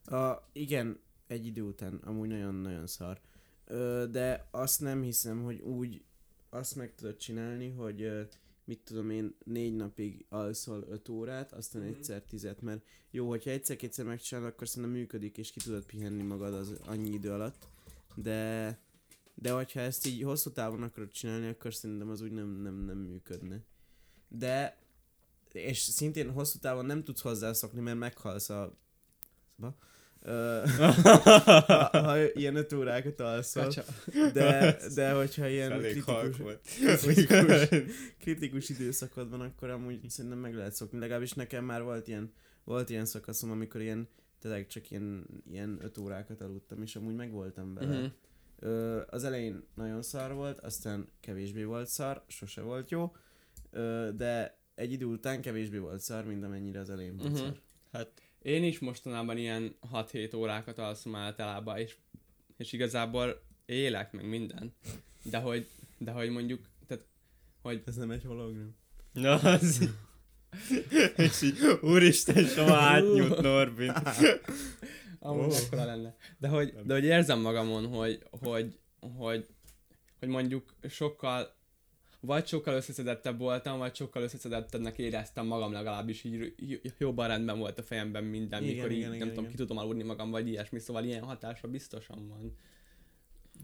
A, 0.05 0.33
igen, 0.53 1.01
egy 1.27 1.47
idő 1.47 1.63
után, 1.63 2.01
amúgy 2.05 2.29
nagyon-nagyon 2.29 2.87
szar. 2.87 3.21
Ö, 3.65 4.05
de 4.11 4.49
azt 4.51 4.81
nem 4.81 5.03
hiszem, 5.03 5.43
hogy 5.43 5.61
úgy 5.61 6.03
azt 6.51 6.77
meg 6.77 6.95
tudod 6.95 7.17
csinálni, 7.17 7.69
hogy 7.69 8.29
mit 8.69 8.81
tudom 8.85 9.11
én, 9.11 9.35
négy 9.45 9.77
napig 9.77 10.25
alszol 10.29 10.85
öt 10.89 11.09
órát, 11.09 11.53
aztán 11.53 11.83
Mhm. 11.83 11.91
egyszer 11.91 12.23
tizet, 12.23 12.61
mert 12.61 12.83
jó, 13.11 13.29
hogyha 13.29 13.51
egyszer-kétszer 13.51 14.05
megcsinálod, 14.05 14.51
akkor 14.53 14.69
szerintem 14.69 14.93
működik, 14.99 15.39
és 15.39 15.51
ki 15.51 15.61
tudod 15.61 15.85
pihenni 15.85 16.23
magad 16.23 16.55
az 16.55 16.73
annyi 16.85 17.11
idő 17.11 17.31
alatt, 17.31 17.67
de 18.15 18.79
de 19.41 19.53
hogyha 19.53 19.81
ezt 19.81 20.07
így 20.07 20.23
hosszú 20.23 20.51
távon 20.51 20.83
akarod 20.83 21.11
csinálni, 21.11 21.47
akkor 21.49 21.75
szerintem 21.75 22.09
az 22.09 22.21
úgy 22.21 22.33
nem, 22.33 22.49
nem, 22.63 22.75
nem 22.75 22.99
működne. 22.99 23.65
De, 24.29 24.79
és 25.53 25.79
szintén 25.79 26.31
hosszú 26.31 26.59
távon 26.59 26.85
nem 26.85 27.05
tudsz 27.05 27.21
hozzászokni, 27.21 27.81
mert 27.81 27.99
meghalsz 27.99 28.49
a... 28.49 28.77
Ba? 29.57 29.77
Ha, 30.77 31.99
ha 31.99 32.33
ilyen 32.33 32.57
öt 32.57 32.73
órákat 32.73 33.21
alszol, 33.21 33.63
Kacsa. 33.63 33.85
de, 34.33 34.77
de 34.95 35.13
hogyha 35.13 35.49
ilyen 35.49 35.79
kritikus, 35.79 36.37
kritikus, 37.03 37.69
kritikus 38.19 38.69
időszakod 38.69 39.31
van, 39.31 39.41
akkor 39.41 39.71
amúgy 39.71 40.09
szerintem 40.11 40.39
meg 40.41 40.55
lehet 40.55 40.73
szokni. 40.75 40.99
Legalábbis 40.99 41.33
nekem 41.33 41.65
már 41.65 41.83
volt 41.83 42.09
ilyen, 42.09 42.33
volt 42.65 42.91
ilyen 42.91 43.05
szakaszom, 43.05 43.51
amikor 43.51 43.81
ilyen 43.81 44.09
tényleg 44.41 44.67
csak 44.67 44.91
ilyen, 44.91 45.27
ilyen 45.51 45.79
öt 45.83 45.99
órákat 45.99 46.41
aludtam, 46.41 46.83
és 46.83 46.97
amúgy 46.97 47.15
meg 47.15 47.31
voltam 47.31 47.75
vele. 47.75 48.13
Ö, 48.59 49.01
az 49.11 49.25
elején 49.25 49.63
nagyon 49.75 50.03
szar 50.03 50.33
volt, 50.35 50.61
aztán 50.61 51.09
kevésbé 51.21 51.65
volt 51.65 51.89
szar, 51.89 52.25
sose 52.27 52.61
volt 52.61 52.91
jó, 52.91 53.13
ö, 53.71 54.09
de 54.17 54.59
egy 54.75 54.93
idő 54.93 55.05
után 55.05 55.41
kevésbé 55.41 55.79
volt 55.79 56.01
szar, 56.01 56.25
mint 56.25 56.45
amennyire 56.45 56.81
az 56.81 56.91
elején 56.91 57.17
volt 57.17 57.31
Mhm. 57.33 57.39
szar. 57.39 57.61
Hát 57.93 58.11
Én 58.43 58.65
is 58.65 58.79
mostanában 58.79 59.37
ilyen 59.37 59.77
6-7 59.93 60.37
órákat 60.37 60.79
alszom 60.79 61.15
általában, 61.15 61.79
és, 61.79 61.97
és 62.57 62.73
igazából 62.73 63.43
élek 63.67 64.13
meg 64.13 64.29
minden. 64.29 64.75
De 65.23 65.39
hogy, 65.39 65.69
de 65.99 66.11
hogy 66.11 66.31
mondjuk, 66.31 66.69
tehát, 66.87 67.05
hogy 67.63 67.83
Ez 67.87 67.97
nem 67.97 68.11
egy 68.11 68.25
hologram. 68.25 68.77
Na 69.13 69.35
az... 69.35 69.89
És 71.17 71.43
így, 71.43 71.59
úristen, 71.81 72.45
soha 72.45 72.77
átnyújt 72.77 73.41
Norbin. 73.41 73.93
amúgy 75.19 75.47
mekkora 75.49 75.85
lenne. 75.85 76.17
De 76.39 76.49
hogy, 76.49 76.75
de 76.85 76.95
hogy 76.95 77.05
érzem 77.05 77.41
magamon, 77.41 77.87
hogy, 77.87 78.23
hogy, 78.31 78.79
hogy, 79.17 79.47
hogy 80.19 80.29
mondjuk 80.29 80.75
sokkal, 80.89 81.57
vagy 82.21 82.47
sokkal 82.47 82.75
összeszedettebb 82.75 83.39
voltam, 83.39 83.79
vagy 83.79 83.95
sokkal 83.95 84.23
összeszedettebbnek 84.23 84.99
éreztem 84.99 85.47
magam 85.47 85.73
legalábbis, 85.73 86.25
így 86.25 86.81
jobban 86.99 87.29
rendben 87.29 87.59
volt 87.59 87.79
a 87.79 87.83
fejemben 87.83 88.25
minden, 88.25 88.63
Igen, 88.63 88.75
mikor 88.75 88.91
így, 88.91 88.97
igen, 88.97 89.09
nem 89.09 89.17
igen, 89.17 89.29
tudom, 89.29 89.45
igen. 89.45 89.57
ki 89.57 89.63
tudom 89.63 89.79
aludni 89.79 90.03
magam, 90.03 90.31
vagy 90.31 90.49
ilyesmi, 90.49 90.79
szóval 90.79 91.05
ilyen 91.05 91.23
hatása 91.23 91.69
biztosan 91.69 92.29
van. 92.29 92.57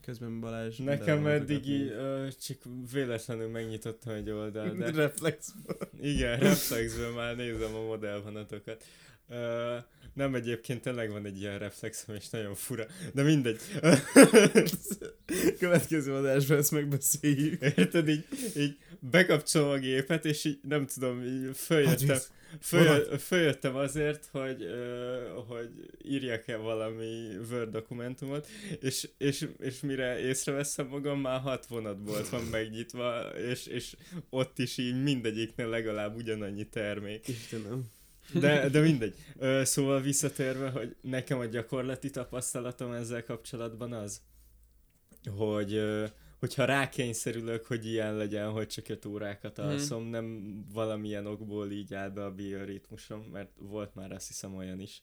Közben 0.00 0.40
Balázs... 0.40 0.78
Nekem 0.78 1.26
eddig 1.26 1.66
így, 1.68 1.88
ö, 1.88 2.28
csak 2.40 2.59
véletlenül 2.92 3.48
megnyitottam 3.48 4.14
egy 4.14 4.30
oldal, 4.30 4.70
de 4.70 4.90
Reflex. 4.90 5.55
igen, 6.00 6.38
reflexből 6.38 7.14
már 7.14 7.36
nézem 7.36 7.74
a 7.74 7.82
modellvonatokat. 7.82 8.84
Nem 10.14 10.35
egyébként 10.35 10.83
tényleg 10.83 11.11
van 11.11 11.27
egy 11.27 11.41
ilyen 11.41 11.59
reflexem, 11.59 12.14
és 12.14 12.31
nagyon 12.31 12.55
fura, 12.55 12.87
de 13.12 13.22
mindegy. 13.22 13.61
Következő 15.59 16.14
adásban 16.14 16.59
ezt 16.59 16.70
megbeszéljük. 16.70 17.62
Érted, 17.62 18.09
így, 18.09 18.27
így 18.57 18.77
bekapcsolom 19.01 19.68
a 19.68 19.79
gépet, 19.79 20.25
és 20.25 20.45
így 20.45 20.59
nem 20.68 20.87
tudom, 20.87 21.22
így 21.22 21.57
följöttem, 21.57 22.18
följö, 22.61 23.16
följöttem 23.18 23.77
azért, 23.77 24.29
hogy, 24.33 24.66
hogy 25.49 25.68
írjak-e 26.03 26.57
valami 26.57 27.29
Word 27.51 27.70
dokumentumot, 27.70 28.49
és, 28.81 29.09
és, 29.18 29.49
és 29.59 29.81
mire 29.81 30.18
észreveszem 30.18 30.87
magam, 30.87 31.20
már 31.20 31.41
hat 31.41 31.66
vonatbolt 31.66 32.29
van 32.29 32.43
megnyitva, 32.43 33.20
és, 33.20 33.66
és 33.66 33.97
ott 34.31 34.59
is 34.59 34.79
így 34.79 35.03
mindegyiknél 35.03 35.68
legalább 35.68 36.16
ugyanannyi 36.16 36.68
termék. 36.68 37.29
Istenem. 37.29 37.85
De, 38.33 38.68
de 38.68 38.81
mindegy. 38.81 39.14
Ö, 39.39 39.64
szóval 39.64 40.01
visszatérve, 40.01 40.70
hogy 40.70 40.97
nekem 41.01 41.39
a 41.39 41.45
gyakorlati 41.45 42.11
tapasztalatom 42.11 42.93
ezzel 42.93 43.25
kapcsolatban 43.25 43.93
az, 43.93 44.22
hogy 45.37 45.72
ö, 45.75 46.07
hogyha 46.39 46.64
rákényszerülök, 46.64 47.66
hogy 47.66 47.87
ilyen 47.87 48.16
legyen, 48.16 48.51
hogy 48.51 48.66
csak 48.66 48.89
5 48.89 49.05
órákat 49.07 49.57
Mhm. 49.57 49.66
alszom, 49.66 50.05
nem 50.05 50.57
valamilyen 50.72 51.27
okból 51.27 51.70
így 51.70 51.95
áll 51.95 52.11
be 52.11 52.25
a 52.25 52.35
bioritmusom, 52.35 53.20
mert 53.22 53.51
volt 53.59 53.95
már 53.95 54.12
azt 54.12 54.27
hiszem 54.27 54.55
olyan 54.57 54.81
is, 54.81 55.03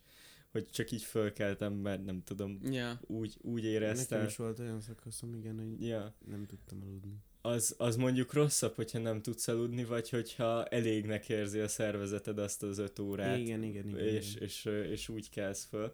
hogy 0.51 0.69
csak 0.69 0.91
így 0.91 1.03
fölkeltem, 1.03 1.73
mert 1.73 2.05
nem 2.05 2.23
tudom, 2.23 2.59
Ja. 2.71 2.99
úgy, 3.01 3.37
úgy 3.41 3.63
Nekem 3.63 3.71
éreztem. 3.81 4.25
is 4.25 4.35
volt 4.35 4.59
olyan 4.59 4.81
szakaszom, 4.81 5.33
igen, 5.35 5.57
hogy 5.57 5.87
Ja, 5.87 6.15
nem 6.25 6.45
tudtam 6.45 6.81
aludni. 6.83 7.17
Az, 7.41 7.75
az 7.77 7.95
mondjuk 7.95 8.33
rosszabb, 8.33 8.75
hogyha 8.75 8.99
nem 8.99 9.21
tudsz 9.21 9.47
aludni, 9.47 9.83
vagy 9.83 10.09
hogyha 10.09 10.65
elégnek 10.65 11.29
érzi 11.29 11.59
a 11.59 11.67
szervezeted 11.67 12.37
azt 12.37 12.63
az 12.63 12.77
5 12.77 12.99
órát. 12.99 13.37
Igen, 13.37 13.63
igen, 13.63 13.87
igen. 13.87 13.99
és, 13.99 14.35
igen. 14.35 14.43
és, 14.47 14.69
és 14.91 15.09
úgy 15.09 15.29
kelsz 15.29 15.67
föl. 15.69 15.93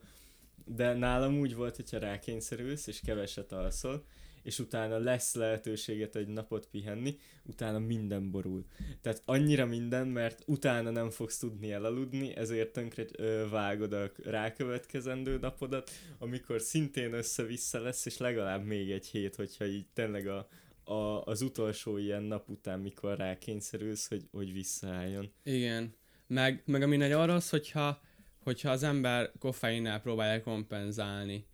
De 0.65 0.93
nálam 0.93 1.39
úgy 1.39 1.55
volt, 1.55 1.75
hogyha 1.75 1.99
rákényszerülsz, 1.99 2.87
és 2.87 2.99
keveset 3.05 3.51
alszol, 3.51 4.03
és 4.43 4.59
utána 4.59 4.97
lesz 4.97 5.35
lehetőséget 5.35 6.15
egy 6.15 6.27
napot 6.27 6.67
pihenni, 6.67 7.17
utána 7.43 7.79
minden 7.79 8.31
borul. 8.31 8.65
Tehát 9.01 9.21
annyira 9.25 9.65
minden, 9.65 10.07
mert 10.07 10.43
utána 10.45 10.89
nem 10.89 11.09
fogsz 11.09 11.37
tudni 11.37 11.71
elaludni, 11.71 12.35
ezért 12.35 12.73
tönkre 12.73 13.05
ö, 13.17 13.45
vágod 13.49 13.93
a 13.93 14.11
rákövetkezendő 14.23 15.37
napodat, 15.37 15.89
amikor 16.17 16.61
szintén 16.61 17.13
össze-vissza 17.13 17.79
lesz, 17.81 18.05
és 18.05 18.17
legalább 18.17 18.65
még 18.65 18.91
egy 18.91 19.05
hét, 19.05 19.35
hogyha 19.35 19.65
így 19.65 19.85
tényleg 19.93 20.27
a, 20.27 20.47
a, 20.87 21.23
az 21.23 21.41
utolsó 21.41 21.97
ilyen 21.97 22.23
nap 22.23 22.49
után, 22.49 22.79
mikor 22.79 23.17
rákényszerülsz, 23.17 24.07
hogy, 24.07 24.23
hogy 24.31 24.53
visszaálljon. 24.53 25.31
Igen. 25.43 25.95
Meg, 26.27 26.63
meg 26.65 26.81
ami 26.81 26.97
nagyon 26.97 27.27
rossz, 27.27 27.49
hogyha, 27.49 28.01
hogyha 28.43 28.69
az 28.69 28.83
ember 28.83 29.31
koffeinnel 29.39 30.01
próbálja 30.01 30.43
kompenzálni. 30.43 31.45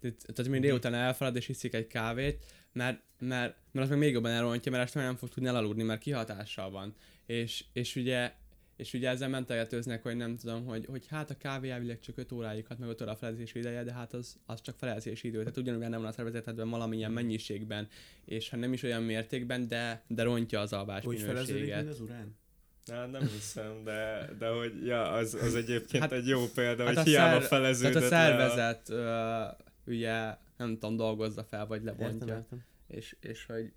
Tehát, 0.00 0.16
tehát 0.18 0.38
Mhm. 0.40 0.50
mind 0.50 0.62
délután 0.62 0.94
elfalad 0.94 1.36
és 1.36 1.48
iszik 1.48 1.74
egy 1.74 1.86
kávét, 1.86 2.44
mert, 2.72 3.02
mert, 3.18 3.56
mert 3.72 3.84
az 3.84 3.88
meg 3.88 3.98
még 3.98 4.12
jobban 4.12 4.30
elrontja, 4.30 4.72
mert 4.72 4.84
este 4.84 5.00
nem 5.02 5.16
fog 5.16 5.28
tudni 5.28 5.48
elaludni, 5.48 5.82
mert 5.82 6.00
kihatással 6.00 6.70
van. 6.70 6.94
És, 7.26 7.64
és 7.72 7.96
ugye 7.96 8.32
és 8.80 8.92
ugye 8.92 9.08
ezzel 9.08 9.28
mentegetőznek, 9.28 10.02
hogy 10.02 10.16
nem 10.16 10.36
tudom, 10.36 10.64
hogy, 10.64 10.86
hogy 10.86 11.06
hát 11.08 11.30
a 11.30 11.36
kávé 11.36 11.70
elvileg 11.70 12.00
csak 12.00 12.18
5 12.18 12.32
óráig 12.32 12.66
hat, 12.66 12.78
meg 12.78 12.88
5 12.88 13.02
óra 13.02 13.10
a 13.10 13.16
felezési 13.16 13.58
ideje, 13.58 13.82
de 13.84 13.92
hát 13.92 14.12
az, 14.12 14.36
az 14.46 14.60
csak 14.60 14.76
felezési 14.78 15.28
idő. 15.28 15.38
Tehát 15.38 15.56
ugyanúgy 15.56 15.80
nem 15.80 16.00
van 16.00 16.04
a 16.08 16.12
szervezetedben 16.12 16.70
valamilyen 16.70 17.12
mennyiségben, 17.12 17.88
és 18.24 18.48
ha 18.48 18.56
nem 18.56 18.72
is 18.72 18.82
olyan 18.82 19.02
mértékben, 19.02 19.68
de, 19.68 20.02
de 20.06 20.22
rontja 20.22 20.60
az 20.60 20.72
alvás 20.72 21.04
Úgy 21.04 21.26
minőséget. 21.26 21.88
az 21.88 22.00
urán? 22.00 22.36
Na, 22.84 23.06
nem 23.06 23.20
hiszem, 23.22 23.84
de, 23.84 24.28
de 24.38 24.48
hogy 24.48 24.86
ja, 24.86 25.10
az, 25.10 25.34
az 25.34 25.54
egyébként 25.54 26.02
Hát- 26.02 26.10
hát, 26.12 26.20
egy 26.20 26.26
jó 26.28 26.44
példa, 26.54 26.84
hát 26.84 26.94
hogy 26.96 27.02
a 27.06 27.08
hiába 27.08 27.36
szer- 27.38 27.46
feleződött 27.48 28.08
Tehát 28.08 28.12
a 28.12 28.16
a- 28.16 28.48
szervezet 28.48 28.88
ö, 28.88 29.92
ugye 29.92 30.36
nem 30.56 30.72
tudom, 30.78 30.96
dolgozza 30.96 31.44
fel, 31.44 31.66
vagy 31.66 31.84
Értem, 31.84 31.96
lebontja. 32.00 32.34
értem. 32.34 32.64
És, 32.88 33.16
és 33.20 33.46
hogy 33.46 33.72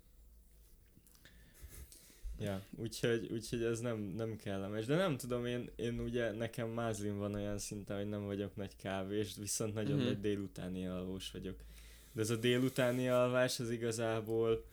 Ja, 2.44 2.60
úgyhogy, 2.84 3.28
úgyhogy 3.32 3.62
ez 3.62 3.80
nem, 3.80 3.98
nem 4.16 4.36
kellemes. 4.36 4.86
De 4.86 4.96
nem 4.96 5.16
tudom, 5.16 5.46
én, 5.46 5.70
én 5.76 6.00
ugye 6.00 6.32
nekem 6.32 6.68
mázlim 6.68 7.18
van 7.18 7.34
olyan 7.34 7.58
szinten, 7.58 7.96
hogy 7.96 8.08
nem 8.08 8.24
vagyok 8.24 8.56
nagy 8.56 8.76
kávés, 8.76 9.34
viszont 9.40 9.74
nagyon 9.74 9.96
Mhm. 9.96 10.04
nagy 10.04 10.20
délutáni 10.20 10.86
alvós 10.86 11.30
vagyok. 11.30 11.56
De 12.12 12.20
ez 12.20 12.30
a 12.30 12.36
délutáni 12.36 13.08
alvás 13.08 13.60
az 13.60 13.70
igazából 13.70 14.64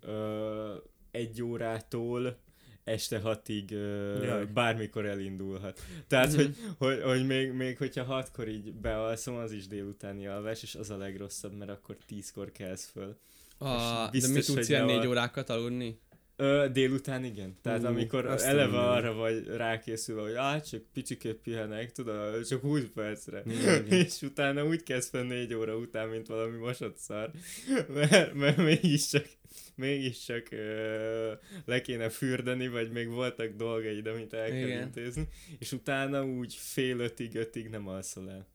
ö, 0.00 0.74
egy 1.10 1.42
órától 1.42 2.38
este 2.84 3.18
hatig 3.20 3.72
ö, 3.72 4.22
Jaj. 4.24 4.44
bármikor 4.46 5.06
elindulhat. 5.06 5.80
Tehát, 6.06 6.28
Mhm. 6.32 6.36
hogy, 6.36 6.54
hogy, 6.78 7.02
hogy 7.02 7.26
még, 7.26 7.52
még 7.52 7.76
hogyha 7.78 8.04
hatkor 8.04 8.48
így 8.48 8.72
bealszom, 8.72 9.36
az 9.36 9.52
is 9.52 9.66
délutáni 9.66 10.26
alvás, 10.26 10.62
és 10.62 10.74
az 10.74 10.90
a 10.90 10.96
legrosszabb, 10.96 11.52
mert 11.52 11.70
akkor 11.70 11.96
tízkor 12.06 12.52
kelsz 12.52 12.86
föl. 12.86 13.16
a, 13.58 14.04
de 14.04 14.10
biztos, 14.10 14.30
mi 14.32 14.40
tudsz 14.40 14.54
hogy 14.56 14.68
ilyen 14.68 14.84
négy 14.84 15.06
órákat 15.06 15.48
aludni? 15.50 15.98
Ö, 16.40 16.66
délután 16.72 17.24
igen. 17.24 17.56
Tehát 17.62 17.82
Ú, 17.82 17.86
amikor 17.86 18.26
eleve 18.26 18.62
mindenit. 18.62 18.74
arra 18.86 19.12
vagy 19.12 19.46
rákészülve, 19.46 20.22
hogy 20.22 20.34
á, 20.34 20.60
csak 20.60 20.82
picikét 20.92 21.36
pihenek, 21.36 21.92
tudod, 21.92 22.46
csak 22.46 22.60
20 22.60 22.82
percre. 22.94 23.42
Igen, 23.46 23.86
igen. 23.86 23.98
És 24.04 24.22
utána 24.22 24.66
úgy 24.66 24.82
kezd 24.82 25.10
fel 25.10 25.22
4 25.22 25.54
óra 25.54 25.76
után, 25.76 26.08
mint 26.08 26.26
valami 26.26 26.56
mosott 26.56 26.96
szar. 26.96 27.30
Mert, 27.94 28.34
mert 28.34 28.56
mégiscsak, 28.56 29.26
mégiscsak 29.74 30.46
ö, 30.50 31.32
le 31.64 31.80
kéne 31.80 32.08
fürdeni, 32.08 32.68
vagy 32.68 32.90
még 32.90 33.08
voltak 33.08 33.56
dolgaid, 33.56 34.06
amit 34.06 34.32
el 34.32 34.48
kell 34.48 34.66
Igen. 34.66 34.82
intézni. 34.82 35.28
És 35.58 35.72
utána 35.72 36.24
úgy 36.24 36.54
fél 36.54 36.98
ötig, 36.98 37.34
ötig 37.36 37.68
nem 37.68 37.88
alszol 37.88 38.30
el. 38.30 38.46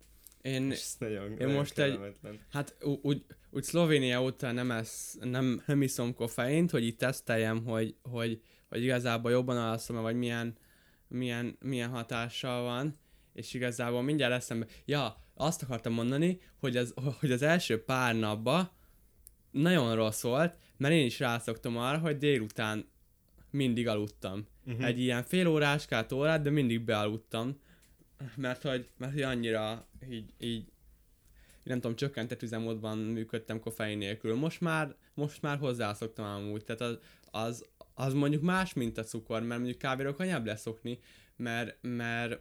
Én, 0.45 0.71
És 0.71 0.93
nagyon, 0.97 1.31
én 1.31 1.37
nagyon 1.37 1.53
most 1.53 1.79
egy- 1.79 1.99
hát 2.51 2.75
úgy, 3.01 3.25
úgy 3.49 3.63
Szlovénia 3.63 4.21
óta 4.21 4.51
nem, 4.51 4.71
esz, 4.71 5.17
nem, 5.21 5.63
nem 5.65 5.81
iszom 5.81 6.13
koffeint, 6.13 6.71
hogy 6.71 6.85
itt 6.85 6.97
teszteljem, 6.97 7.63
hogy, 7.65 7.95
hogy, 8.01 8.41
hogy 8.69 8.83
igazából 8.83 9.31
jobban 9.31 9.57
alszom 9.57 10.01
vagy 10.01 10.15
milyen, 10.15 10.57
milyen, 11.07 11.57
milyen 11.59 11.89
hatással 11.89 12.63
van, 12.63 12.97
és 13.33 13.53
igazából 13.53 14.01
mindjárt 14.01 14.33
eszembe, 14.33 14.65
ja, 14.85 15.17
azt 15.33 15.63
akartam 15.63 15.93
mondani, 15.93 16.39
hogy 16.59 16.77
az, 16.77 16.93
hogy 17.19 17.31
az 17.31 17.41
első 17.41 17.83
pár 17.83 18.15
napban 18.15 18.69
nagyon 19.51 19.95
rossz 19.95 20.21
volt, 20.21 20.57
mert 20.77 20.93
én 20.93 21.05
is 21.05 21.19
rászoktam 21.19 21.77
arra, 21.77 21.97
hogy 21.97 22.17
délután 22.17 22.89
mindig 23.51 23.87
aludtam. 23.87 24.47
Mhm. 24.63 24.83
Egy 24.83 24.99
ilyen 24.99 25.23
fél 25.23 25.47
óráskát 25.47 26.11
órát, 26.11 26.41
de 26.41 26.49
mindig 26.49 26.81
bealudtam. 26.81 27.59
Mert 28.35 28.61
hogy, 28.61 28.89
mert 28.97 29.13
hogy 29.13 29.21
annyira 29.21 29.87
így, 30.09 30.33
így 30.39 30.71
nem 31.63 31.79
tudom, 31.79 31.95
csökkentett 31.95 32.41
üzemmódban 32.41 32.97
működtem 32.97 33.59
koffein 33.59 33.97
nélkül. 33.97 34.35
Most 34.35 34.61
már, 34.61 34.95
most 35.13 35.41
már 35.41 35.57
hozzászoktam 35.57 36.25
amúgy. 36.25 36.63
Tehát 36.63 36.81
az, 36.81 36.97
az, 37.31 37.65
az 37.93 38.13
mondjuk 38.13 38.41
más, 38.41 38.73
mint 38.73 38.97
a 38.97 39.03
cukor, 39.03 39.41
mert 39.41 39.59
mondjuk 39.59 39.77
kávéról 39.77 40.15
könnyebb 40.15 40.45
leszokni, 40.45 40.99
mert, 41.35 41.77
mert, 41.81 42.39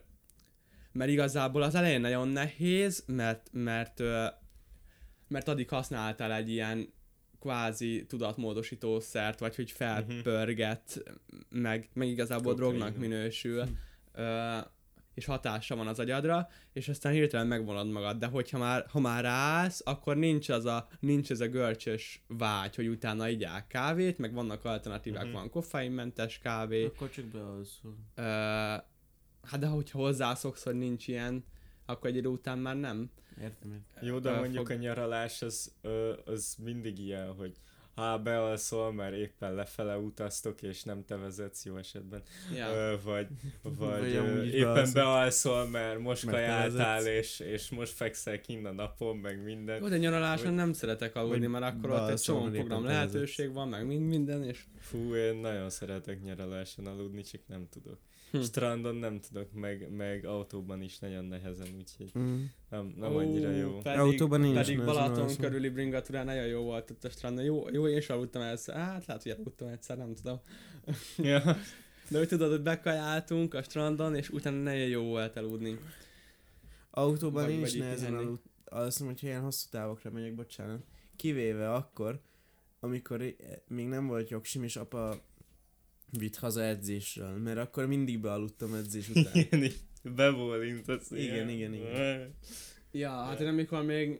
mert 0.91 1.09
igazából 1.09 1.61
az 1.61 1.75
elején 1.75 2.01
nagyon 2.01 2.27
nehéz, 2.27 3.03
mert, 3.07 3.49
mert, 3.51 3.99
mert 5.27 5.47
addig 5.47 5.69
használtál 5.69 6.33
egy 6.33 6.49
ilyen 6.49 6.93
kvázi 7.39 8.05
tudatmódosítószert, 8.05 9.39
vagy 9.39 9.55
hogy 9.55 9.71
felpörget, 9.71 11.03
meg, 11.49 11.89
meg 11.93 12.07
igazából 12.07 12.53
Kokain. 12.53 12.77
drognak 12.77 12.97
minősül, 12.97 13.63
ö, 14.13 14.57
és 15.15 15.25
hatása 15.25 15.75
van 15.75 15.87
az 15.87 15.99
agyadra, 15.99 16.47
és 16.73 16.89
aztán 16.89 17.13
hirtelen 17.13 17.47
megvonod 17.47 17.89
magad, 17.89 18.17
de 18.17 18.25
hogyha 18.27 18.57
már, 18.57 18.85
ha 18.89 18.99
már 18.99 19.23
ráállsz, 19.23 19.81
akkor 19.85 20.17
nincs 20.17 20.49
az 20.49 20.65
a, 20.65 20.87
nincs 20.99 21.31
ez 21.31 21.39
a 21.39 21.47
görcsös 21.47 22.23
vágy, 22.27 22.75
hogy 22.75 22.87
utána 22.87 23.27
igyál 23.29 23.67
kávét, 23.67 24.17
meg 24.17 24.33
vannak 24.33 24.65
alternatívák, 24.65 25.23
Mhm. 25.23 25.33
van 25.33 25.49
koffeinmentes 25.49 26.37
kávé, 26.39 26.85
Akkor 26.85 27.09
csak 27.09 27.25
bealszol. 27.25 27.95
Ö, 28.15 28.21
hát 29.43 29.59
de 29.59 29.67
hogyha 29.67 29.99
hozzászoksz, 29.99 30.63
hogy 30.63 30.75
nincs 30.75 31.07
ilyen, 31.07 31.45
akkor 31.85 32.09
egy 32.09 32.15
idő 32.15 32.27
után 32.27 32.57
már 32.59 32.75
nem. 32.75 33.09
Értem, 33.41 33.71
értem. 33.71 34.07
Jó, 34.07 34.19
de 34.19 34.31
mondjuk 34.31 34.67
fog- 34.67 34.79
a 34.79 34.81
nyaralás 34.81 35.41
az, 35.41 35.73
az 36.25 36.55
mindig 36.63 36.99
ilyen, 36.99 37.33
hogy 37.33 37.55
ha 37.95 38.17
bealszol, 38.17 38.93
mert 38.93 39.15
éppen 39.15 39.53
lefele 39.53 39.97
utaztok, 39.97 40.61
és 40.61 40.83
nem 40.83 41.05
te 41.05 41.15
vezetsz 41.17 41.65
jó 41.65 41.77
esetben. 41.77 42.21
Ja. 42.55 42.67
Ö, 42.73 42.95
vagy 43.03 43.27
vagy 43.61 43.75
Vagy 43.77 44.13
ö, 44.15 44.43
éppen 44.43 44.73
bealszol. 44.73 44.93
bealszol, 44.93 45.67
mert 45.69 45.99
most 45.99 46.25
Mert 46.25 46.37
kajáltál, 46.37 47.05
és, 47.07 47.39
és 47.39 47.69
most 47.69 47.91
fekszel 47.93 48.41
kint 48.41 48.65
a 48.65 48.71
napon, 48.71 49.17
meg 49.17 49.43
minden. 49.43 49.79
Jó, 49.81 49.87
de 49.87 49.97
nyaraláson 49.97 50.45
Vagy- 50.45 50.55
nem 50.55 50.73
szeretek 50.73 51.15
aludni, 51.15 51.47
mert 51.47 51.65
akkor 51.75 51.89
ott 51.89 52.09
egy 52.09 52.19
csomó 52.21 52.49
program 52.49 52.83
lehetőség 52.83 53.53
van, 53.53 53.67
meg 53.67 53.85
mind, 53.85 54.07
minden, 54.07 54.43
és 54.43 54.63
Fú, 54.79 55.15
én 55.15 55.35
nagyon 55.35 55.69
szeretek 55.69 56.23
nyaraláson 56.23 56.85
aludni, 56.87 57.21
csak 57.21 57.41
nem 57.47 57.67
tudok. 57.69 57.97
Hm. 58.31 58.41
Strandon 58.41 58.95
nem 58.95 59.19
tudok, 59.19 59.51
meg, 59.53 59.89
meg 59.91 60.25
autóban 60.25 60.81
is 60.81 60.99
nagyon 60.99 61.25
nehezen, 61.25 61.67
úgyhogy 61.77 62.11
Mm. 62.21 62.43
nem, 62.69 62.93
nem 62.97 63.15
annyira 63.15 63.49
jó. 63.49 63.79
Pedig, 63.83 63.99
Autóban 63.99 64.43
én 64.43 64.51
is 64.51 64.57
pedig 64.57 64.83
Balaton 64.83 65.35
körüli 65.39 65.69
bringatúrán 65.69 66.25
nagyon 66.25 66.45
jó 66.45 66.61
volt 66.61 66.91
ott 66.91 67.03
a 67.03 67.09
strandon. 67.09 67.43
Jó, 67.43 67.65
jó 67.71 67.84
én 67.89 67.97
is 67.97 68.09
aludtam 68.09 68.41
egyszer. 68.41 68.75
Hát 68.75 69.05
lehet, 69.05 69.23
hogy 69.23 69.31
aludtam 69.31 69.67
egyszer, 69.67 69.97
nem 69.97 70.13
tudom. 70.13 70.39
Ja. 71.17 71.57
De 72.09 72.17
hogy 72.17 72.27
tudod, 72.27 72.49
hogy 72.49 72.61
bekajáltunk 72.61 73.53
a 73.53 73.63
strandon, 73.63 74.15
és 74.15 74.29
utána 74.29 74.61
nagyon 74.61 74.87
jó 74.87 75.03
volt 75.03 75.35
aludni. 75.37 75.79
Autóban 76.89 77.43
Vagy- 77.43 77.51
én 77.53 77.61
is 77.61 77.73
nehezen 77.73 78.15
aludt, 78.15 78.45
alszom, 78.65 79.07
hogyha 79.07 79.27
ilyen 79.27 79.41
hosszú 79.41 79.67
távokra 79.69 80.11
megyek, 80.11 80.35
bocsánat. 80.35 80.83
Kivéve 81.15 81.73
akkor, 81.73 82.21
amikor 82.79 83.35
még 83.67 83.87
nem 83.87 84.07
volt 84.07 84.29
jogsim, 84.29 84.63
és 84.63 84.75
apa 84.75 85.21
vitt 86.17 86.35
haza 86.35 86.63
edzésről, 86.63 87.37
mert 87.37 87.57
akkor 87.57 87.85
mindig 87.85 88.19
bealudtam 88.19 88.73
edzés 88.73 89.09
után. 89.09 89.35
Igen, 89.43 89.63
így 89.63 89.79
bebólintasz. 90.03 91.11
Igen, 91.11 91.49
igen, 91.49 91.73
igen. 91.73 92.33
Ja, 92.91 93.09
hát 93.09 93.39
én 93.39 93.47
amikor 93.47 93.83
még 93.83 94.19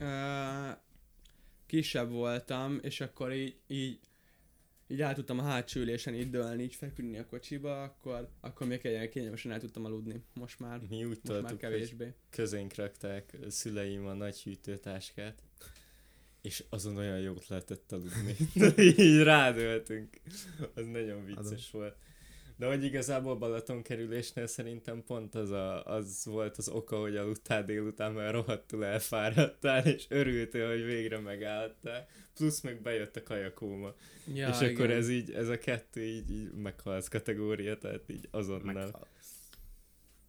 uh, 0.00 0.06
kisebb 1.66 2.10
voltam, 2.10 2.78
és 2.82 3.00
akkor 3.00 3.32
így, 3.32 3.56
így 3.66 3.98
így 4.88 5.00
el 5.00 5.14
tudtam 5.14 5.38
a 5.38 5.42
hátsó 5.42 5.80
ülésen 5.80 6.14
így 6.14 6.30
dőlni, 6.30 6.62
így 6.62 6.74
feküdni 6.74 7.18
a 7.18 7.26
kocsiba, 7.26 7.82
akkor, 7.82 8.28
akkor 8.40 8.66
még 8.66 8.80
ilyen 8.82 9.10
kényelmesen 9.10 9.52
el 9.52 9.60
tudtam 9.60 9.84
aludni. 9.84 10.22
Most 10.34 10.60
már, 10.60 10.80
Mi 10.88 11.04
úgy 11.04 11.08
most 11.08 11.22
már 11.22 11.32
toltuk, 11.32 11.48
hogy 11.48 11.58
kevésbé. 11.58 12.14
közénk 12.30 12.74
rakták 12.74 13.36
szüleim 13.48 14.06
a 14.06 14.12
nagy 14.14 14.42
hűtőtáskát, 14.42 15.42
és 16.42 16.64
azon 16.68 16.96
olyan 16.96 17.20
jót 17.20 17.48
lehetett 17.48 17.92
aludni. 17.92 18.36
Így 19.04 19.22
rádöltünk. 19.22 20.20
Az 20.74 20.86
nagyon 20.86 21.24
vicces 21.24 21.70
volt. 21.70 21.96
De 22.58 22.66
hogy 22.66 22.84
igazából 22.84 23.36
Balaton 23.36 23.82
kerülésnél 23.82 24.46
szerintem 24.46 25.04
pont 25.04 25.34
az, 25.34 25.50
a, 25.50 25.84
az 25.84 26.24
volt 26.24 26.56
az 26.56 26.68
oka, 26.68 27.00
hogy 27.00 27.16
aludtál 27.16 27.64
délután, 27.64 28.12
mert 28.12 28.32
rohadtul 28.32 28.84
elfáradtál, 28.84 29.86
és 29.86 30.06
örültél, 30.08 30.68
hogy 30.68 30.84
végre 30.84 31.18
megálltál. 31.18 32.06
Plusz 32.34 32.60
meg 32.60 32.82
bejött 32.82 33.16
a 33.16 33.22
kajakóma. 33.22 33.94
Ja, 34.34 34.48
és 34.48 34.56
akkor 34.56 34.84
igen. 34.84 34.90
ez 34.90 35.08
így, 35.08 35.30
ez 35.30 35.48
a 35.48 35.58
kettő 35.58 36.02
így, 36.02 36.30
így 36.30 36.52
meghalsz 36.52 37.08
kategória, 37.08 37.78
tehát 37.78 38.02
így 38.10 38.28
azonnal. 38.30 38.72
Meghalsz. 38.72 39.06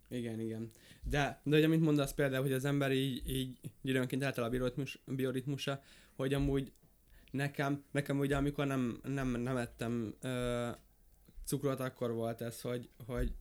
Igen, 0.10 0.40
igen. 0.40 0.72
De, 1.04 1.42
de 1.44 1.56
hogy 1.56 1.64
amit 1.64 1.82
mondasz 1.82 2.14
például, 2.14 2.44
hogy 2.44 2.54
az 2.54 2.66
ember 2.66 2.92
így, 2.92 3.30
így 3.30 3.58
időnként 3.82 4.24
eltel 4.24 4.44
a 4.44 4.50
bioritmus, 4.50 5.00
bioritmusa, 5.06 5.82
hogy 6.16 6.34
amúgy 6.34 6.72
nekem, 7.32 7.84
nekem 7.92 8.20
ugye 8.20 8.36
amikor 8.36 8.66
nem, 8.66 9.00
nem, 9.04 9.28
nem 9.28 9.58
ettem 9.58 10.16
ö, 10.22 10.70
cukrot, 11.48 11.80
akkor 11.80 12.12
volt 12.12 12.42
ez, 12.42 12.62
hogy, 12.62 12.90
hogy, 13.06 13.34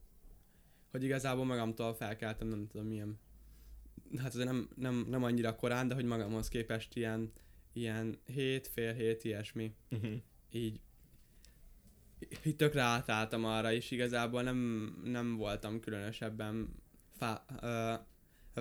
hogy 0.91 1.03
igazából 1.05 1.45
magamtól 1.45 1.95
felkeltem, 1.95 2.49
nem 2.49 2.67
tudom 2.67 2.87
milyen, 2.87 3.19
hát 4.17 4.35
azért 4.35 4.47
nem, 4.49 4.69
nem, 4.77 5.07
nem 5.09 5.23
annyira 5.23 5.57
korán, 5.57 5.89
de 5.89 5.95
hogy 5.95 6.05
magamhoz 6.05 6.49
képest 6.49 6.97
ilyen, 6.97 7.33
ilyen 7.73 8.21
hét, 8.25 8.67
fél 8.67 8.93
hét, 8.93 9.25
ilyesmi 9.25 9.75
Uh-huh. 9.91 10.15
így, 10.51 10.81
így 12.45 12.57
tökre 12.57 12.83
átálltam 12.83 13.45
arra, 13.45 13.73
és 13.73 13.91
igazából 13.91 14.43
nem, 14.43 14.57
nem 15.05 15.37
voltam 15.37 15.81
különösebben 15.81 16.75
fá, 17.17 17.45
ö, 17.63 17.95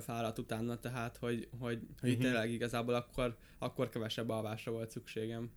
fáradt 0.02 0.40
utána, 0.40 0.80
tehát 0.80 1.18
hogy, 1.18 1.50
hogy, 1.60 1.80
hogy 2.00 2.12
Mhm. 2.12 2.22
tényleg 2.22 2.52
igazából 2.52 2.94
akkor, 2.94 3.38
akkor 3.58 3.90
kevesebb 3.90 4.30
alvásra 4.30 4.72
volt 4.72 4.92
szükségem 4.92 5.52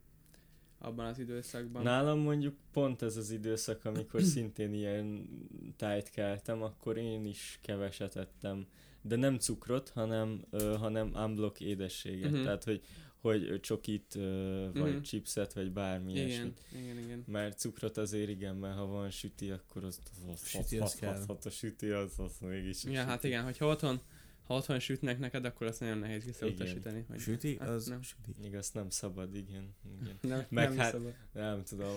abban 0.79 1.07
az 1.07 1.19
időszakban. 1.19 1.83
Nálam 1.83 2.19
mondjuk 2.19 2.55
pont 2.73 3.03
ez 3.03 3.17
az 3.17 3.31
időszak, 3.31 3.85
amikor 3.85 4.23
szintén 4.23 4.75
ilyen 4.75 5.29
tájt 5.77 6.11
keltem, 6.11 6.63
akkor 6.63 6.97
én 6.97 7.25
is 7.25 7.59
keveset 7.63 8.17
ettem. 8.17 8.67
De 9.03 9.17
nem 9.17 9.39
cukrot, 9.39 9.89
hanem, 9.89 10.45
ö, 10.51 10.75
hanem 10.79 11.11
unblock 11.15 11.61
édességet. 11.61 12.31
Mhm. 12.31 12.43
Tehát, 12.43 12.65
hogy, 12.65 12.81
hogy 13.21 13.61
csokit, 13.61 14.15
ö, 14.15 14.69
vagy 14.75 14.93
Mhm. 14.93 15.03
chipset, 15.03 15.53
vagy 15.53 15.73
bármi 15.73 16.13
igen, 16.13 16.27
ilyesmit. 16.27 16.61
igen, 16.83 16.99
igen. 16.99 17.25
Mert 17.27 17.59
cukrot 17.59 17.97
azért 17.97 18.29
igen, 18.29 18.57
mert 18.57 18.77
ha 18.77 18.87
van 18.87 19.11
süti, 19.11 19.51
akkor 19.51 19.85
az, 19.85 19.99
az, 20.33 20.47
Süti 20.47 20.77
az, 20.79 20.83
az 20.83 20.93
az, 20.93 20.99
kell. 20.99 21.13
az, 21.13 21.25
az, 21.29 21.47
a 21.47 21.51
süti 21.51 21.87
az, 21.91 22.19
az 22.19 22.37
mégis 22.41 22.85
a 22.85 22.91
Ja, 22.91 23.05
hát 23.05 23.15
süti. 23.17 23.27
igen, 23.27 23.45
hogyha 23.45 23.67
otthon, 23.67 24.01
ha 24.49 24.55
otthon 24.55 24.79
sütnek 24.79 25.19
neked, 25.19 25.45
akkor 25.45 25.67
azt 25.67 25.81
nagyon 25.81 25.99
nehéz 25.99 26.25
visszautasítani. 26.25 27.05
Hogy 27.09 27.19
Süti? 27.19 27.57
Hát 27.61 27.69
Az 27.69 27.87
nem. 27.87 28.03
süti. 28.03 28.35
Igaz, 28.45 28.71
nem 28.71 28.91
szabad, 28.91 29.35
igen. 29.35 29.75
igen. 30.01 30.19
nem, 30.37 30.47
Meg 30.49 30.69
nem 30.69 30.79
hát- 30.79 30.93
szabad. 30.93 31.15
Nem 31.33 31.63
tudom, 31.65 31.95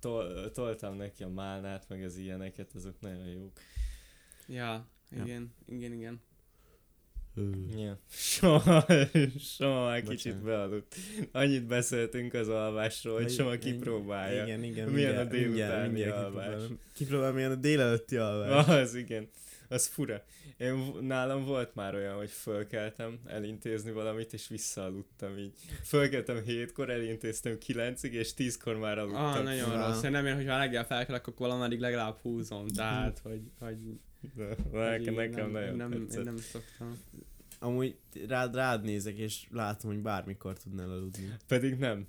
tol, 0.00 0.50
toltam 0.50 0.96
neki 0.96 1.22
a 1.22 1.28
málnát, 1.28 1.88
meg 1.88 2.02
az 2.02 2.16
ilyeneket, 2.16 2.70
azok 2.74 3.00
nagyon 3.00 3.26
jók. 3.26 3.52
Ja, 4.46 4.86
Ja. 5.10 5.22
igen, 5.24 5.54
igen, 5.66 5.92
igen. 5.92 6.20
Ja. 7.76 7.98
Soha, 8.10 8.84
soha 9.38 9.84
már 9.84 10.00
Bocsánat. 10.00 10.08
kicsit 10.08 10.42
bealudt. 10.42 10.94
Annyit 11.32 11.66
beszéltünk 11.66 12.34
az 12.34 12.48
alvásról, 12.48 13.14
hogy 13.22 13.30
soha 13.30 13.58
kipróbálja. 13.58 14.44
Igen, 14.44 14.62
igen. 14.62 14.88
Milyen 14.88 15.10
a 15.16 15.24
mindjárt- 15.24 15.30
délutáni 15.30 15.86
mindjárt 15.92 16.16
alvás. 16.16 16.44
kipróbálom. 16.46 16.78
Kipróbálom, 16.92 17.34
milyen 17.34 17.50
a 17.50 17.54
délelőtti 17.54 18.16
alvás. 18.16 18.66
Az 18.82 18.94
igen. 18.94 19.28
Az 19.68 19.86
fura. 19.86 20.24
Én, 20.58 20.92
nálam 21.00 21.44
volt 21.44 21.74
már 21.74 21.94
olyan, 21.94 22.16
hogy 22.16 22.30
fölkeltem 22.30 23.18
elintézni 23.26 23.90
valamit, 23.90 24.32
és 24.32 24.48
visszaaludtam 24.48 25.38
így. 25.38 25.52
Fölkeltem 25.82 26.42
hétkor, 26.42 26.90
elintéztem 26.90 27.58
kilencig, 27.58 28.14
és 28.14 28.34
tízkor 28.34 28.76
már 28.76 28.98
aludtam. 28.98 29.24
Ah, 29.24 29.42
nagyon 29.42 29.86
rossz. 29.86 30.02
Én 30.02 30.10
nem 30.10 30.26
én, 30.26 30.34
hogyha 30.34 30.58
reggel 30.58 30.86
felkelek, 30.86 31.26
akkor 31.26 31.46
valameddig 31.48 31.80
legalább 31.80 32.18
húzom. 32.18 32.68
Tehát, 32.68 33.18
hogy, 33.28 33.40
hogy, 33.58 33.76
De, 34.34 34.46
hogy 34.70 34.80
nekem, 34.80 35.14
nekem 35.14 35.50
nem, 35.50 35.62
nagyon 35.62 35.76
nem, 35.76 35.92
én 35.92 36.20
nem 36.20 36.36
szoktam. 36.36 37.02
Amúgy 37.58 37.96
rád, 38.28 38.54
rád 38.54 38.84
nézek, 38.84 39.16
és 39.16 39.46
látom, 39.50 39.90
hogy 39.90 40.02
bármikor 40.02 40.58
tudnál 40.58 40.90
aludni. 40.90 41.34
Pedig 41.46 41.74
nem. 41.74 42.06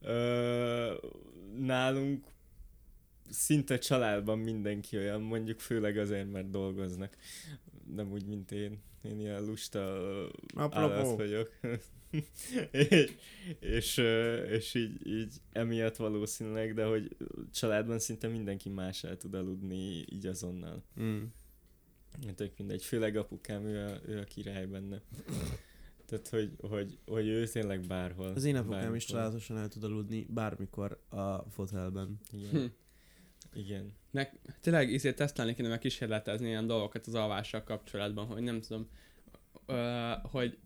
Ö, 0.00 0.94
nálunk 1.58 2.24
szinte 3.30 3.78
családban 3.78 4.38
mindenki 4.38 4.96
olyan, 4.96 5.20
mondjuk 5.20 5.60
főleg 5.60 5.96
azért, 5.96 6.30
mert 6.32 6.50
dolgoznak. 6.50 7.16
Nem 7.94 8.12
úgy, 8.12 8.26
mint 8.26 8.50
én. 8.52 8.78
Én 9.02 9.20
ilyen 9.20 9.44
lusta 9.44 9.80
állat 10.54 11.16
vagyok. 11.16 11.50
és, 12.70 13.12
és, 13.60 13.96
és 14.50 14.74
így, 14.74 15.06
így 15.06 15.34
emiatt 15.52 15.96
valószínűleg, 15.96 16.74
de 16.74 16.84
hogy 16.84 17.16
családban 17.52 17.98
szinte 17.98 18.28
mindenki 18.28 18.68
más 18.68 19.04
el 19.04 19.16
tud 19.16 19.34
aludni 19.34 20.04
így 20.10 20.26
azonnal. 20.26 20.82
Mm. 21.00 21.22
Tök 22.34 22.58
mindegy, 22.58 22.84
főleg 22.84 23.16
apukám, 23.16 23.64
ő 23.64 23.86
a, 23.86 24.10
ő 24.10 24.18
a 24.18 24.24
király 24.24 24.66
benne. 24.66 25.02
Tehát, 26.06 26.28
hogy, 26.28 26.52
hogy, 26.60 26.98
hogy 27.06 27.26
ő 27.26 27.46
tényleg 27.46 27.86
bárhol. 27.86 28.26
Az 28.26 28.44
én 28.44 28.56
apukám 28.56 28.78
is 28.78 28.82
bármikor. 28.84 29.00
családosan 29.00 29.58
el 29.58 29.68
tud 29.68 29.84
aludni 29.84 30.26
bármikor 30.30 31.00
a 31.08 31.50
fotelben. 31.50 32.18
Igen. 32.32 32.72
Hm. 33.52 33.58
Igen. 33.58 33.92
Nek, 34.10 34.32
tényleg 34.60 34.90
izé 34.90 35.12
tesztelni 35.12 35.54
kéne 35.54 35.68
meg 35.68 35.78
kísérletezni 35.78 36.48
ilyen 36.48 36.66
dolgokat 36.66 37.06
az 37.06 37.14
alvással 37.14 37.62
kapcsolatban, 37.62 38.26
hogy 38.26 38.42
nem 38.42 38.60
tudom, 38.60 38.88
ö, 39.66 40.12
hogy, 40.22 40.58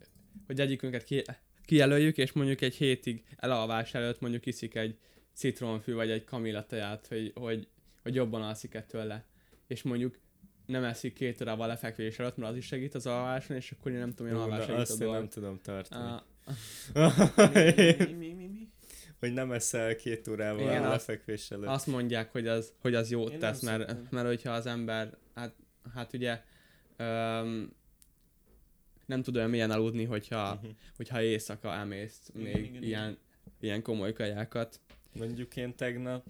hogy 0.47 0.59
egyikünket 0.59 1.03
ki, 1.03 1.21
kijelöljük, 1.65 2.17
és 2.17 2.31
mondjuk 2.31 2.61
egy 2.61 2.75
hétig 2.75 3.23
elalvás 3.37 3.93
előtt 3.93 4.19
mondjuk 4.19 4.45
iszik 4.45 4.75
egy 4.75 4.97
citronfű 5.33 5.93
vagy 5.93 6.09
egy 6.09 6.23
kamilla 6.23 6.65
teját, 6.65 7.07
hogy, 7.07 7.31
hogy, 7.35 7.67
hogy 8.03 8.15
jobban 8.15 8.41
alszik 8.41 8.73
ettől 8.73 9.05
le. 9.05 9.25
És 9.67 9.83
mondjuk 9.83 10.19
nem 10.65 10.83
eszik 10.83 11.13
két 11.13 11.41
órával 11.41 11.67
lefekvés 11.67 12.19
előtt, 12.19 12.37
mert 12.37 12.51
az 12.51 12.57
is 12.57 12.65
segít 12.65 12.95
az 12.95 13.07
alváson, 13.07 13.57
és 13.57 13.71
akkor 13.71 13.91
én 13.91 13.97
nem 13.97 14.09
tudom, 14.13 14.31
milyen 14.31 14.43
alvás 14.43 14.65
segít 14.65 14.81
azt 14.81 15.01
a 15.01 15.05
én 15.05 15.11
nem 15.11 15.29
tudom 15.29 15.59
tartani. 15.61 16.03
Ah, 16.03 16.21
mi, 17.53 18.13
mi, 18.13 18.33
mi, 18.33 18.47
mi? 18.47 18.62
Hogy 19.23 19.33
nem 19.33 19.51
eszel 19.51 19.95
két 19.95 20.27
órával 20.27 20.59
Igen, 20.59 20.71
Igen, 20.71 20.83
azt- 20.83 20.91
lefekvés 20.91 21.51
előtt. 21.51 21.67
Azt 21.67 21.87
mondják, 21.87 22.31
hogy 22.31 22.47
az, 22.47 22.73
hogy 22.81 22.95
az 22.95 23.11
jót 23.11 23.31
Én 23.31 23.39
tesz, 23.39 23.61
mert, 23.61 24.11
mert 24.11 24.27
hogyha 24.27 24.51
az 24.51 24.65
ember, 24.65 25.17
hát, 25.35 25.53
hát 25.93 26.13
ugye 26.13 26.41
öm, 26.97 27.73
nem 29.05 29.21
tud 29.21 29.35
olyan 29.35 29.49
milyen 29.49 29.71
aludni, 29.71 30.03
hogyha, 30.03 30.53
Mhm. 30.55 30.65
hogyha 30.95 31.21
éjszaka 31.21 31.73
emész 31.73 32.31
Igen, 32.35 32.41
még 32.53 32.65
igen, 32.65 32.83
ilyen, 32.83 33.17
ilyen 33.59 33.81
komoly 33.81 34.13
kajákat. 34.13 34.79
Mondjuk 35.13 35.55
én 35.55 35.75
tegnap 35.75 36.25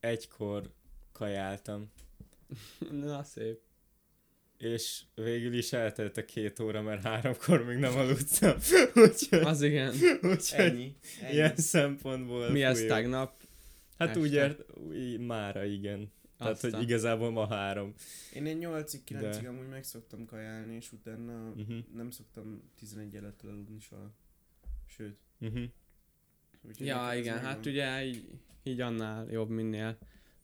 egykor 0.00 0.70
kajáltam, 1.12 1.90
Na, 3.02 3.22
szép. 3.22 3.60
És 4.58 5.02
végül 5.14 5.52
is 5.54 5.72
eltelt 5.72 6.16
a 6.16 6.24
két 6.24 6.60
óra, 6.60 6.82
mert 6.82 7.02
háromkor 7.02 7.64
még 7.64 7.76
nem 7.76 7.96
aludtam. 7.96 8.56
úgyhogy, 9.06 9.38
Az 9.40 9.62
igen. 9.62 9.92
úgyhogy 10.22 10.60
Ennyi. 10.60 10.94
ennyi. 11.20 11.32
ilyen 11.32 11.56
szempontból 11.56 12.50
Mi 12.50 12.62
ez 12.62 12.80
tegnap? 12.80 13.42
Hát 13.98 14.08
este? 14.08 14.20
úgy 14.20 14.32
ért, 14.32 14.60
mára 15.26 15.64
igen. 15.64 16.12
Tehát, 16.38 16.52
Aztán. 16.52 16.70
hogy 16.72 16.82
igazából 16.82 17.30
ma 17.30 17.46
három. 17.46 17.94
Én 18.34 18.46
egy 18.46 18.58
8-ig, 18.60 19.00
9-ig 19.08 19.38
De. 19.42 19.48
amúgy 19.48 19.68
meg 19.68 19.84
szoktam 19.84 20.26
kajálni, 20.26 20.74
és 20.74 20.92
utána 20.92 21.48
Uh-huh. 21.48 21.76
nem 21.94 22.10
szoktam 22.10 22.62
11 22.78 23.14
előtt 23.16 23.42
aludni 23.42 23.80
soha. 23.80 24.14
Sőt. 24.86 25.16
Uh-huh. 25.40 25.62
Ja, 26.78 27.10
igen, 27.16 27.38
hát 27.38 27.66
ugye 27.66 28.04
így, 28.04 28.24
így 28.62 28.80
annál 28.80 29.26
jobb 29.30 29.48
minél, 29.48 29.98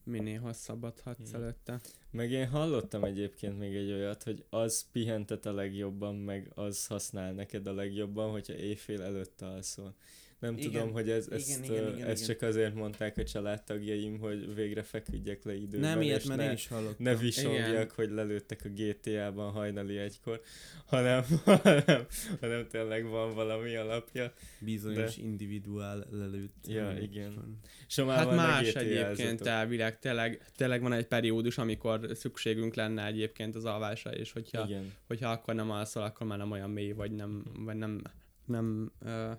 minél 0.05 0.39
hosszabbat 0.39 0.99
hadsz 0.99 1.31
Hmm. 1.31 1.41
előtte. 1.41 1.79
Meg 2.11 2.31
én 2.31 2.47
hallottam 2.47 3.03
egyébként 3.03 3.57
még 3.57 3.75
egy 3.75 3.91
olyat, 3.91 4.23
hogy 4.23 4.45
az 4.49 4.85
pihentet 4.91 5.45
a 5.45 5.53
legjobban, 5.53 6.15
meg 6.15 6.51
az 6.55 6.87
használ 6.87 7.33
neked 7.33 7.67
a 7.67 7.73
legjobban, 7.73 8.31
hogyha 8.31 8.53
éjfél 8.53 9.01
előtt 9.01 9.41
alszol. 9.41 9.95
Nem 10.39 10.57
Igen. 10.57 10.71
tudom, 10.71 10.91
hogy 10.91 11.09
ez, 11.09 11.25
Igen, 11.25 11.37
ezt, 11.39 11.49
igen, 11.49 11.95
igen, 11.95 12.07
ezt 12.07 12.23
igen. 12.23 12.35
csak 12.37 12.49
azért 12.49 12.73
mondták 12.75 13.17
a 13.17 13.23
családtagjaim, 13.23 14.19
hogy 14.19 14.55
végre 14.55 14.83
feküdjek 14.83 15.43
le 15.43 15.55
időben, 15.55 15.79
Nem 15.79 16.01
ilyet, 16.01 16.25
mert 16.27 16.39
ne, 16.39 16.45
én 16.45 16.51
is 16.53 16.67
hallottam. 16.67 16.95
ne 17.05 17.15
visongjak, 17.15 17.91
hogy 17.91 18.09
lelőttek 18.11 18.61
a 18.63 18.69
GTA-ban 18.69 19.51
hajnali 19.51 19.97
egykor, 19.97 20.41
hanem, 20.85 21.23
hanem, 21.45 22.05
hanem 22.39 22.67
tényleg 22.67 23.05
van 23.05 23.33
valami 23.33 23.75
alapja. 23.75 24.33
Bizonyos 24.59 25.17
individuál 25.17 26.05
lelőtt. 26.11 26.67
Ja, 26.67 26.87
Nem 26.87 27.01
igen. 27.01 27.33
van. 27.35 27.59
Somával 27.87 28.25
Hát 28.25 28.35
más 28.35 28.73
egyébként 28.73 29.41
elvileg, 29.45 29.99
tényleg, 29.99 30.45
tényleg 30.55 30.81
van 30.81 30.93
egy 30.93 31.07
periódus, 31.07 31.57
amikor 31.57 32.09
szükségünk 32.13 32.73
lenne 32.73 33.05
egyébként 33.05 33.55
az 33.55 33.65
alvásra, 33.65 34.11
és 34.11 34.31
hogyha, 34.31 34.65
Igen. 34.65 34.93
hogyha 35.07 35.29
akkor 35.31 35.55
nem 35.55 35.71
alszol, 35.71 36.03
akkor 36.03 36.27
már 36.27 36.37
nem 36.37 36.51
olyan 36.51 36.69
mély, 36.69 36.91
vagy 36.91 37.11
nem, 37.11 37.43
vagy 37.59 37.75
nem, 37.75 38.01
nem, 38.45 38.91
ö, 39.05 39.31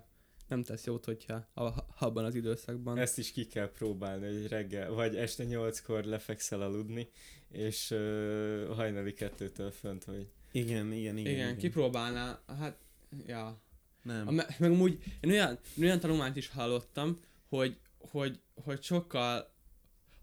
nem 0.47 0.63
tesz 0.63 0.85
jót, 0.85 1.05
hogyha 1.05 1.47
a- 1.53 1.85
abban 1.99 2.25
az 2.25 2.35
időszakban. 2.35 2.97
Ezt 2.97 3.17
is 3.17 3.31
ki 3.31 3.45
kell 3.45 3.71
próbálni, 3.71 4.25
hogy 4.25 4.47
reggel, 4.47 4.91
vagy 4.91 5.15
este 5.15 5.43
nyolckor 5.43 6.03
lefekszel 6.03 6.61
aludni, 6.61 7.09
és 7.51 7.91
uh, 7.91 8.75
hajnali 8.75 9.13
kettőtől 9.13 9.71
fönt 9.71 10.03
vagy. 10.03 10.27
Igen, 10.51 10.69
igen, 10.91 10.93
igen. 10.93 11.17
igen, 11.17 11.31
igen, 11.33 11.57
kipróbálná, 11.57 12.39
hát, 12.59 12.77
ja. 13.25 13.61
Nem. 14.03 14.27
A, 14.27 14.31
me- 14.31 14.59
meg 14.59 14.71
amúgy 14.71 15.03
én 15.21 15.29
olyan, 15.31 15.59
én 15.77 15.83
olyan 15.83 15.99
tanulmányt 15.99 16.35
is 16.35 16.47
hallottam, 16.49 17.19
hogy, 17.49 17.77
hogy, 17.97 18.39
hogy 18.63 18.83
sokkal, 18.83 19.51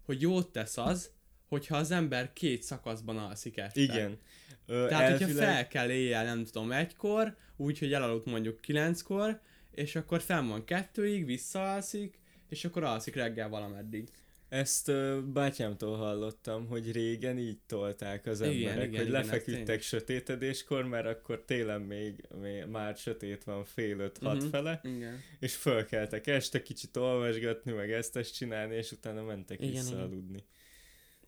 hogy 0.05 0.21
jót 0.21 0.51
tesz 0.51 0.77
az, 0.77 1.11
hogyha 1.47 1.77
az 1.77 1.91
ember 1.91 2.33
két 2.33 2.63
szakaszban 2.63 3.17
alszik 3.17 3.57
este. 3.57 3.81
Igen. 3.81 4.17
Ö, 4.65 4.85
Tehát, 4.89 5.11
hogyha 5.11 5.25
elvileg- 5.27 5.49
fel 5.53 5.67
kell 5.67 5.89
éjjel, 5.89 6.25
nem 6.25 6.45
tudom, 6.45 6.71
egykor, 6.71 7.35
úgyhogy 7.55 7.93
elaludt 7.93 8.25
mondjuk 8.25 8.61
kilenckor, 8.61 9.41
és 9.75 9.95
akkor 9.95 10.21
fenn 10.21 10.47
van 10.47 10.65
kettőig, 10.65 11.25
visszaalszik, 11.25 12.19
és 12.49 12.65
akkor 12.65 12.83
alszik 12.83 13.15
reggel 13.15 13.49
valameddig. 13.49 14.09
Ezt 14.49 14.87
ö, 14.87 15.19
bátyámtól 15.33 15.97
hallottam, 15.97 16.67
hogy 16.67 16.91
régen 16.91 17.37
így 17.37 17.57
tolták 17.65 18.25
az 18.25 18.41
Igen, 18.41 18.53
emberek, 18.53 18.87
igen, 18.87 18.99
hogy 18.99 19.07
igen, 19.09 19.21
lefeküdtek 19.21 19.81
sötétedéskor, 19.81 20.85
mert 20.85 21.05
akkor 21.07 21.43
télen 21.45 21.81
még, 21.81 22.27
még 22.41 22.65
már 22.65 22.95
sötét 22.97 23.43
van 23.43 23.63
fél 23.65 23.99
öt, 23.99 24.17
hat 24.17 24.41
Mhm. 24.41 24.47
fele, 24.49 24.81
Igen. 24.83 25.19
és 25.39 25.55
fölkeltek 25.55 26.27
este 26.27 26.61
kicsit 26.61 26.97
olvasgatni, 26.97 27.71
meg 27.71 27.91
ezt 27.91 28.15
ezt 28.15 28.33
csinálni, 28.33 28.75
és 28.75 28.91
utána 28.91 29.23
mentek 29.23 29.59
Igen, 29.61 29.71
vissza 29.71 29.91
igen. 29.91 30.01
aludni. 30.03 30.43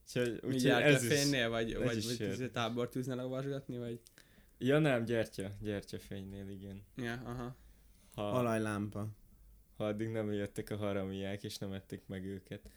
Úgyhogy, 0.06 0.39
Úgy 0.43 0.54
úgyhogy 0.54 0.70
ez 0.82 1.04
a 1.04 1.06
is... 1.06 1.14
fénynél, 1.14 1.50
vagy, 1.50 1.72
ez 1.72 1.82
vagy, 1.84 1.98
is 1.98 2.18
vagy 2.38 2.52
tábortűznél 2.52 3.20
olvasgatni, 3.20 3.78
vagy? 3.78 4.00
Ja 4.58 4.80
nem, 4.80 5.04
gyertya, 5.06 5.52
gyertyafénynél, 5.62 6.50
igen. 6.50 6.84
Ja, 6.95 7.22
aha. 7.26 7.56
Ha, 8.18 8.30
Alajlámpa. 8.30 9.07
ha 9.78 9.86
addig 9.86 10.09
nem 10.09 10.32
jöttek 10.32 10.70
a 10.70 10.78
haramiák, 10.78 11.43
és 11.43 11.57
nem 11.57 11.72
ették 11.72 12.01
meg 12.07 12.26
őket. 12.26 12.70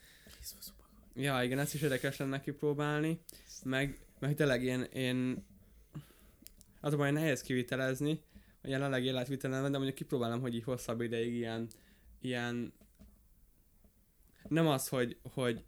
Ja, 1.15 1.43
igen, 1.43 1.59
ezt 1.59 1.75
is 1.75 1.83
érdekes 1.83 2.17
lenne 2.17 2.41
kipróbálni, 2.41 3.21
meg, 3.65 3.99
meg 4.19 4.35
tényleg 4.35 4.63
én, 4.63 4.81
én 4.83 5.45
az 6.81 6.93
a 6.93 6.97
baj, 6.97 7.11
nehéz 7.11 7.41
kivitelezni, 7.41 8.23
a 8.63 8.69
jelenleg 8.69 9.05
életvitelemben, 9.05 9.71
de 9.71 9.77
mondjuk 9.77 9.97
kipróbálom, 9.97 10.41
hogy 10.41 10.55
így 10.55 10.65
hosszabb 10.65 11.01
ideig 11.01 11.35
ilyen, 11.35 11.69
ilyen 12.21 12.73
nem 14.49 14.67
az, 14.67 14.89
hogy, 14.89 15.19
hogy, 15.23 15.65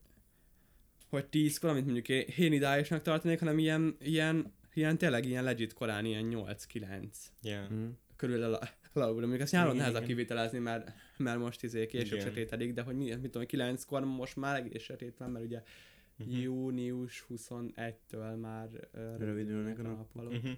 hogy 1.08 1.26
tízkor, 1.26 1.70
amit 1.70 1.84
mondjuk 1.84 2.08
én, 2.08 2.52
ideálisnak 2.52 3.02
tartanék, 3.02 3.38
hanem 3.38 3.58
ilyen, 3.58 3.96
ilyen, 4.00 4.54
ilyen 4.74 4.98
tényleg 4.98 5.24
ilyen 5.24 5.44
legit 5.44 5.72
korán, 5.72 6.04
ilyen 6.04 6.28
8-9 6.30 7.06
Yeah. 7.42 7.70
Mm. 7.72 7.88
körül 8.16 8.58
elaludni. 8.96 9.20
Mondjuk 9.20 9.42
azt 9.42 9.52
nyáron 9.52 9.76
nehezebb 9.76 10.04
kivitelezni, 10.04 10.58
mert, 10.58 10.92
mert 11.16 11.38
most 11.38 11.62
izé 11.62 11.86
később 11.86 12.18
Igen. 12.18 12.26
sötétedik, 12.26 12.72
de 12.72 12.82
hogy 12.82 12.96
mi, 12.96 13.14
mit 13.14 13.30
tudom, 13.30 13.46
9-kor 13.50 14.04
most 14.04 14.36
már 14.36 14.56
egész 14.56 14.82
sötét 14.82 15.16
van, 15.18 15.30
mert 15.30 15.44
ugye 15.44 15.62
Mhm. 16.16 16.30
június 16.40 17.26
21-től 17.28 18.40
már 18.40 18.68
ö, 18.92 19.16
Rövidülnek 19.16 19.78
a 19.78 19.82
nappalok. 19.82 20.32
Mhm. 20.32 20.50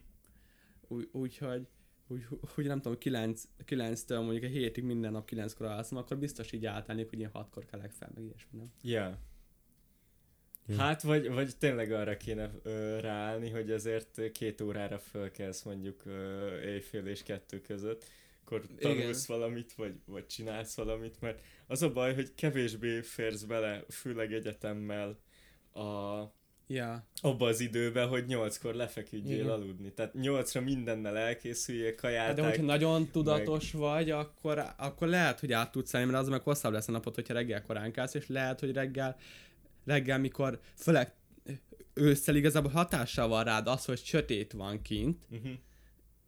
Úgy, 0.89 1.09
úgyhogy 1.13 1.67
úgy, 2.07 2.27
úgy 2.57 2.67
nem 2.67 2.81
tudom, 2.81 2.99
9, 2.99 3.43
9-től 3.67 4.21
mondjuk 4.23 4.43
egy 4.45 4.51
hétig 4.51 4.85
minden 4.85 5.13
nap 5.13 5.29
9-kor 5.31 5.67
alszom, 5.67 5.99
akkor 5.99 6.19
biztos 6.19 6.53
így 6.53 6.67
átállnék, 6.67 7.09
hogy 7.09 7.19
ilyen 7.19 7.31
6-kor 7.35 7.65
kelek 7.65 7.91
fel, 7.91 8.11
meg 8.15 8.25
ilyesmi, 8.25 8.59
nem? 8.59 8.71
Ja. 8.83 9.19
Ja. 10.67 10.77
Hát, 10.77 11.03
vagy, 11.03 11.29
vagy 11.29 11.57
tényleg 11.59 11.93
arra 11.93 12.17
kéne 12.17 12.51
ö, 12.63 13.01
ráállni, 13.01 13.51
hogy 13.51 13.71
azért 13.71 14.33
két 14.33 14.61
órára 14.61 14.99
fölkelsz 14.99 15.63
mondjuk 15.63 16.05
ö, 16.07 16.61
éjfél 16.61 17.07
és 17.07 17.23
kettő 17.23 17.61
között, 17.61 18.05
akkor 18.45 18.63
tanulsz 18.79 19.27
valamit, 19.27 19.73
vagy, 19.73 19.95
vagy 20.07 20.27
csinálsz 20.27 20.75
valamit, 20.77 21.21
mert 21.21 21.41
az 21.67 21.83
a 21.83 21.93
baj, 21.93 22.15
hogy 22.15 22.35
kevésbé 22.35 23.01
férsz 23.01 23.43
bele, 23.43 23.85
főleg 23.89 24.33
egyetemmel 24.33 25.19
a, 25.73 25.83
Ja, 26.67 27.07
abba 27.21 27.47
az 27.47 27.61
időbe, 27.61 28.03
hogy 28.05 28.27
nyolckor 28.27 28.75
lefeküdjél 28.75 29.35
Igen. 29.39 29.49
aludni. 29.49 29.93
Tehát 29.93 30.15
nyolcra 30.15 30.61
mindennel 30.61 31.17
elkészüljél, 31.17 31.87
Hát 31.87 31.95
kajálták. 31.95 32.37
de 32.37 32.43
hogyha 32.45 32.63
nagyon 32.63 33.09
tudatos 33.11 33.73
meg... 33.73 33.83
vagy, 33.83 34.11
akkor, 34.11 34.65
akkor 34.77 35.09
lehet, 35.09 35.41
hogy 35.41 35.53
át 35.53 35.73
tudsz 35.73 35.89
szállni, 35.89 36.11
mert 36.11 36.23
az 36.23 36.29
meg 36.29 36.41
hosszabb 36.43 36.73
lesz 36.73 36.89
a 36.89 36.93
napot, 36.93 37.15
hogyha 37.15 37.35
reggel 37.35 37.63
korán 37.63 37.93
kelsz, 37.93 38.15
és 38.15 38.29
lehet, 38.29 38.61
hogy 38.61 38.73
reggel, 38.73 39.17
reggel 39.85 40.19
mikor 40.19 40.61
főleg 40.77 41.13
ősszel 41.95 42.37
igazából 42.37 42.71
hatással 42.71 43.29
van 43.29 43.45
rád 43.45 43.67
az, 43.67 43.85
hogy 43.85 43.99
sötét 44.05 44.53
van 44.53 44.83
kint, 44.83 45.27
Uh-huh. 45.31 45.53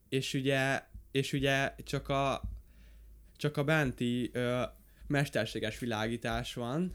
és 0.09 0.35
ugye, 0.35 0.83
és 1.17 1.33
ugye 1.33 1.75
csak 1.85 2.09
a, 2.09 2.43
csak 3.37 3.57
a 3.57 3.64
benti 3.64 4.31
ö, 4.33 4.62
mesterséges 5.07 5.79
világítás 5.79 6.55
van, 6.55 6.95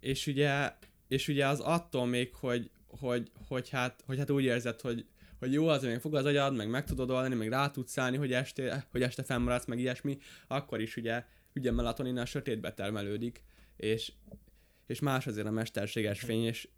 és 0.00 0.26
ugye, 0.26 0.72
és 1.08 1.28
ugye 1.28 1.46
az 1.46 1.60
attól 1.60 2.06
még, 2.06 2.34
hogy, 2.34 2.70
hogy, 2.86 3.30
hogy, 3.48 3.68
hát, 3.68 4.02
hogy 4.06 4.18
hát 4.18 4.30
úgy 4.30 4.44
érzed, 4.44 4.80
hogy, 4.80 5.06
hogy 5.38 5.52
jó, 5.52 5.68
az 5.68 5.82
még 5.82 5.98
fog 5.98 6.14
az 6.14 6.24
agyad, 6.24 6.56
meg 6.56 6.70
meg 6.70 6.84
tudod 6.84 7.10
oldani, 7.10 7.34
meg 7.34 7.48
rá 7.48 7.70
tudsz 7.70 7.98
állni, 7.98 8.16
hogy 8.16 8.32
este, 8.32 8.86
hogy 8.90 9.02
este 9.02 9.22
fennmaradsz, 9.22 9.66
meg 9.66 9.78
ilyesmi, 9.78 10.18
akkor 10.46 10.80
is 10.80 10.96
ugye, 10.96 11.24
ugye 11.54 11.72
melatonin 11.72 12.18
a 12.18 12.24
sötétbe 12.24 12.74
termelődik, 12.74 13.42
és, 13.76 14.12
és 14.86 15.00
más 15.00 15.26
azért 15.26 15.46
a 15.46 15.50
mesterséges 15.50 16.20
fény, 16.20 16.44
és, 16.44 16.68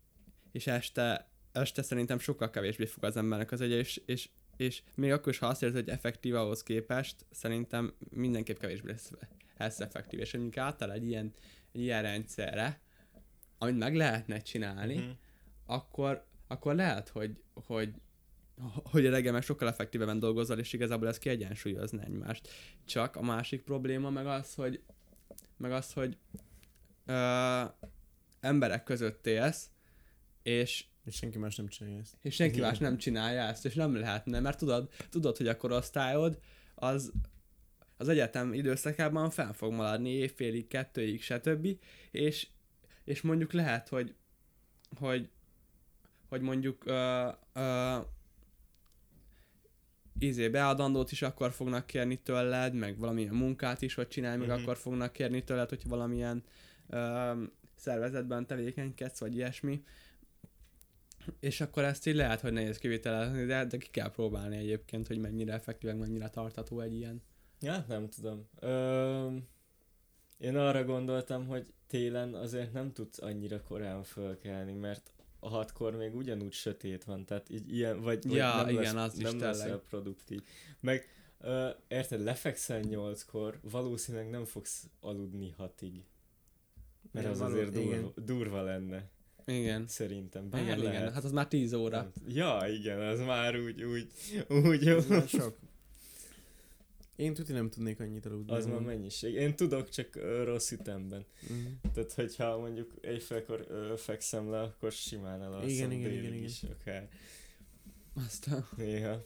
és 0.52 0.66
este, 0.66 1.30
este 1.52 1.82
szerintem 1.82 2.18
sokkal 2.18 2.50
kevésbé 2.50 2.84
fog 2.84 3.04
az 3.04 3.16
embernek 3.16 3.52
az 3.52 3.60
agya, 3.60 3.76
és, 3.76 4.00
és, 4.06 4.28
és 4.60 4.82
még 4.94 5.12
akkor 5.12 5.32
is, 5.32 5.38
ha 5.38 5.46
azt 5.46 5.62
érzed, 5.62 5.78
hogy 5.84 5.88
effektív 5.88 6.34
ahhoz 6.34 6.62
képest, 6.62 7.26
szerintem 7.30 7.94
mindenképp 8.10 8.58
kevésbé 8.58 8.90
lesz, 8.90 9.10
lesz 9.56 9.80
effektív, 9.80 10.20
és 10.20 10.32
mondjuk 10.32 10.56
átáll 10.56 10.90
egy 10.90 11.06
ilyen, 11.06 11.32
egy 11.72 11.80
ilyen 11.80 12.02
rendszerre, 12.02 12.80
amit 13.58 13.78
meg 13.78 13.96
lehetne 13.96 14.38
csinálni, 14.38 14.96
Mhm. 14.96 15.10
akkor, 15.66 16.26
akkor 16.46 16.74
lehet, 16.74 17.08
hogy, 17.08 17.42
hogy, 17.54 17.94
hogy 18.90 19.06
a 19.06 19.10
reggel 19.10 19.32
meg 19.32 19.42
sokkal 19.42 19.68
effektívebben 19.68 20.18
dolgozol, 20.18 20.58
és 20.58 20.72
igazából 20.72 21.08
ez 21.08 21.18
kiegyensúlyozna 21.18 22.02
egymást. 22.02 22.48
Csak 22.84 23.16
a 23.16 23.22
másik 23.22 23.62
probléma 23.62 24.10
meg 24.10 24.26
az, 24.26 24.54
hogy 24.54 24.82
meg 25.56 25.72
az, 25.72 25.92
hogy 25.92 26.16
ö, 27.06 27.62
emberek 28.40 28.82
között 28.82 29.26
élsz, 29.26 29.70
és 30.42 30.84
És 31.04 31.14
senki 31.14 31.38
más 31.38 31.56
nem 31.56 31.68
csinálja 31.68 31.98
ezt. 32.00 32.14
és 32.22 32.34
senki 32.34 32.60
más 32.60 32.78
nem 32.78 32.96
csinálja 32.96 33.40
ezt, 33.42 33.64
és 33.66 33.74
nem 33.74 33.94
lehetne, 33.96 34.40
mert 34.40 34.58
tudod, 34.58 34.90
tudod, 35.10 35.36
hogy 35.36 35.48
a 35.48 35.56
korosztályod 35.56 36.38
az 36.74 37.12
az 37.96 38.08
egyetem 38.08 38.52
időszakában 38.54 39.30
fel 39.30 39.52
fog 39.52 39.72
maradni 39.72 40.10
évfélig, 40.10 40.66
kettőig, 40.66 41.22
stb. 41.22 41.68
És, 42.10 42.48
és 43.04 43.20
mondjuk 43.20 43.52
lehet, 43.52 43.88
hogy 43.88 44.14
hogy, 44.98 45.28
hogy 46.28 46.40
mondjuk 46.40 46.86
ö, 46.86 47.28
ö, 47.52 47.96
izé, 50.18 50.48
beadandót 50.48 51.12
is 51.12 51.22
akkor 51.22 51.52
fognak 51.52 51.86
kérni 51.86 52.16
tőled, 52.22 52.74
meg 52.74 52.98
valamilyen 52.98 53.34
munkát 53.34 53.82
is, 53.82 53.94
hogy 53.94 54.08
csinálj, 54.08 54.38
meg 54.38 54.48
Mhm. 54.48 54.60
akkor 54.60 54.76
fognak 54.76 55.12
kérni 55.12 55.44
tőled, 55.44 55.68
hogy 55.68 55.82
valamilyen 55.88 56.42
ö, 56.88 57.32
szervezetben 57.76 58.46
tevékenykedsz, 58.46 59.20
vagy 59.20 59.34
ilyesmi. 59.36 59.82
És 61.40 61.60
akkor 61.60 61.84
ezt 61.84 62.06
így 62.06 62.14
lehet, 62.14 62.40
hogy 62.40 62.52
nehéz 62.52 62.78
kivitelezni, 62.78 63.44
de, 63.44 63.64
de 63.64 63.76
ki 63.76 63.88
kell 63.90 64.10
próbálni 64.10 64.56
egyébként, 64.56 65.06
hogy 65.06 65.18
mennyire 65.18 65.52
effektív, 65.52 65.94
mennyire 65.94 66.28
tartható 66.28 66.80
egy 66.80 66.94
ilyen. 66.94 67.22
Ja, 67.60 67.84
nem 67.88 68.08
tudom. 68.08 68.48
Ö, 68.60 69.36
én 70.38 70.56
arra 70.56 70.84
gondoltam, 70.84 71.46
hogy 71.46 71.72
télen 71.86 72.34
azért 72.34 72.72
nem 72.72 72.92
tudsz 72.92 73.22
annyira 73.22 73.62
korán 73.62 74.02
fölkelni, 74.02 74.72
mert 74.72 75.12
a 75.38 75.48
hatkor 75.48 75.96
még 75.96 76.14
ugyanúgy 76.14 76.52
sötét 76.52 77.04
van, 77.04 77.24
tehát 77.24 77.50
így 77.50 77.72
ilyen, 77.74 78.00
vagy, 78.00 78.22
vagy 78.26 78.36
Ja, 78.36 78.56
nem, 78.56 78.68
igen, 78.68 78.94
lesz, 78.94 79.04
az 79.12 79.16
is 79.16 79.22
nem 79.22 79.32
tényleg. 79.32 79.50
leszel 79.56 79.78
produktív. 79.78 80.42
Meg, 80.80 81.08
ö, 81.40 81.68
érted, 81.88 82.20
lefekszel 82.22 82.80
nyolckor, 82.80 83.58
valószínűleg 83.62 84.30
nem 84.30 84.44
fogsz 84.44 84.88
aludni 85.00 85.50
hatig. 85.56 86.04
Mert 87.12 87.26
Igen, 87.26 87.30
az 87.30 87.38
való- 87.38 87.52
azért 87.52 87.70
durva, 87.72 87.88
igen. 87.96 88.12
durva 88.24 88.62
lenne. 88.62 89.08
Igen. 89.46 89.86
Szerintem. 89.86 90.50
Bár 90.50 90.62
Igen, 90.62 90.78
lehet. 90.78 91.00
igen. 91.00 91.12
Hát 91.12 91.24
az 91.24 91.32
már 91.32 91.48
10 91.48 91.72
óra. 91.72 92.12
Ja, 92.28 92.58
igen, 92.78 93.00
az 93.00 93.20
már 93.20 93.58
úgy, 93.60 93.82
úgy, 93.82 94.06
úgy. 94.48 94.86
Ez 94.88 95.06
már 95.06 95.28
sok. 95.28 95.56
Én 97.16 97.34
tuti 97.34 97.52
nem 97.52 97.70
tudnék 97.70 98.00
annyit 98.00 98.26
aludni. 98.26 98.52
Az 98.52 98.66
már 98.66 98.80
mennyiség. 98.80 99.34
Én 99.34 99.56
tudok, 99.56 99.88
csak 99.88 100.16
ö, 100.16 100.44
rossz 100.44 100.70
ütemben. 100.70 101.24
Mhm. 101.48 101.58
Tehát, 101.94 102.12
hogyha 102.12 102.58
mondjuk 102.58 102.92
éjfélkor 103.00 103.66
ö, 103.68 103.94
fekszem 103.96 104.50
le, 104.50 104.60
akkor 104.60 104.92
simán 104.92 105.42
elalszom 105.42 105.68
Igen, 105.68 105.92
igen, 105.92 106.10
igen, 106.12 106.24
igen. 106.32 106.44
is 106.44 106.62
akár. 106.62 107.08
Aztán, 108.26 108.66
Néha. 108.76 109.22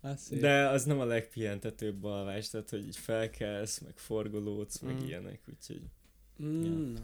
az 0.00 0.20
szép. 0.20 0.40
De 0.40 0.68
az 0.68 0.84
nem 0.84 1.00
a 1.00 1.04
legpihentetőbb 1.04 2.04
alvás, 2.04 2.48
tehát, 2.48 2.70
hogy 2.70 2.86
így 2.86 2.96
felkelsz, 2.96 3.78
meg 3.78 3.98
forgolódsz, 3.98 4.78
meg 4.78 4.94
Mm. 4.94 5.06
ilyenek, 5.06 5.40
úgyhogy 5.48 5.82
Mm, 6.42 6.94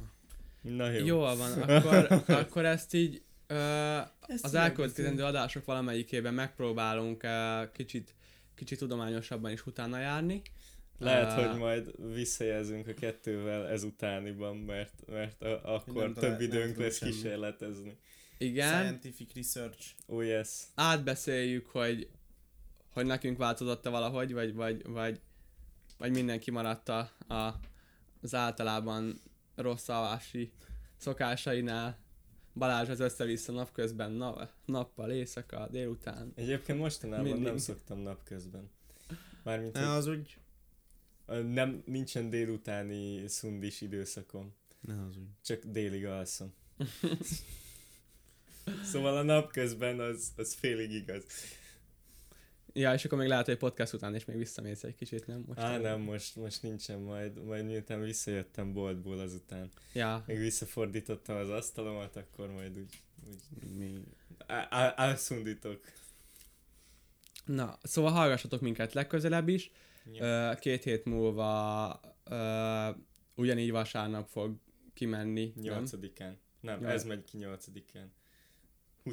na 0.62 0.90
jó. 0.90 1.06
Jól 1.06 1.36
van, 1.36 1.52
akkor, 1.62 2.06
akkor 2.26 2.64
ezt 2.64 2.94
így 2.94 3.22
ö, 3.46 3.98
Ezt 4.26 4.44
az 4.44 4.54
elkövetkezendő 4.54 5.24
adások 5.24 5.64
valamelyikében 5.64 6.34
megpróbálunk 6.34 7.22
ö, 7.22 7.62
kicsit, 7.72 8.14
kicsit 8.54 8.78
tudományosabban 8.78 9.50
is 9.50 9.66
utána 9.66 9.98
járni. 9.98 10.42
Lehet, 10.98 11.38
Ö, 11.38 11.46
hogy 11.46 11.58
majd 11.58 12.12
visszajelzünk 12.14 12.88
a 12.88 12.94
kettővel 12.94 13.68
ezutániban, 13.68 14.56
mert, 14.56 15.02
mert 15.06 15.42
a, 15.42 15.74
akkor 15.74 16.02
nem 16.02 16.14
több 16.14 16.40
időnk 16.40 16.76
lesz 16.76 16.96
semmi. 16.96 17.12
kísérletezni. 17.12 17.96
Igen, 18.38 18.78
Scientific 18.78 19.34
research. 19.34 19.86
Oh 20.06 20.24
yes. 20.24 20.48
átbeszéljük, 20.74 21.66
hogy, 21.66 22.08
hogy 22.92 23.06
nekünk 23.06 23.38
változott-e 23.38 23.88
valahogy, 23.88 24.32
vagy, 24.32 24.54
vagy, 24.54 24.82
vagy, 24.86 25.20
vagy 25.98 26.10
mindenki 26.10 26.50
maradt 26.50 26.88
a, 26.88 27.10
a, 27.28 27.54
az 28.22 28.34
általában 28.34 29.20
rossz 29.55 29.88
alvási 29.88 30.53
szokásainál. 30.96 31.98
Balázs 32.55 32.88
az 32.88 33.00
össze-vissza 33.00 33.53
napközben, 33.53 34.12
na, 34.12 34.50
nappal, 34.64 35.11
éjszaka, 35.11 35.68
délután. 35.70 36.32
Egyébként 36.34 36.78
mostanában 36.78 37.24
Mindig. 37.24 37.42
nem 37.42 37.57
szoktam 37.57 37.98
napközben. 37.98 38.70
Mármint, 39.42 39.72
Ne, 39.72 39.90
az 39.90 40.07
úgy. 40.07 40.36
nem, 41.26 41.82
nincsen 41.86 42.30
délutáni 42.30 43.28
szundis 43.28 43.80
időszakom. 43.80 44.55
Ne, 44.80 45.03
az 45.05 45.16
úgy. 45.16 45.28
Csak 45.44 45.64
délig 45.64 46.07
alszom. 46.07 46.55
szóval 48.82 49.16
a 49.16 49.22
napközben 49.22 50.00
az, 50.00 50.32
az 50.36 50.55
félig 50.55 50.90
igaz. 50.90 51.24
Ja, 52.72 52.92
és 52.94 53.04
akkor 53.04 53.18
még 53.18 53.28
lehet, 53.28 53.46
hogy 53.46 53.56
podcast 53.56 53.92
után 53.92 54.14
is 54.14 54.24
még 54.24 54.36
visszamész 54.36 54.82
egy 54.82 54.96
kicsit, 54.96 55.26
nem? 55.26 55.44
Most 55.46 55.58
Á, 55.60 55.78
nem, 55.78 56.00
most, 56.00 56.36
most 56.36 56.62
nincsen 56.62 56.98
majd, 56.98 57.44
majd 57.44 57.64
miután 57.64 58.00
visszajöttem 58.00 58.72
boltból 58.72 59.18
azután. 59.18 59.70
Ja, 59.92 60.24
Még 60.26 60.38
visszafordítottam 60.38 61.36
az 61.36 61.48
asztalomat, 61.48 62.16
akkor 62.16 62.50
majd 62.50 62.78
úgy, 62.78 63.02
úgy 63.26 63.74
Mi... 63.76 64.04
elszundítok. 64.96 65.80
na, 67.44 67.78
szóval 67.82 68.10
hallgassatok 68.12 68.60
minket 68.60 68.92
legközelebb 68.92 69.48
is. 69.48 69.70
Ja. 70.12 70.54
Két 70.54 70.82
hét 70.82 71.04
múlva 71.04 72.00
ö, 72.24 72.88
ugyanígy 73.34 73.70
vasárnap 73.70 74.28
fog 74.28 74.56
kimenni. 74.94 75.52
nem? 75.54 75.64
Nyolcadikán. 75.64 76.38
Nem, 76.60 76.80
Nyolc- 76.80 76.94
ez 76.94 77.04
megy 77.04 77.24
ki 77.24 77.36
nyolcadikán. 77.36 78.12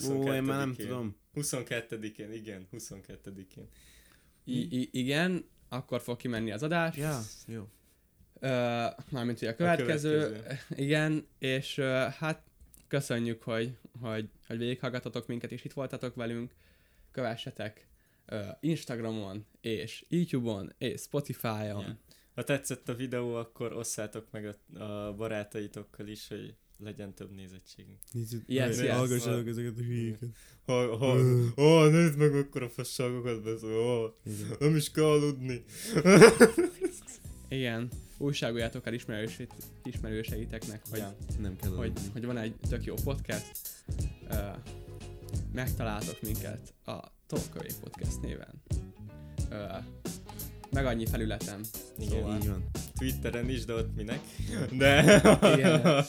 Ó, 0.10 0.34
én 0.34 0.44
már 0.44 0.58
nem 0.58 0.72
22-én. 0.74 0.86
tudom. 0.88 1.16
22-én, 1.36 2.32
igen, 2.34 2.68
22-én. 2.72 3.68
I- 4.44 4.80
i- 4.82 4.90
igen, 4.92 5.46
akkor 5.70 6.02
fog 6.02 6.18
kimenni 6.18 6.52
az 6.52 6.64
adás. 6.64 6.96
Ja, 6.98 7.20
jó. 7.48 7.68
Ö, 8.40 8.48
mármint 9.10 9.38
ugye 9.38 9.50
a 9.50 9.56
következő. 9.56 10.20
következő. 10.20 10.60
Igen, 10.84 11.28
és 11.40 11.78
ö, 11.78 11.84
hát 12.18 12.44
köszönjük, 12.88 13.44
hogy, 13.44 13.78
hogy, 14.02 14.30
hogy 14.48 14.58
végighallgatotok 14.58 15.28
minket, 15.28 15.52
és 15.52 15.64
itt 15.64 15.74
voltatok 15.74 16.16
velünk. 16.16 16.54
Kövessetek 17.12 17.88
ö, 18.26 18.42
Instagramon, 18.60 19.46
és 19.62 20.06
YouTube-on, 20.10 20.74
és 20.78 21.02
Spotify-on. 21.02 21.82
Ja. 21.86 21.98
Ha 22.36 22.44
tetszett 22.44 22.90
a 22.90 22.96
videó, 22.96 23.34
akkor 23.36 23.74
osszátok 23.74 24.28
meg 24.32 24.56
a, 24.78 24.84
a 24.84 25.14
barátaitokkal 25.14 26.08
is, 26.08 26.28
hogy 26.28 26.56
legyen 26.84 27.14
több 27.14 27.32
nézettségünk. 27.36 27.98
Yes, 28.48 28.78
yes. 28.78 28.90
Hallgassatok 28.96 29.48
ezeket 29.48 29.74
a 29.78 29.82
hülyéket. 29.82 30.30
Ha, 30.66 30.98
ha, 30.98 31.18
ha, 31.56 31.88
nézd 31.90 32.18
meg, 32.18 32.36
akkor 32.36 32.72
fasságokat 32.74 33.44
beszél, 33.44 33.70
ha, 33.84 34.18
Igen. 34.26 34.56
nem 34.60 34.76
is 34.76 34.92
kell 34.92 35.04
aludni. 35.04 35.64
Igen, 37.50 37.90
újságoljátok 38.18 38.86
el 38.88 38.94
ismerőseit, 38.94 39.54
ismerőseiteknek, 39.84 40.82
hogy, 40.90 41.00
Ja. 41.00 41.16
Nem 41.40 41.56
kell 41.56 41.70
hogy, 41.70 41.78
aludni. 41.92 42.10
hogy 42.14 42.26
van 42.26 42.38
egy 42.38 42.56
tök 42.70 42.84
jó 42.86 42.94
podcast. 43.04 43.52
Ö, 44.30 44.36
megtaláltok 45.54 46.22
minket 46.22 46.74
a 46.86 46.98
Tolkövé 47.28 47.70
Podcast 47.82 48.22
néven. 48.22 48.62
Ö, 49.50 49.64
meg 50.72 50.86
annyi 50.86 51.06
felületem. 51.06 51.62
Igen, 52.00 52.10
Szóval- 52.10 52.38
Így 52.38 52.48
van. 52.48 52.64
Twitteren 52.98 53.50
is, 53.50 53.66
de 53.66 53.74
ott 53.74 53.96
minek. 53.96 54.20
De, 54.78 55.22
Igen. 55.58 56.04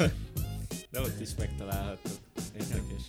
De 0.91 1.01
ott 1.01 1.21
is 1.21 1.29
megtalálhatok. 1.39 2.13
Érdekes. 2.53 3.03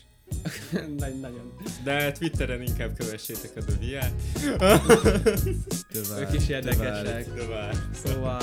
Nagy, 0.98 1.20
nagyon. 1.20 1.54
De 1.84 2.12
Twitteren 2.12 2.62
inkább 2.62 2.98
kövessétek 2.98 3.52
a 3.56 3.62
Doviát. 3.62 4.14
Ők 6.20 6.34
is 6.34 6.48
érdekesek. 6.50 7.34
De 7.34 7.46
vár. 7.48 7.76
Szóval 8.04 8.42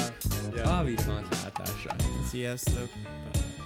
Ja. 0.57 0.79
a 0.79 0.85
viszontlátásra. 0.85 1.97
Sziasztok. 2.31 2.89
Bye. 3.33 3.58